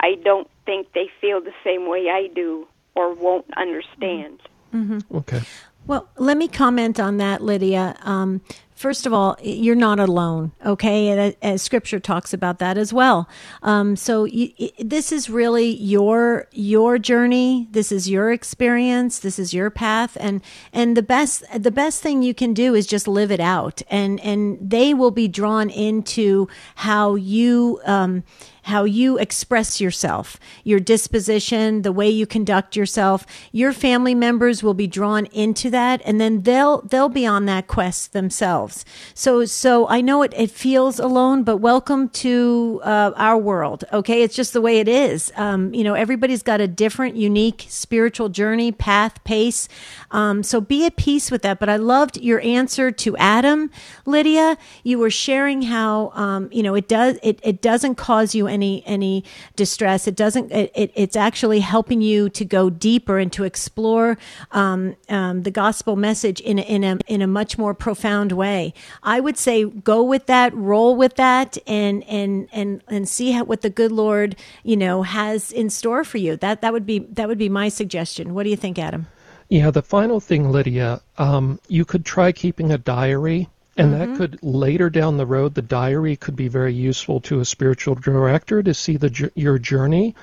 I 0.00 0.14
don't 0.22 0.48
think 0.66 0.92
they 0.92 1.08
feel 1.20 1.40
the 1.40 1.54
same 1.64 1.88
way 1.88 2.10
I 2.10 2.28
do 2.34 2.68
or 2.94 3.14
won't 3.14 3.46
understand. 3.56 4.40
Mm-hmm. 4.74 5.16
Okay. 5.16 5.42
Well, 5.86 6.08
let 6.16 6.36
me 6.36 6.48
comment 6.48 6.98
on 6.98 7.16
that, 7.18 7.42
Lydia. 7.42 7.96
Um, 8.02 8.40
First 8.76 9.06
of 9.06 9.14
all, 9.14 9.38
you're 9.42 9.74
not 9.74 9.98
alone, 9.98 10.52
okay? 10.64 11.08
And 11.08 11.34
as 11.40 11.62
Scripture 11.62 11.98
talks 11.98 12.34
about 12.34 12.58
that 12.58 12.76
as 12.76 12.92
well. 12.92 13.26
Um, 13.62 13.96
so 13.96 14.24
you, 14.24 14.52
this 14.78 15.12
is 15.12 15.30
really 15.30 15.74
your 15.76 16.46
your 16.52 16.98
journey. 16.98 17.68
This 17.70 17.90
is 17.90 18.06
your 18.10 18.30
experience. 18.32 19.18
This 19.18 19.38
is 19.38 19.54
your 19.54 19.70
path, 19.70 20.18
and 20.20 20.42
and 20.74 20.94
the 20.94 21.02
best 21.02 21.42
the 21.58 21.70
best 21.70 22.02
thing 22.02 22.22
you 22.22 22.34
can 22.34 22.52
do 22.52 22.74
is 22.74 22.86
just 22.86 23.08
live 23.08 23.30
it 23.30 23.40
out, 23.40 23.80
and 23.88 24.20
and 24.20 24.58
they 24.60 24.92
will 24.92 25.10
be 25.10 25.26
drawn 25.26 25.70
into 25.70 26.46
how 26.74 27.14
you. 27.14 27.80
Um, 27.86 28.24
how 28.66 28.82
you 28.82 29.16
express 29.18 29.80
yourself, 29.80 30.38
your 30.64 30.80
disposition, 30.80 31.82
the 31.82 31.92
way 31.92 32.08
you 32.08 32.26
conduct 32.26 32.74
yourself. 32.74 33.24
Your 33.52 33.72
family 33.72 34.14
members 34.14 34.62
will 34.62 34.74
be 34.74 34.88
drawn 34.88 35.26
into 35.26 35.70
that 35.70 36.02
and 36.04 36.20
then 36.20 36.42
they'll 36.42 36.82
they'll 36.82 37.08
be 37.08 37.24
on 37.24 37.46
that 37.46 37.68
quest 37.68 38.12
themselves. 38.12 38.84
So 39.14 39.44
so 39.44 39.86
I 39.88 40.00
know 40.00 40.22
it, 40.22 40.34
it 40.36 40.50
feels 40.50 40.98
alone, 40.98 41.44
but 41.44 41.58
welcome 41.58 42.08
to 42.08 42.80
uh, 42.82 43.12
our 43.16 43.38
world. 43.38 43.84
Okay, 43.92 44.22
it's 44.22 44.34
just 44.34 44.52
the 44.52 44.60
way 44.60 44.80
it 44.80 44.88
is. 44.88 45.32
Um, 45.36 45.72
you 45.72 45.84
know, 45.84 45.94
everybody's 45.94 46.42
got 46.42 46.60
a 46.60 46.66
different, 46.66 47.14
unique 47.14 47.66
spiritual 47.68 48.28
journey, 48.30 48.72
path, 48.72 49.22
pace. 49.22 49.68
Um, 50.10 50.42
so 50.42 50.60
be 50.60 50.84
at 50.86 50.96
peace 50.96 51.30
with 51.30 51.42
that. 51.42 51.60
But 51.60 51.68
I 51.68 51.76
loved 51.76 52.16
your 52.16 52.40
answer 52.40 52.90
to 52.90 53.16
Adam, 53.16 53.70
Lydia. 54.06 54.58
You 54.82 54.98
were 54.98 55.10
sharing 55.10 55.62
how 55.62 56.10
um, 56.14 56.48
you 56.50 56.64
know 56.64 56.74
it 56.74 56.88
does 56.88 57.18
it, 57.22 57.38
it 57.44 57.62
doesn't 57.62 57.94
cause 57.94 58.34
you 58.34 58.48
any 58.56 58.82
any 58.86 59.24
distress. 59.62 60.06
It 60.06 60.16
doesn't. 60.16 60.50
It, 60.50 60.72
it 60.74 60.90
it's 60.94 61.16
actually 61.16 61.60
helping 61.60 62.00
you 62.10 62.28
to 62.30 62.44
go 62.44 62.70
deeper 62.70 63.18
and 63.22 63.30
to 63.32 63.44
explore 63.44 64.16
um, 64.50 64.96
um, 65.08 65.42
the 65.42 65.50
gospel 65.50 65.94
message 66.08 66.40
in 66.40 66.58
a, 66.58 66.62
in 66.62 66.82
a 66.84 66.98
in 67.06 67.20
a 67.22 67.26
much 67.26 67.58
more 67.58 67.74
profound 67.74 68.32
way. 68.32 68.72
I 69.02 69.20
would 69.20 69.38
say 69.38 69.64
go 69.64 70.02
with 70.02 70.24
that, 70.26 70.54
roll 70.54 70.96
with 70.96 71.14
that, 71.16 71.58
and 71.66 72.02
and 72.04 72.48
and 72.52 72.82
and 72.88 73.08
see 73.08 73.32
how, 73.32 73.44
what 73.44 73.60
the 73.60 73.70
good 73.70 73.92
Lord 73.92 74.36
you 74.62 74.76
know 74.76 75.02
has 75.02 75.52
in 75.52 75.68
store 75.70 76.04
for 76.04 76.18
you. 76.18 76.36
That 76.36 76.60
that 76.62 76.72
would 76.72 76.86
be 76.86 77.00
that 77.16 77.28
would 77.28 77.38
be 77.38 77.50
my 77.50 77.68
suggestion. 77.68 78.34
What 78.34 78.44
do 78.44 78.50
you 78.50 78.56
think, 78.56 78.78
Adam? 78.78 79.06
Yeah, 79.48 79.70
the 79.70 79.82
final 79.82 80.18
thing, 80.18 80.50
Lydia, 80.50 81.00
um, 81.18 81.60
you 81.68 81.84
could 81.84 82.04
try 82.04 82.32
keeping 82.32 82.72
a 82.72 82.78
diary 82.78 83.48
and 83.76 83.92
mm-hmm. 83.92 84.12
that 84.12 84.18
could 84.18 84.42
later 84.42 84.90
down 84.90 85.16
the 85.16 85.26
road, 85.26 85.54
the 85.54 85.62
diary 85.62 86.16
could 86.16 86.36
be 86.36 86.48
very 86.48 86.74
useful 86.74 87.20
to 87.22 87.40
a 87.40 87.44
spiritual 87.44 87.94
director 87.94 88.62
to 88.62 88.74
see 88.74 88.96
the 88.96 89.30
your 89.34 89.58
journey 89.58 90.14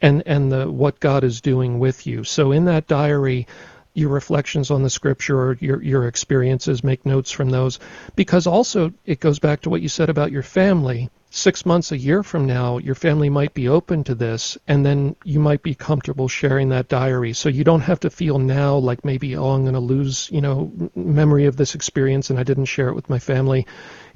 and 0.00 0.22
and 0.26 0.50
the 0.50 0.70
what 0.70 1.00
God 1.00 1.24
is 1.24 1.40
doing 1.40 1.78
with 1.78 2.06
you. 2.06 2.24
So 2.24 2.52
in 2.52 2.66
that 2.66 2.86
diary, 2.86 3.46
your 3.94 4.10
reflections 4.10 4.70
on 4.70 4.82
the 4.82 4.90
scripture 4.90 5.38
or 5.38 5.58
your 5.60 5.82
your 5.82 6.06
experiences, 6.06 6.84
make 6.84 7.04
notes 7.04 7.30
from 7.30 7.50
those, 7.50 7.78
because 8.16 8.46
also 8.46 8.92
it 9.04 9.20
goes 9.20 9.38
back 9.38 9.62
to 9.62 9.70
what 9.70 9.82
you 9.82 9.88
said 9.88 10.08
about 10.08 10.32
your 10.32 10.42
family. 10.42 11.10
Six 11.32 11.64
months, 11.64 11.92
a 11.92 11.96
year 11.96 12.24
from 12.24 12.44
now, 12.44 12.78
your 12.78 12.96
family 12.96 13.30
might 13.30 13.54
be 13.54 13.68
open 13.68 14.02
to 14.02 14.16
this, 14.16 14.58
and 14.66 14.84
then 14.84 15.14
you 15.22 15.38
might 15.38 15.62
be 15.62 15.76
comfortable 15.76 16.26
sharing 16.26 16.70
that 16.70 16.88
diary. 16.88 17.32
So 17.34 17.48
you 17.48 17.62
don't 17.62 17.82
have 17.82 18.00
to 18.00 18.10
feel 18.10 18.40
now 18.40 18.76
like 18.76 19.04
maybe, 19.04 19.36
oh, 19.36 19.50
I'm 19.50 19.62
going 19.62 19.74
to 19.74 19.80
lose, 19.80 20.28
you 20.32 20.40
know, 20.40 20.72
memory 20.96 21.46
of 21.46 21.56
this 21.56 21.76
experience 21.76 22.30
and 22.30 22.38
I 22.38 22.42
didn't 22.42 22.64
share 22.64 22.88
it 22.88 22.96
with 22.96 23.08
my 23.08 23.20
family. 23.20 23.64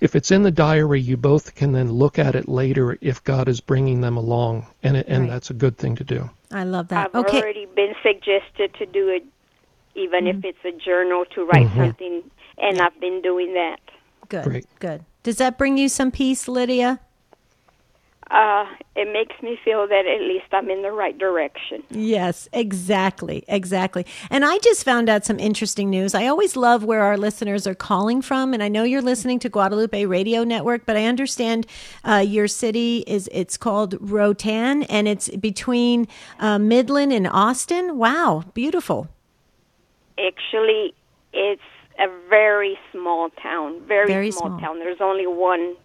If 0.00 0.16
it's 0.16 0.32
in 0.32 0.42
the 0.42 0.50
diary, 0.50 1.00
you 1.00 1.16
both 1.16 1.54
can 1.54 1.70
then 1.70 1.92
look 1.92 2.18
at 2.18 2.34
it 2.34 2.48
later 2.48 2.98
if 3.00 3.22
God 3.22 3.48
is 3.48 3.60
bringing 3.60 4.00
them 4.00 4.16
along, 4.16 4.66
and 4.82 4.96
it, 4.96 5.06
and 5.06 5.22
Right. 5.22 5.30
that's 5.30 5.50
a 5.50 5.54
good 5.54 5.78
thing 5.78 5.94
to 5.96 6.04
do. 6.04 6.28
I 6.52 6.64
love 6.64 6.88
that. 6.88 7.10
I've 7.14 7.14
okay. 7.14 7.38
already 7.38 7.66
been 7.66 7.94
suggested 8.02 8.74
to 8.74 8.86
do 8.86 9.08
it, 9.10 9.22
even 9.94 10.26
if 10.26 10.44
it's 10.44 10.64
a 10.64 10.72
journal 10.72 11.24
to 11.36 11.44
write 11.44 11.68
Mhm. 11.68 11.76
something, 11.76 12.22
and 12.58 12.80
I've 12.80 12.98
been 12.98 13.22
doing 13.22 13.54
that. 13.54 13.78
Good. 14.28 14.44
Great. 14.44 14.66
Good. 14.80 15.04
Does 15.24 15.36
that 15.38 15.58
bring 15.58 15.76
you 15.76 15.88
some 15.88 16.12
peace, 16.12 16.46
Lydia? 16.46 17.00
Uh, 18.30 18.66
it 18.96 19.12
makes 19.12 19.40
me 19.42 19.58
feel 19.64 19.86
that 19.86 20.06
at 20.06 20.20
least 20.20 20.46
I'm 20.52 20.70
in 20.70 20.82
the 20.82 20.90
right 20.90 21.16
direction. 21.16 21.82
Yes, 21.90 22.48
exactly. 22.52 23.44
Exactly. 23.48 24.06
And 24.30 24.44
I 24.44 24.58
just 24.58 24.84
found 24.84 25.08
out 25.08 25.24
some 25.24 25.38
interesting 25.38 25.90
news. 25.90 26.14
I 26.14 26.26
always 26.26 26.56
love 26.56 26.84
where 26.84 27.02
our 27.02 27.16
listeners 27.16 27.66
are 27.66 27.74
calling 27.74 28.22
from. 28.22 28.54
And 28.54 28.62
I 28.62 28.68
know 28.68 28.82
you're 28.82 29.02
listening 29.02 29.38
to 29.40 29.48
Guadalupe 29.48 30.04
Radio 30.06 30.42
Network, 30.42 30.86
but 30.86 30.96
I 30.96 31.04
understand 31.04 31.66
uh, 32.04 32.24
your 32.26 32.48
city 32.48 33.04
is, 33.06 33.28
it's 33.32 33.56
called 33.56 33.96
Rotan 34.00 34.84
and 34.84 35.06
it's 35.06 35.28
between 35.36 36.08
uh, 36.38 36.58
Midland 36.58 37.12
and 37.12 37.26
Austin. 37.26 37.98
Wow. 37.98 38.44
Beautiful. 38.54 39.08
Actually, 40.18 40.94
it's 41.32 41.62
a 41.98 42.08
very 42.28 42.78
small 42.92 43.30
town. 43.42 43.80
Very, 43.86 44.06
Very 44.08 44.30
small, 44.30 44.48
small. 44.48 44.60
town. 44.60 44.78
There's 44.78 45.00
only 45.00 45.26
one 45.26 45.76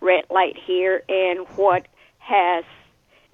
red 0.00 0.24
light 0.30 0.56
here, 0.66 1.02
and 1.08 1.46
what 1.56 1.86
has 2.18 2.64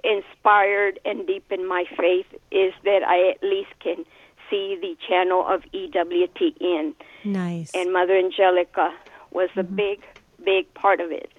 inspired 0.03 0.99
and 1.05 1.27
deepened 1.27 1.69
my 1.69 1.85
faith 1.97 2.27
is 2.51 2.73
that 2.85 3.03
I 3.07 3.31
at 3.31 3.43
least 3.43 3.71
can 3.81 4.05
see 4.49 4.77
the 4.81 4.97
channel 5.09 5.45
of 5.47 5.63
EWTN, 5.73 6.95
Nice. 7.25 7.71
and 7.75 7.93
Mother 7.93 8.17
Angelica 8.17 8.93
was 9.31 9.49
a 9.57 9.63
Mm-hmm. 9.63 9.77
big, 9.77 10.01
big 10.45 10.75
part 10.75 11.01
of 11.01 11.13
it. 11.13 11.31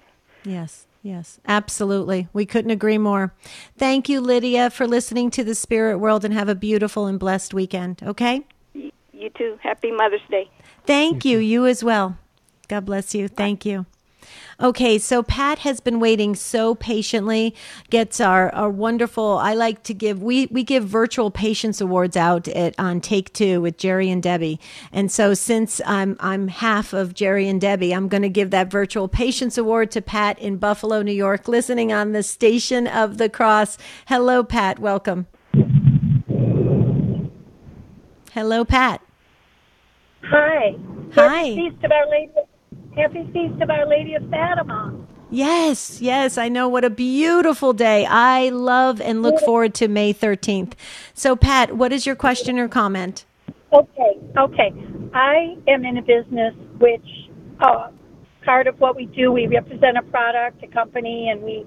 Yes, 0.44 0.86
yes, 1.02 1.38
absolutely. 1.46 2.28
We 2.32 2.46
couldn't 2.46 2.70
agree 2.70 2.98
more. 2.98 3.34
Thank 3.76 4.08
you, 4.08 4.20
Lydia, 4.20 4.70
for 4.70 4.86
listening 4.86 5.30
to 5.32 5.44
the 5.44 5.54
Spirit 5.54 5.98
World 5.98 6.24
and 6.24 6.32
have 6.32 6.48
a 6.48 6.54
beautiful 6.54 7.06
and 7.06 7.18
blessed 7.18 7.52
weekend. 7.52 8.02
Okay? 8.02 8.46
You 8.74 9.30
too. 9.36 9.58
Happy 9.62 9.90
Mother's 9.92 10.20
Day. 10.30 10.50
Thank 10.84 11.18
mm-hmm. 11.18 11.28
you. 11.28 11.38
You 11.38 11.66
as 11.66 11.84
well. 11.84 12.18
God 12.68 12.84
bless 12.84 13.14
you. 13.14 13.28
Thank 13.28 13.64
you. 13.64 13.86
Okay, 14.60 14.96
so 14.98 15.24
Pat 15.24 15.60
has 15.60 15.80
been 15.80 15.98
waiting 15.98 16.36
so 16.36 16.76
patiently. 16.76 17.54
Gets 17.90 18.20
our, 18.20 18.54
our 18.54 18.70
wonderful. 18.70 19.38
I 19.38 19.54
like 19.54 19.82
to 19.84 19.94
give 19.94 20.22
we 20.22 20.46
we 20.46 20.62
give 20.62 20.86
virtual 20.86 21.32
patience 21.32 21.80
awards 21.80 22.16
out 22.16 22.46
at 22.46 22.78
on 22.78 23.00
Take 23.00 23.32
Two 23.32 23.60
with 23.60 23.76
Jerry 23.76 24.08
and 24.08 24.22
Debbie. 24.22 24.60
And 24.92 25.10
so 25.10 25.34
since 25.34 25.80
I'm 25.84 26.16
I'm 26.20 26.46
half 26.46 26.92
of 26.92 27.12
Jerry 27.12 27.48
and 27.48 27.60
Debbie, 27.60 27.92
I'm 27.92 28.06
going 28.08 28.22
to 28.22 28.28
give 28.28 28.50
that 28.50 28.70
virtual 28.70 29.08
patience 29.08 29.58
award 29.58 29.90
to 29.92 30.00
Pat 30.00 30.38
in 30.38 30.58
Buffalo, 30.58 31.02
New 31.02 31.12
York, 31.12 31.48
listening 31.48 31.92
on 31.92 32.12
the 32.12 32.22
Station 32.22 32.86
of 32.86 33.18
the 33.18 33.28
Cross. 33.28 33.78
Hello, 34.06 34.44
Pat. 34.44 34.78
Welcome. 34.78 35.26
Hello, 38.32 38.64
Pat. 38.64 39.02
Hi. 40.24 40.76
Hi. 41.14 41.36
Happy 41.36 41.56
Feast 41.56 41.84
of 41.84 41.92
Our 41.92 42.10
Lady. 42.10 42.32
Happy 42.96 43.30
Feast 43.32 43.62
of 43.62 43.70
Our 43.70 43.86
Lady 43.86 44.14
of 44.14 44.28
Fatima. 44.30 44.98
Yes, 45.30 46.02
yes, 46.02 46.36
I 46.36 46.50
know 46.50 46.68
what 46.68 46.84
a 46.84 46.90
beautiful 46.90 47.72
day. 47.72 48.04
I 48.04 48.50
love 48.50 49.00
and 49.00 49.22
look 49.22 49.40
forward 49.40 49.74
to 49.76 49.88
May 49.88 50.12
13th. 50.12 50.74
So, 51.14 51.34
Pat, 51.36 51.74
what 51.74 51.90
is 51.90 52.04
your 52.04 52.16
question 52.16 52.58
or 52.58 52.68
comment? 52.68 53.24
Okay, 53.72 54.18
okay. 54.36 54.74
I 55.14 55.56
am 55.68 55.86
in 55.86 55.96
a 55.96 56.02
business 56.02 56.54
which 56.78 57.06
uh, 57.60 57.88
part 58.44 58.66
of 58.66 58.78
what 58.78 58.94
we 58.94 59.06
do, 59.06 59.32
we 59.32 59.46
represent 59.46 59.96
a 59.96 60.02
product, 60.02 60.62
a 60.62 60.66
company, 60.66 61.30
and 61.30 61.42
we 61.42 61.66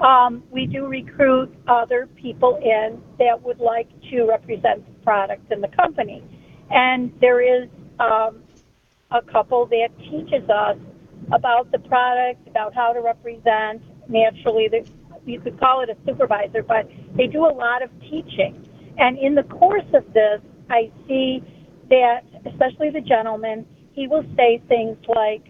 um, 0.00 0.42
we 0.50 0.66
do 0.66 0.86
recruit 0.86 1.54
other 1.68 2.08
people 2.16 2.56
in 2.56 3.00
that 3.18 3.40
would 3.42 3.60
like 3.60 3.88
to 4.10 4.24
represent 4.24 4.84
the 4.86 5.04
product 5.04 5.52
and 5.52 5.62
the 5.62 5.68
company. 5.68 6.24
And 6.70 7.12
there 7.20 7.40
is 7.40 7.68
um, 8.02 8.42
a 9.10 9.22
couple 9.22 9.66
that 9.66 9.88
teaches 9.98 10.48
us 10.48 10.76
about 11.32 11.70
the 11.70 11.78
product, 11.78 12.46
about 12.48 12.74
how 12.74 12.92
to 12.92 13.00
represent. 13.00 13.82
Naturally, 14.08 14.68
you 15.24 15.40
could 15.40 15.58
call 15.60 15.82
it 15.82 15.88
a 15.88 15.96
supervisor, 16.06 16.62
but 16.62 16.88
they 17.16 17.26
do 17.26 17.46
a 17.46 17.54
lot 17.54 17.82
of 17.82 17.90
teaching. 18.00 18.68
And 18.98 19.18
in 19.18 19.34
the 19.34 19.44
course 19.44 19.86
of 19.94 20.12
this, 20.12 20.40
I 20.68 20.90
see 21.06 21.42
that, 21.88 22.22
especially 22.46 22.90
the 22.90 23.00
gentleman, 23.00 23.66
he 23.92 24.08
will 24.08 24.24
say 24.36 24.62
things 24.68 24.96
like, 25.08 25.44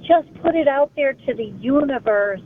just 0.00 0.32
put 0.42 0.54
it 0.54 0.68
out 0.68 0.92
there 0.96 1.12
to 1.12 1.34
the 1.34 1.52
universe 1.60 2.40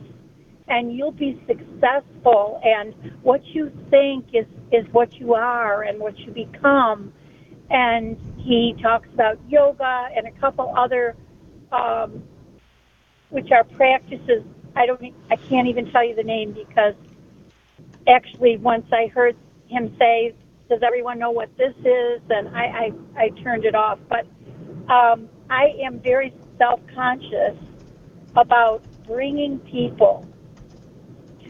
and 0.67 0.95
you'll 0.95 1.11
be 1.11 1.41
successful 1.47 2.59
and 2.63 2.93
what 3.21 3.45
you 3.47 3.71
think 3.89 4.25
is 4.33 4.45
is 4.71 4.85
what 4.91 5.13
you 5.19 5.33
are 5.33 5.83
and 5.83 5.99
what 5.99 6.17
you 6.19 6.31
become 6.31 7.13
and 7.69 8.17
he 8.43 8.75
talks 8.81 9.07
about 9.13 9.39
yoga 9.47 10.09
and 10.15 10.27
a 10.27 10.31
couple 10.31 10.73
other 10.77 11.15
um, 11.71 12.23
which 13.29 13.51
are 13.51 13.63
practices. 13.63 14.43
I 14.75 14.85
don't 14.85 15.01
I 15.31 15.37
can't 15.37 15.67
even 15.67 15.91
tell 15.91 16.03
you 16.05 16.13
the 16.13 16.23
name 16.23 16.51
because 16.51 16.93
actually 18.05 18.57
once 18.57 18.85
i 18.91 19.07
heard 19.07 19.33
him 19.67 19.95
say 19.97 20.35
does 20.69 20.81
everyone 20.83 21.17
know 21.17 21.31
what 21.31 21.55
this 21.57 21.73
is? 21.85 22.21
and 22.29 22.49
i 22.49 22.91
i, 23.17 23.23
I 23.23 23.29
turned 23.41 23.65
it 23.65 23.75
off. 23.75 23.99
But 24.09 24.25
um, 24.91 25.29
i 25.49 25.73
am 25.81 25.99
very 25.99 26.33
self-conscious 26.57 27.57
about 28.35 28.83
bringing 29.07 29.59
people 29.59 30.27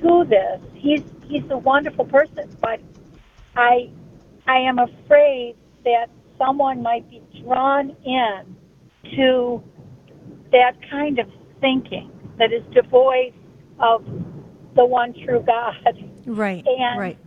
to 0.02 0.26
this. 0.30 0.62
He's 0.76 1.04
he's 1.28 1.50
a 1.50 1.58
wonderful 1.58 2.06
person, 2.06 2.56
but 2.62 2.80
I 3.56 3.90
I 4.46 4.58
am 4.58 4.78
afraid 4.80 5.56
that 5.86 6.10
someone 6.44 6.82
might 6.82 7.10
be 7.10 7.22
drawn 7.44 7.96
in 8.06 8.56
to 9.16 9.64
that 10.52 10.74
kind 10.90 11.20
of 11.20 11.28
thinking 11.62 12.12
that 12.38 12.52
is 12.52 12.64
devoid 12.74 13.34
of 13.80 14.04
the 14.76 14.86
one 14.86 15.14
true 15.26 15.44
God. 15.46 15.98
Right, 16.26 16.64
And 16.66 17.00
right. 17.00 17.18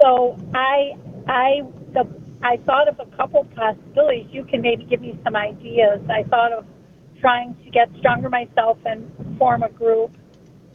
so 0.00 0.36
I 0.54 0.92
I 1.26 1.62
the 1.92 2.04
I 2.42 2.56
thought 2.66 2.88
of 2.88 2.98
a 2.98 3.16
couple 3.16 3.44
possibilities. 3.54 4.26
You 4.30 4.44
can 4.44 4.62
maybe 4.62 4.84
give 4.84 5.00
me 5.00 5.18
some 5.24 5.36
ideas. 5.36 6.00
I 6.10 6.24
thought 6.28 6.52
of 6.52 6.64
trying 7.20 7.56
to 7.64 7.70
get 7.70 7.88
stronger 7.98 8.28
myself 8.28 8.78
and 8.84 9.10
form 9.38 9.62
a 9.62 9.70
group 9.70 10.10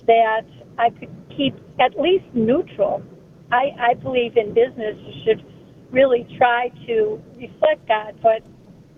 that 0.05 0.45
I 0.77 0.89
could 0.91 1.09
keep 1.35 1.55
at 1.79 1.99
least 1.99 2.23
neutral. 2.33 3.03
I, 3.51 3.91
I 3.91 3.93
believe 3.95 4.37
in 4.37 4.53
business 4.53 4.95
you 4.97 5.13
should 5.25 5.45
really 5.91 6.27
try 6.38 6.69
to 6.88 7.21
reflect 7.38 7.88
God, 7.88 8.15
but 8.21 8.43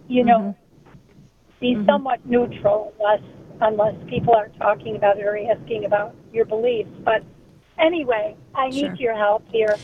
you 0.08 0.24
know, 0.24 0.40
mm-hmm. 0.40 1.60
be 1.60 1.76
mm-hmm. 1.76 1.86
somewhat 1.86 2.26
neutral 2.26 2.94
unless 3.00 3.22
unless 3.62 3.96
people 4.10 4.34
are 4.34 4.50
talking 4.58 4.96
about 4.96 5.18
it 5.18 5.26
or 5.26 5.38
asking 5.38 5.86
about 5.86 6.16
your 6.34 6.46
beliefs. 6.46 6.90
But 7.04 7.24
anyway, 7.78 8.36
I 8.56 8.70
need 8.70 8.98
your 8.98 9.16
help 9.16 9.44
here. 9.52 9.76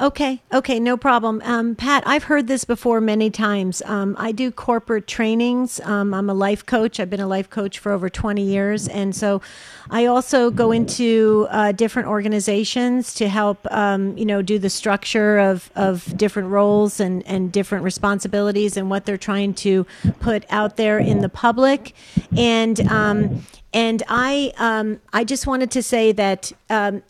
Okay, 0.00 0.40
okay, 0.50 0.80
no 0.80 0.96
problem. 0.96 1.42
Um, 1.44 1.74
Pat, 1.74 2.02
I've 2.06 2.24
heard 2.24 2.46
this 2.46 2.64
before 2.64 3.02
many 3.02 3.28
times. 3.28 3.82
Um, 3.84 4.16
I 4.18 4.32
do 4.32 4.50
corporate 4.50 5.06
trainings. 5.06 5.78
Um, 5.80 6.14
I'm 6.14 6.30
a 6.30 6.34
life 6.34 6.64
coach. 6.64 6.98
I've 6.98 7.10
been 7.10 7.20
a 7.20 7.26
life 7.26 7.50
coach 7.50 7.78
for 7.78 7.92
over 7.92 8.08
20 8.08 8.42
years. 8.42 8.88
And 8.88 9.14
so 9.14 9.42
I 9.90 10.06
also 10.06 10.50
go 10.50 10.72
into 10.72 11.46
uh, 11.50 11.72
different 11.72 12.08
organizations 12.08 13.12
to 13.14 13.28
help, 13.28 13.70
um, 13.70 14.16
you 14.16 14.24
know, 14.24 14.40
do 14.40 14.58
the 14.58 14.70
structure 14.70 15.38
of, 15.38 15.70
of 15.76 16.16
different 16.16 16.48
roles 16.48 16.98
and, 16.98 17.22
and 17.26 17.52
different 17.52 17.84
responsibilities 17.84 18.78
and 18.78 18.88
what 18.88 19.04
they're 19.04 19.18
trying 19.18 19.52
to 19.54 19.86
put 20.20 20.46
out 20.48 20.78
there 20.78 20.98
in 20.98 21.20
the 21.20 21.28
public. 21.28 21.92
And, 22.38 22.80
um, 22.90 23.44
and 23.74 24.02
I, 24.08 24.54
um, 24.56 25.02
I 25.12 25.24
just 25.24 25.46
wanted 25.46 25.70
to 25.72 25.82
say 25.82 26.12
that 26.12 26.52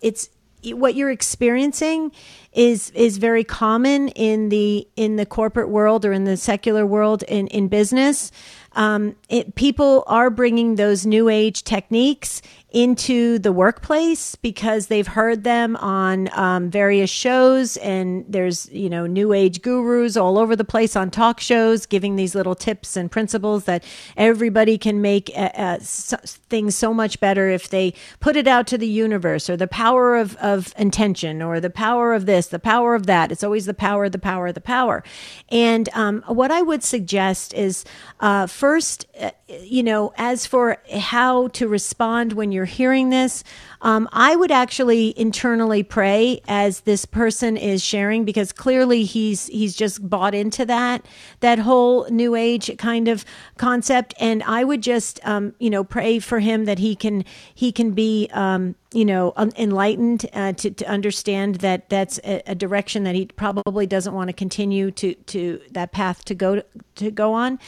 it's, 0.02 0.28
what 0.64 0.94
you're 0.94 1.10
experiencing 1.10 2.12
is 2.52 2.90
is 2.90 3.18
very 3.18 3.44
common 3.44 4.08
in 4.08 4.48
the 4.48 4.86
in 4.96 5.16
the 5.16 5.26
corporate 5.26 5.68
world 5.68 6.04
or 6.04 6.12
in 6.12 6.24
the 6.24 6.36
secular 6.36 6.84
world 6.84 7.22
in 7.24 7.46
in 7.48 7.68
business. 7.68 8.32
Um, 8.72 9.16
it, 9.28 9.56
people 9.56 10.04
are 10.06 10.30
bringing 10.30 10.76
those 10.76 11.04
new 11.04 11.28
age 11.28 11.64
techniques 11.64 12.40
into 12.72 13.38
the 13.40 13.52
workplace 13.52 14.36
because 14.36 14.86
they've 14.86 15.08
heard 15.08 15.42
them 15.42 15.74
on 15.76 16.28
um, 16.38 16.70
various 16.70 17.10
shows 17.10 17.76
and 17.78 18.24
there's 18.28 18.70
you 18.70 18.88
know 18.88 19.06
new 19.06 19.32
age 19.32 19.60
gurus 19.60 20.16
all 20.16 20.38
over 20.38 20.54
the 20.54 20.64
place 20.64 20.94
on 20.94 21.10
talk 21.10 21.40
shows 21.40 21.84
giving 21.84 22.14
these 22.14 22.34
little 22.34 22.54
tips 22.54 22.96
and 22.96 23.10
principles 23.10 23.64
that 23.64 23.82
everybody 24.16 24.78
can 24.78 25.02
make 25.02 25.30
uh, 25.36 25.50
uh, 25.56 25.78
so, 25.80 26.16
things 26.24 26.76
so 26.76 26.94
much 26.94 27.18
better 27.18 27.48
if 27.48 27.70
they 27.70 27.92
put 28.20 28.36
it 28.36 28.46
out 28.46 28.68
to 28.68 28.78
the 28.78 28.86
universe 28.86 29.50
or 29.50 29.56
the 29.56 29.66
power 29.66 30.16
of, 30.16 30.36
of 30.36 30.72
intention 30.78 31.42
or 31.42 31.58
the 31.58 31.70
power 31.70 32.14
of 32.14 32.26
this 32.26 32.46
the 32.48 32.58
power 32.60 32.94
of 32.94 33.06
that. 33.06 33.32
It's 33.32 33.42
always 33.42 33.66
the 33.66 33.74
power 33.74 34.08
the 34.08 34.18
power 34.18 34.52
the 34.52 34.60
power. 34.60 35.02
And 35.48 35.88
um, 35.92 36.22
what 36.28 36.52
i 36.52 36.62
would 36.62 36.84
suggest 36.84 37.52
is 37.54 37.84
uh, 38.20 38.46
first 38.46 39.06
uh, 39.20 39.30
you 39.48 39.82
know 39.82 40.12
as 40.16 40.46
for 40.46 40.78
how 40.98 41.48
to 41.48 41.66
respond 41.66 42.34
when 42.34 42.52
you're 42.52 42.59
hearing 42.64 43.10
this, 43.10 43.44
um, 43.82 44.08
I 44.12 44.36
would 44.36 44.50
actually 44.50 45.18
internally 45.18 45.82
pray 45.82 46.42
as 46.46 46.80
this 46.80 47.04
person 47.04 47.56
is 47.56 47.82
sharing 47.82 48.24
because 48.24 48.52
clearly 48.52 49.04
he's 49.04 49.46
he's 49.46 49.74
just 49.74 50.08
bought 50.08 50.34
into 50.34 50.66
that 50.66 51.06
that 51.40 51.58
whole 51.58 52.08
new 52.10 52.34
age 52.34 52.76
kind 52.78 53.08
of 53.08 53.24
concept, 53.56 54.14
and 54.20 54.42
I 54.42 54.64
would 54.64 54.82
just 54.82 55.20
um, 55.26 55.54
you 55.58 55.70
know 55.70 55.84
pray 55.84 56.18
for 56.18 56.40
him 56.40 56.66
that 56.66 56.78
he 56.78 56.94
can 56.94 57.24
he 57.54 57.72
can 57.72 57.92
be 57.92 58.28
um, 58.32 58.74
you 58.92 59.04
know 59.04 59.32
enlightened 59.56 60.26
uh, 60.32 60.52
to, 60.54 60.70
to 60.70 60.86
understand 60.86 61.56
that 61.56 61.88
that's 61.88 62.18
a, 62.24 62.42
a, 62.46 62.54
direction 62.54 63.04
that 63.04 63.14
he 63.14 63.26
probably 63.26 63.86
doesn't 63.86 64.12
want 64.12 64.28
to 64.28 64.32
continue 64.34 64.90
to 64.90 65.14
to 65.14 65.60
that 65.70 65.92
path 65.92 66.24
to 66.24 66.34
go 66.34 66.56
to, 66.56 66.64
to 66.96 67.10
go 67.10 67.32
on. 67.32 67.58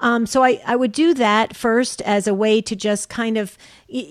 Um, 0.00 0.26
so 0.26 0.42
I, 0.42 0.60
I 0.66 0.74
would 0.74 0.92
do 0.92 1.14
that 1.14 1.54
first 1.54 2.00
as 2.02 2.26
a 2.26 2.34
way 2.34 2.60
to 2.62 2.74
just 2.74 3.08
kind 3.08 3.36
of 3.36 3.56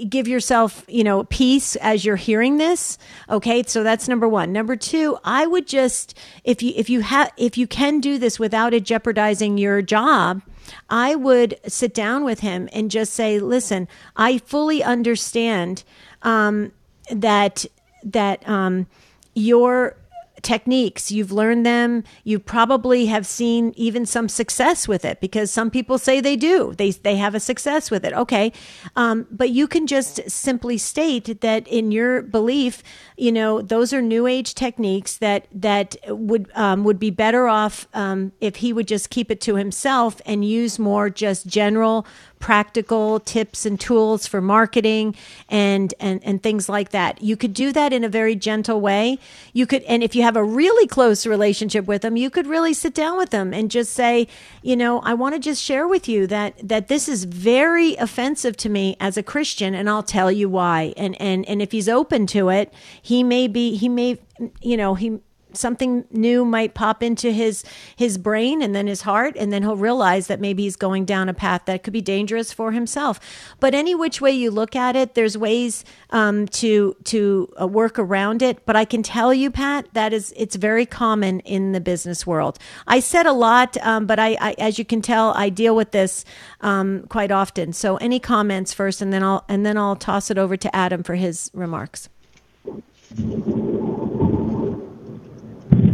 give 0.08 0.28
yourself 0.28 0.86
you 0.88 1.04
know 1.04 1.24
peace 1.26 1.49
as 1.82 2.06
you're 2.06 2.16
hearing 2.16 2.58
this 2.58 2.98
okay? 3.30 3.64
So 3.64 3.84
that's 3.84 4.08
number 4.08 4.28
one. 4.28 4.52
Number 4.52 4.76
two 4.76 5.18
i 5.24 5.46
would 5.46 5.68
just 5.68 6.18
if 6.44 6.64
you 6.64 6.74
if 6.76 6.90
you 6.90 7.02
have 7.02 7.32
if 7.38 7.58
you 7.58 7.68
can 7.68 8.00
do 8.00 8.18
this 8.18 8.40
without 8.40 8.74
it 8.74 8.84
jeopardizing 8.84 9.58
your 9.58 9.82
job 9.82 10.42
i 10.90 11.16
would 11.16 11.58
sit 11.68 11.94
down 11.94 12.24
with 12.24 12.40
him 12.40 12.68
and 12.74 12.92
just 12.92 13.14
say 13.14 13.40
listen 13.40 13.88
i 14.16 14.38
fully 14.40 14.84
understand 14.84 15.84
um, 16.24 16.72
that 17.12 17.66
that 18.04 18.48
um, 18.48 18.88
your 19.36 19.96
techniques. 20.42 21.12
You've 21.12 21.32
learned 21.32 21.66
them. 21.66 22.04
You 22.24 22.40
probably 22.40 23.08
have 23.08 23.26
seen 23.26 23.74
even 23.76 24.06
some 24.06 24.30
success 24.30 24.88
with 24.88 25.06
it 25.06 25.20
because 25.22 25.52
some 25.52 25.70
people 25.70 25.98
say 25.98 26.22
they 26.22 26.36
do. 26.36 26.74
They 26.78 26.92
they 26.92 27.18
have 27.18 27.36
a 27.36 27.40
success 27.40 27.92
with 27.92 28.06
it. 28.06 28.14
Okay. 28.14 28.52
Um, 28.96 29.28
but 29.32 29.50
you 29.50 29.68
can 29.68 29.88
just 29.88 30.30
simply 30.30 30.78
state 30.78 31.42
that 31.42 31.68
in 31.68 31.92
your 31.92 32.22
belief 32.22 32.84
you 33.20 33.32
know 33.32 33.62
those 33.62 33.94
are 33.94 34.02
new 34.02 34.26
age 34.26 34.56
techniques 34.56 35.18
that 35.18 35.48
that 35.52 35.96
would 36.08 36.50
um, 36.56 36.84
would 36.84 37.00
be 37.00 37.10
better 37.10 37.48
off 37.48 37.88
um, 37.94 38.32
if 38.40 38.58
he 38.58 38.72
would 38.72 38.88
just 38.88 39.10
keep 39.10 39.30
it 39.30 39.42
to 39.42 39.56
himself 39.56 40.22
and 40.26 40.46
use 40.46 40.80
more 40.80 41.10
just 41.10 41.46
general 41.46 42.08
practical 42.40 43.20
tips 43.20 43.66
and 43.66 43.80
tools 43.80 44.26
for 44.26 44.42
marketing 44.42 45.16
and, 45.50 45.94
and, 46.00 46.24
and 46.24 46.42
things 46.42 46.70
like 46.70 46.90
that. 46.90 47.22
You 47.22 47.36
could 47.36 47.54
do 47.54 47.72
that 47.74 47.94
in 47.94 48.04
a 48.04 48.10
very 48.10 48.36
gentle 48.36 48.80
way. 48.80 49.20
You 49.54 49.68
could, 49.68 49.84
and 49.84 50.02
if 50.02 50.16
you 50.16 50.24
have 50.24 50.38
a 50.38 50.44
really 50.44 50.88
close 50.88 51.26
relationship 51.26 51.86
with 51.86 52.02
them, 52.02 52.16
you 52.16 52.30
could 52.30 52.48
really 52.48 52.74
sit 52.74 52.94
down 52.94 53.18
with 53.18 53.30
them 53.30 53.54
and 53.54 53.70
just 53.70 53.94
say, 53.94 54.28
you 54.62 54.76
know, 54.76 55.00
I 55.02 55.14
want 55.14 55.36
to 55.36 55.40
just 55.40 55.62
share 55.62 55.88
with 55.88 56.08
you 56.08 56.28
that, 56.28 56.56
that 56.68 56.88
this 56.88 57.10
is 57.10 57.26
very 57.26 57.96
offensive 57.98 58.56
to 58.58 58.70
me 58.70 58.96
as 59.00 59.18
a 59.18 59.24
Christian 59.24 59.76
and 59.76 59.90
I'll 59.90 60.04
tell 60.04 60.32
you 60.32 60.50
why. 60.50 60.94
And, 60.96 61.20
and, 61.22 61.48
and 61.48 61.62
if 61.62 61.72
he's 61.72 61.90
open 61.90 62.26
to 62.28 62.50
it, 62.50 62.74
he 63.02 63.24
may 63.24 63.48
be, 63.48 63.76
he 63.76 63.90
may, 63.90 64.18
you 64.62 64.78
know, 64.78 64.96
he, 64.96 65.20
something 65.54 66.06
new 66.12 66.46
might 66.46 66.74
pop 66.74 67.02
into 67.04 67.32
his 67.32 67.64
his 67.96 68.18
brain 68.18 68.62
and 68.62 68.76
then 68.76 68.88
his 68.88 69.02
heart 69.02 69.36
and 69.38 69.52
then 69.52 69.62
he'll 69.64 69.76
realize 69.76 70.28
that 70.28 70.40
maybe 70.40 70.64
he's 70.64 70.76
going 70.76 71.06
down 71.06 71.30
a 71.30 71.34
path 71.34 71.64
that 71.66 71.84
could 71.84 71.94
be 71.94 72.02
dangerous 72.02 72.54
for 72.54 72.72
himself. 72.72 73.20
But 73.60 73.74
any 73.74 73.96
which 73.96 74.22
way 74.22 74.32
you 74.32 74.52
look 74.52 74.76
at 74.76 74.96
it 74.96 75.16
there's 75.16 75.38
ways 75.38 75.86
um, 76.12 76.48
to 76.48 76.96
to 77.06 77.52
uh, 77.60 77.68
work 77.68 77.98
around 78.00 78.42
it. 78.42 78.66
But 78.66 78.76
i 78.76 78.86
can 78.86 79.04
tell 79.04 79.34
you 79.34 79.52
pat 79.52 79.88
that 79.94 80.14
is 80.14 80.34
it's 80.38 80.56
very 80.56 80.86
common 80.86 81.40
in 81.42 81.72
the 81.72 81.82
business 81.82 82.26
world. 82.26 82.60
I 82.88 83.00
said 83.00 83.26
a 83.26 83.34
lot 83.34 83.78
um, 83.78 84.06
but 84.06 84.20
I, 84.20 84.38
I, 84.40 84.56
as 84.58 84.78
you 84.78 84.86
can 84.86 85.02
tell 85.02 85.34
i 85.36 85.50
deal 85.50 85.76
with 85.76 85.92
this 85.92 86.26
um, 86.62 87.06
quite 87.10 87.32
often. 87.32 87.74
So 87.74 87.98
any 87.98 88.20
comments 88.20 88.74
first 88.74 89.02
and 89.02 89.12
then 89.12 89.24
i'll 89.24 89.46
and 89.48 89.66
then 89.66 89.78
i'll 89.78 89.96
toss 89.96 90.30
it 90.30 90.38
over 90.38 90.58
to 90.58 90.76
adam 90.76 91.04
for 91.04 91.16
his 91.16 91.50
remarks 91.54 92.10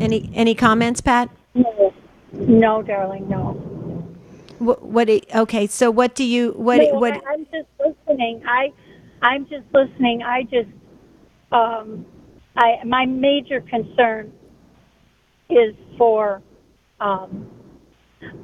any 0.05 0.31
any 0.33 0.55
comments, 0.55 1.01
Pat? 1.01 1.29
No, 1.53 1.93
no, 2.33 2.81
darling, 2.81 3.27
no. 3.27 3.53
What? 4.59 4.81
what 4.83 5.09
okay, 5.09 5.67
so 5.67 5.91
what 5.91 6.15
do 6.15 6.23
you 6.23 6.51
what 6.51 6.77
no, 6.77 6.99
what? 6.99 7.13
I, 7.13 7.33
am 7.33 7.45
just 7.51 7.67
listening. 7.79 8.41
I 8.47 8.71
I'm 9.21 9.45
just 9.47 9.65
listening. 9.73 10.23
I 10.23 10.43
just 10.43 10.69
um, 11.51 12.05
I 12.55 12.83
my 12.85 13.05
major 13.05 13.61
concern 13.61 14.31
is 15.49 15.75
for 15.97 16.41
um, 16.99 17.49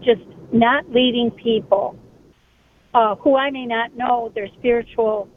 just 0.04 0.22
not 0.52 0.90
leading 0.90 1.32
people 1.32 1.98
uh, 2.94 3.16
who 3.16 3.36
I 3.36 3.52
may 3.52 3.66
not 3.66 3.96
know 3.96 4.32
their 4.36 4.48
spiritual 4.60 5.30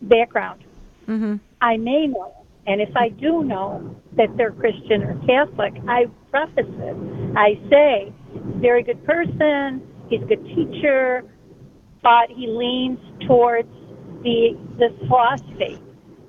background. 0.00 0.64
Mm-hmm. 1.06 1.36
I 1.60 1.76
may 1.76 2.06
know, 2.06 2.41
and 2.66 2.80
if 2.80 2.90
I 2.96 3.08
do 3.08 3.42
know 3.42 3.96
that 4.16 4.28
they're 4.36 4.52
Christian 4.52 5.02
or 5.02 5.14
Catholic, 5.26 5.74
I 5.88 6.06
preface 6.30 6.64
it. 6.66 6.96
I 7.36 7.58
say, 7.68 8.12
very 8.60 8.82
good 8.82 9.04
person, 9.04 9.82
he's 10.08 10.22
a 10.22 10.26
good 10.26 10.44
teacher, 10.46 11.24
but 12.02 12.30
he 12.30 12.46
leans 12.46 12.98
towards 13.26 13.68
the 14.22 14.56
this 14.78 14.92
philosophy. 15.08 15.82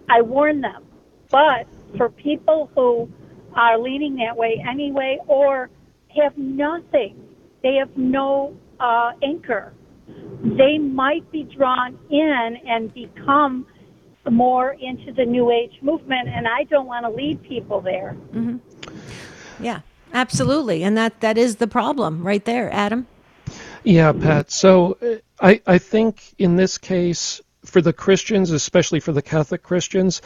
I 0.10 0.22
warn 0.22 0.62
them. 0.62 0.84
But 1.30 1.68
for 1.98 2.10
people 2.10 2.70
who 2.76 3.12
are 3.56 3.78
leaning 3.80 4.16
that 4.16 4.36
way 4.36 4.64
anyway 4.68 5.20
or 5.28 5.70
have 6.16 6.38
nothing, 6.38 7.16
they 7.62 7.76
have 7.76 7.96
no 7.96 8.56
uh, 8.80 9.12
anchor, 9.24 9.74
they 10.44 10.78
might 10.78 11.30
be 11.32 11.44
drawn 11.44 11.98
in 12.10 12.58
and 12.68 12.94
become 12.94 13.66
more 14.32 14.72
into 14.80 15.12
the 15.12 15.26
New 15.26 15.52
Age 15.52 15.80
movement, 15.82 16.30
and 16.30 16.48
I 16.48 16.64
don't 16.64 16.88
want 16.88 17.06
to 17.06 17.10
lead 17.10 17.44
people 17.44 17.82
there. 17.82 18.16
Mm-hmm. 18.34 18.58
Yeah, 19.64 19.82
absolutely, 20.14 20.84
and 20.84 20.98
that 20.98 21.20
that 21.22 21.38
is 21.38 21.58
the 21.58 21.68
problem 21.68 22.26
right 22.26 22.44
there, 22.44 22.72
Adam. 22.72 23.08
Yeah, 23.84 24.12
Pat. 24.14 24.52
So 24.52 24.98
uh, 25.02 25.16
I 25.40 25.62
I 25.66 25.78
think 25.78 26.34
in 26.38 26.56
this 26.56 26.78
case. 26.78 27.42
For 27.66 27.80
the 27.80 27.94
Christians, 27.94 28.52
especially 28.52 29.00
for 29.00 29.14
the 29.14 29.22
Catholic 29.22 29.64
Christians, 29.64 30.22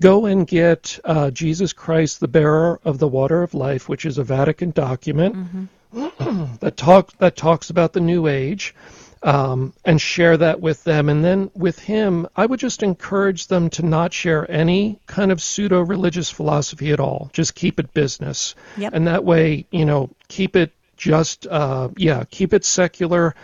go 0.00 0.24
and 0.24 0.46
get 0.46 0.98
uh, 1.04 1.30
Jesus 1.30 1.74
Christ, 1.74 2.18
the 2.18 2.28
bearer 2.28 2.80
of 2.82 2.98
the 2.98 3.06
water 3.06 3.42
of 3.42 3.52
life, 3.52 3.90
which 3.90 4.06
is 4.06 4.16
a 4.16 4.24
Vatican 4.24 4.70
document 4.70 5.36
mm-hmm. 5.36 6.54
that 6.60 6.78
talk 6.78 7.12
that 7.18 7.36
talks 7.36 7.68
about 7.68 7.92
the 7.92 8.00
New 8.00 8.26
Age 8.26 8.74
um, 9.22 9.72
and 9.84 10.00
share 10.00 10.36
that 10.36 10.60
with 10.60 10.84
them. 10.84 11.08
And 11.08 11.24
then 11.24 11.50
with 11.54 11.78
him, 11.78 12.26
I 12.36 12.46
would 12.46 12.60
just 12.60 12.82
encourage 12.82 13.46
them 13.46 13.70
to 13.70 13.84
not 13.84 14.12
share 14.12 14.50
any 14.50 15.00
kind 15.06 15.32
of 15.32 15.42
pseudo 15.42 15.80
religious 15.80 16.30
philosophy 16.30 16.92
at 16.92 17.00
all. 17.00 17.30
Just 17.32 17.54
keep 17.54 17.78
it 17.80 17.94
business. 17.94 18.54
Yep. 18.76 18.92
And 18.94 19.06
that 19.06 19.24
way, 19.24 19.66
you 19.70 19.84
know, 19.84 20.10
keep 20.28 20.56
it 20.56 20.72
just, 20.96 21.46
uh, 21.46 21.88
yeah, 21.96 22.24
keep 22.30 22.52
it 22.52 22.64
secular. 22.64 23.34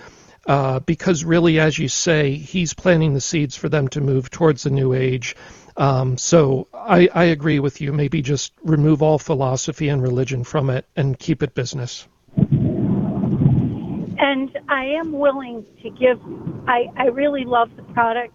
Uh, 0.47 0.79
because 0.81 1.25
really, 1.25 1.59
as 1.59 1.79
you 1.79 1.89
say, 1.89 2.35
he's 2.35 2.75
planting 2.75 3.14
the 3.14 3.20
seeds 3.20 3.57
for 3.57 3.70
them 3.70 3.89
to 3.89 4.03
move 4.03 4.31
towards 4.31 4.64
the 4.64 4.70
new 4.70 4.93
age. 4.93 5.35
Um, 5.77 6.18
so 6.18 6.68
I, 6.75 7.09
I 7.14 7.25
agree 7.25 7.61
with 7.61 7.81
you. 7.81 7.95
Maybe 7.95 8.20
just 8.20 8.53
remove 8.62 9.03
all 9.03 9.18
philosophy 9.18 9.89
and 9.89 10.03
religion 10.03 10.45
from 10.45 10.68
it 10.68 10.87
and 10.97 11.18
keep 11.18 11.43
it 11.43 11.55
business. 11.55 12.07
I 14.75 14.87
am 14.87 15.12
willing 15.12 15.64
to 15.85 15.91
give, 15.91 16.18
I, 16.66 16.87
I 16.97 17.05
really 17.05 17.45
love 17.45 17.70
the 17.77 17.85
product. 17.95 18.35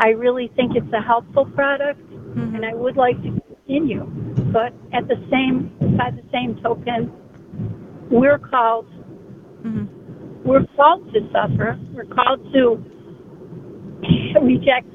I 0.00 0.08
really 0.08 0.50
think 0.54 0.72
it's 0.74 0.92
a 0.92 1.00
helpful 1.00 1.46
product, 1.46 1.98
mm-hmm. 2.00 2.56
and 2.56 2.66
I 2.66 2.74
would 2.74 2.98
like 2.98 3.16
to 3.22 3.40
continue. 3.40 4.04
But 4.52 4.74
at 4.92 5.08
the 5.08 5.16
same, 5.30 5.72
by 5.96 6.10
the 6.10 6.22
same 6.30 6.60
token, 6.62 7.10
we're 8.10 8.38
called, 8.38 8.86
mm-hmm. 9.64 10.46
we're 10.46 10.66
called 10.76 11.10
to 11.14 11.20
suffer. 11.32 11.80
We're 11.94 12.04
called 12.04 12.52
to 12.52 12.84
reject 14.42 14.92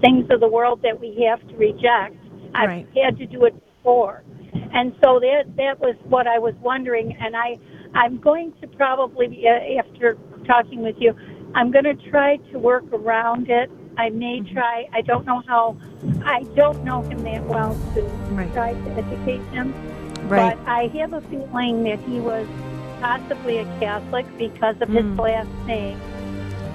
things 0.00 0.26
of 0.30 0.40
the 0.40 0.48
world 0.48 0.82
that 0.82 0.98
we 0.98 1.24
have 1.28 1.46
to 1.50 1.56
reject. 1.56 2.16
I've 2.56 2.84
had 2.96 3.16
to 3.18 3.26
do 3.26 3.44
it 3.44 3.54
before. 3.76 4.24
And 4.72 4.92
so 5.04 5.20
that 5.20 5.44
that 5.56 5.78
was 5.78 5.94
what 6.02 6.26
I 6.26 6.40
was 6.40 6.54
wondering, 6.60 7.16
and 7.20 7.36
I 7.36 7.58
I'm 7.94 8.18
going 8.18 8.52
to 8.60 8.66
probably, 8.68 9.44
uh, 9.46 9.80
after 9.80 10.16
talking 10.46 10.82
with 10.82 10.96
you, 10.98 11.14
I'm 11.54 11.70
going 11.70 11.84
to 11.84 11.94
try 12.10 12.36
to 12.52 12.58
work 12.58 12.84
around 12.92 13.50
it 13.50 13.70
I 14.00 14.08
may 14.10 14.40
try. 14.40 14.88
I 14.92 15.02
don't 15.02 15.26
know 15.26 15.42
how. 15.46 15.76
I 16.24 16.44
don't 16.56 16.82
know 16.84 17.02
him 17.02 17.22
that 17.24 17.44
well 17.46 17.76
to 17.94 18.02
Right. 18.32 18.52
try 18.54 18.72
to 18.72 18.90
educate 18.92 19.42
him. 19.52 19.74
Right. 20.26 20.56
But 20.56 20.68
I 20.68 20.86
have 20.98 21.12
a 21.12 21.20
feeling 21.22 21.84
that 21.84 21.98
he 22.08 22.20
was 22.20 22.46
possibly 23.00 23.58
a 23.58 23.64
Catholic 23.78 24.26
because 24.38 24.76
of 24.80 24.88
his 24.88 25.04
Mm. 25.04 25.18
last 25.18 25.48
name. 25.66 25.98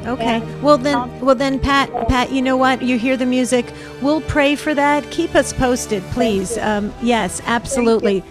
Okay. 0.05 0.35
And, 0.35 0.61
Well 0.63 0.77
then, 0.77 0.95
um, 0.95 1.19
well 1.19 1.33
then, 1.33 1.57
Pat, 1.57 1.89
Pat, 2.07 2.31
you 2.31 2.41
know 2.43 2.57
what? 2.57 2.83
You 2.83 2.99
hear 2.99 3.17
the 3.17 3.25
music. 3.25 3.65
We'll 4.03 4.21
pray 4.21 4.55
for 4.55 4.75
that. 4.75 5.09
Keep 5.09 5.33
us 5.33 5.51
posted, 5.51 6.03
please. 6.11 6.59
Um, 6.59 6.93
yes, 7.01 7.41
absolutely. 7.47 8.23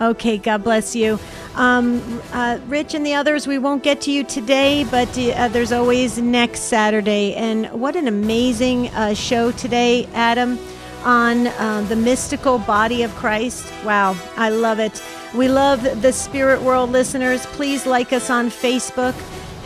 Okay. 0.00 0.38
God 0.38 0.64
bless 0.64 0.94
you. 0.94 1.18
Um, 1.54 2.22
uh, 2.32 2.60
Rich 2.68 2.94
and 2.94 3.04
the 3.04 3.14
others, 3.14 3.46
we 3.46 3.58
won't 3.58 3.82
get 3.82 4.00
to 4.02 4.12
you 4.12 4.22
today, 4.22 4.84
but 4.84 5.08
uh, 5.18 5.48
there's 5.48 5.72
always 5.72 6.18
next 6.18 6.60
Saturday. 6.62 7.34
And 7.34 7.66
what 7.72 7.96
an 7.96 8.06
amazing 8.06 8.88
uh, 8.88 9.14
show 9.14 9.50
today, 9.50 10.06
Adam, 10.14 10.58
on 11.02 11.48
uh, 11.48 11.84
the 11.88 11.96
mystical 11.96 12.58
body 12.60 13.02
of 13.02 13.14
Christ. 13.16 13.66
Wow, 13.84 14.16
I 14.36 14.50
love 14.50 14.78
it. 14.78 15.02
We 15.34 15.48
love 15.48 15.82
the 16.00 16.12
Spirit 16.12 16.62
World 16.62 16.90
listeners. 16.90 17.44
Please 17.46 17.84
like 17.86 18.12
us 18.12 18.30
on 18.30 18.50
Facebook 18.50 19.14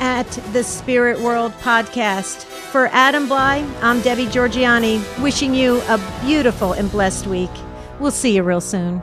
at 0.01 0.26
the 0.53 0.64
Spirit 0.64 1.20
World 1.20 1.53
Podcast. 1.61 2.45
For 2.72 2.87
Adam 2.87 3.28
Blai, 3.28 3.70
I'm 3.83 4.01
Debbie 4.01 4.26
Georgianni, 4.26 5.03
wishing 5.22 5.55
you 5.55 5.83
a 5.83 6.01
beautiful 6.24 6.72
and 6.72 6.91
blessed 6.91 7.26
week. 7.26 7.51
We'll 8.01 8.11
see 8.11 8.35
you 8.35 8.43
real 8.43 8.62
soon. 8.62 9.03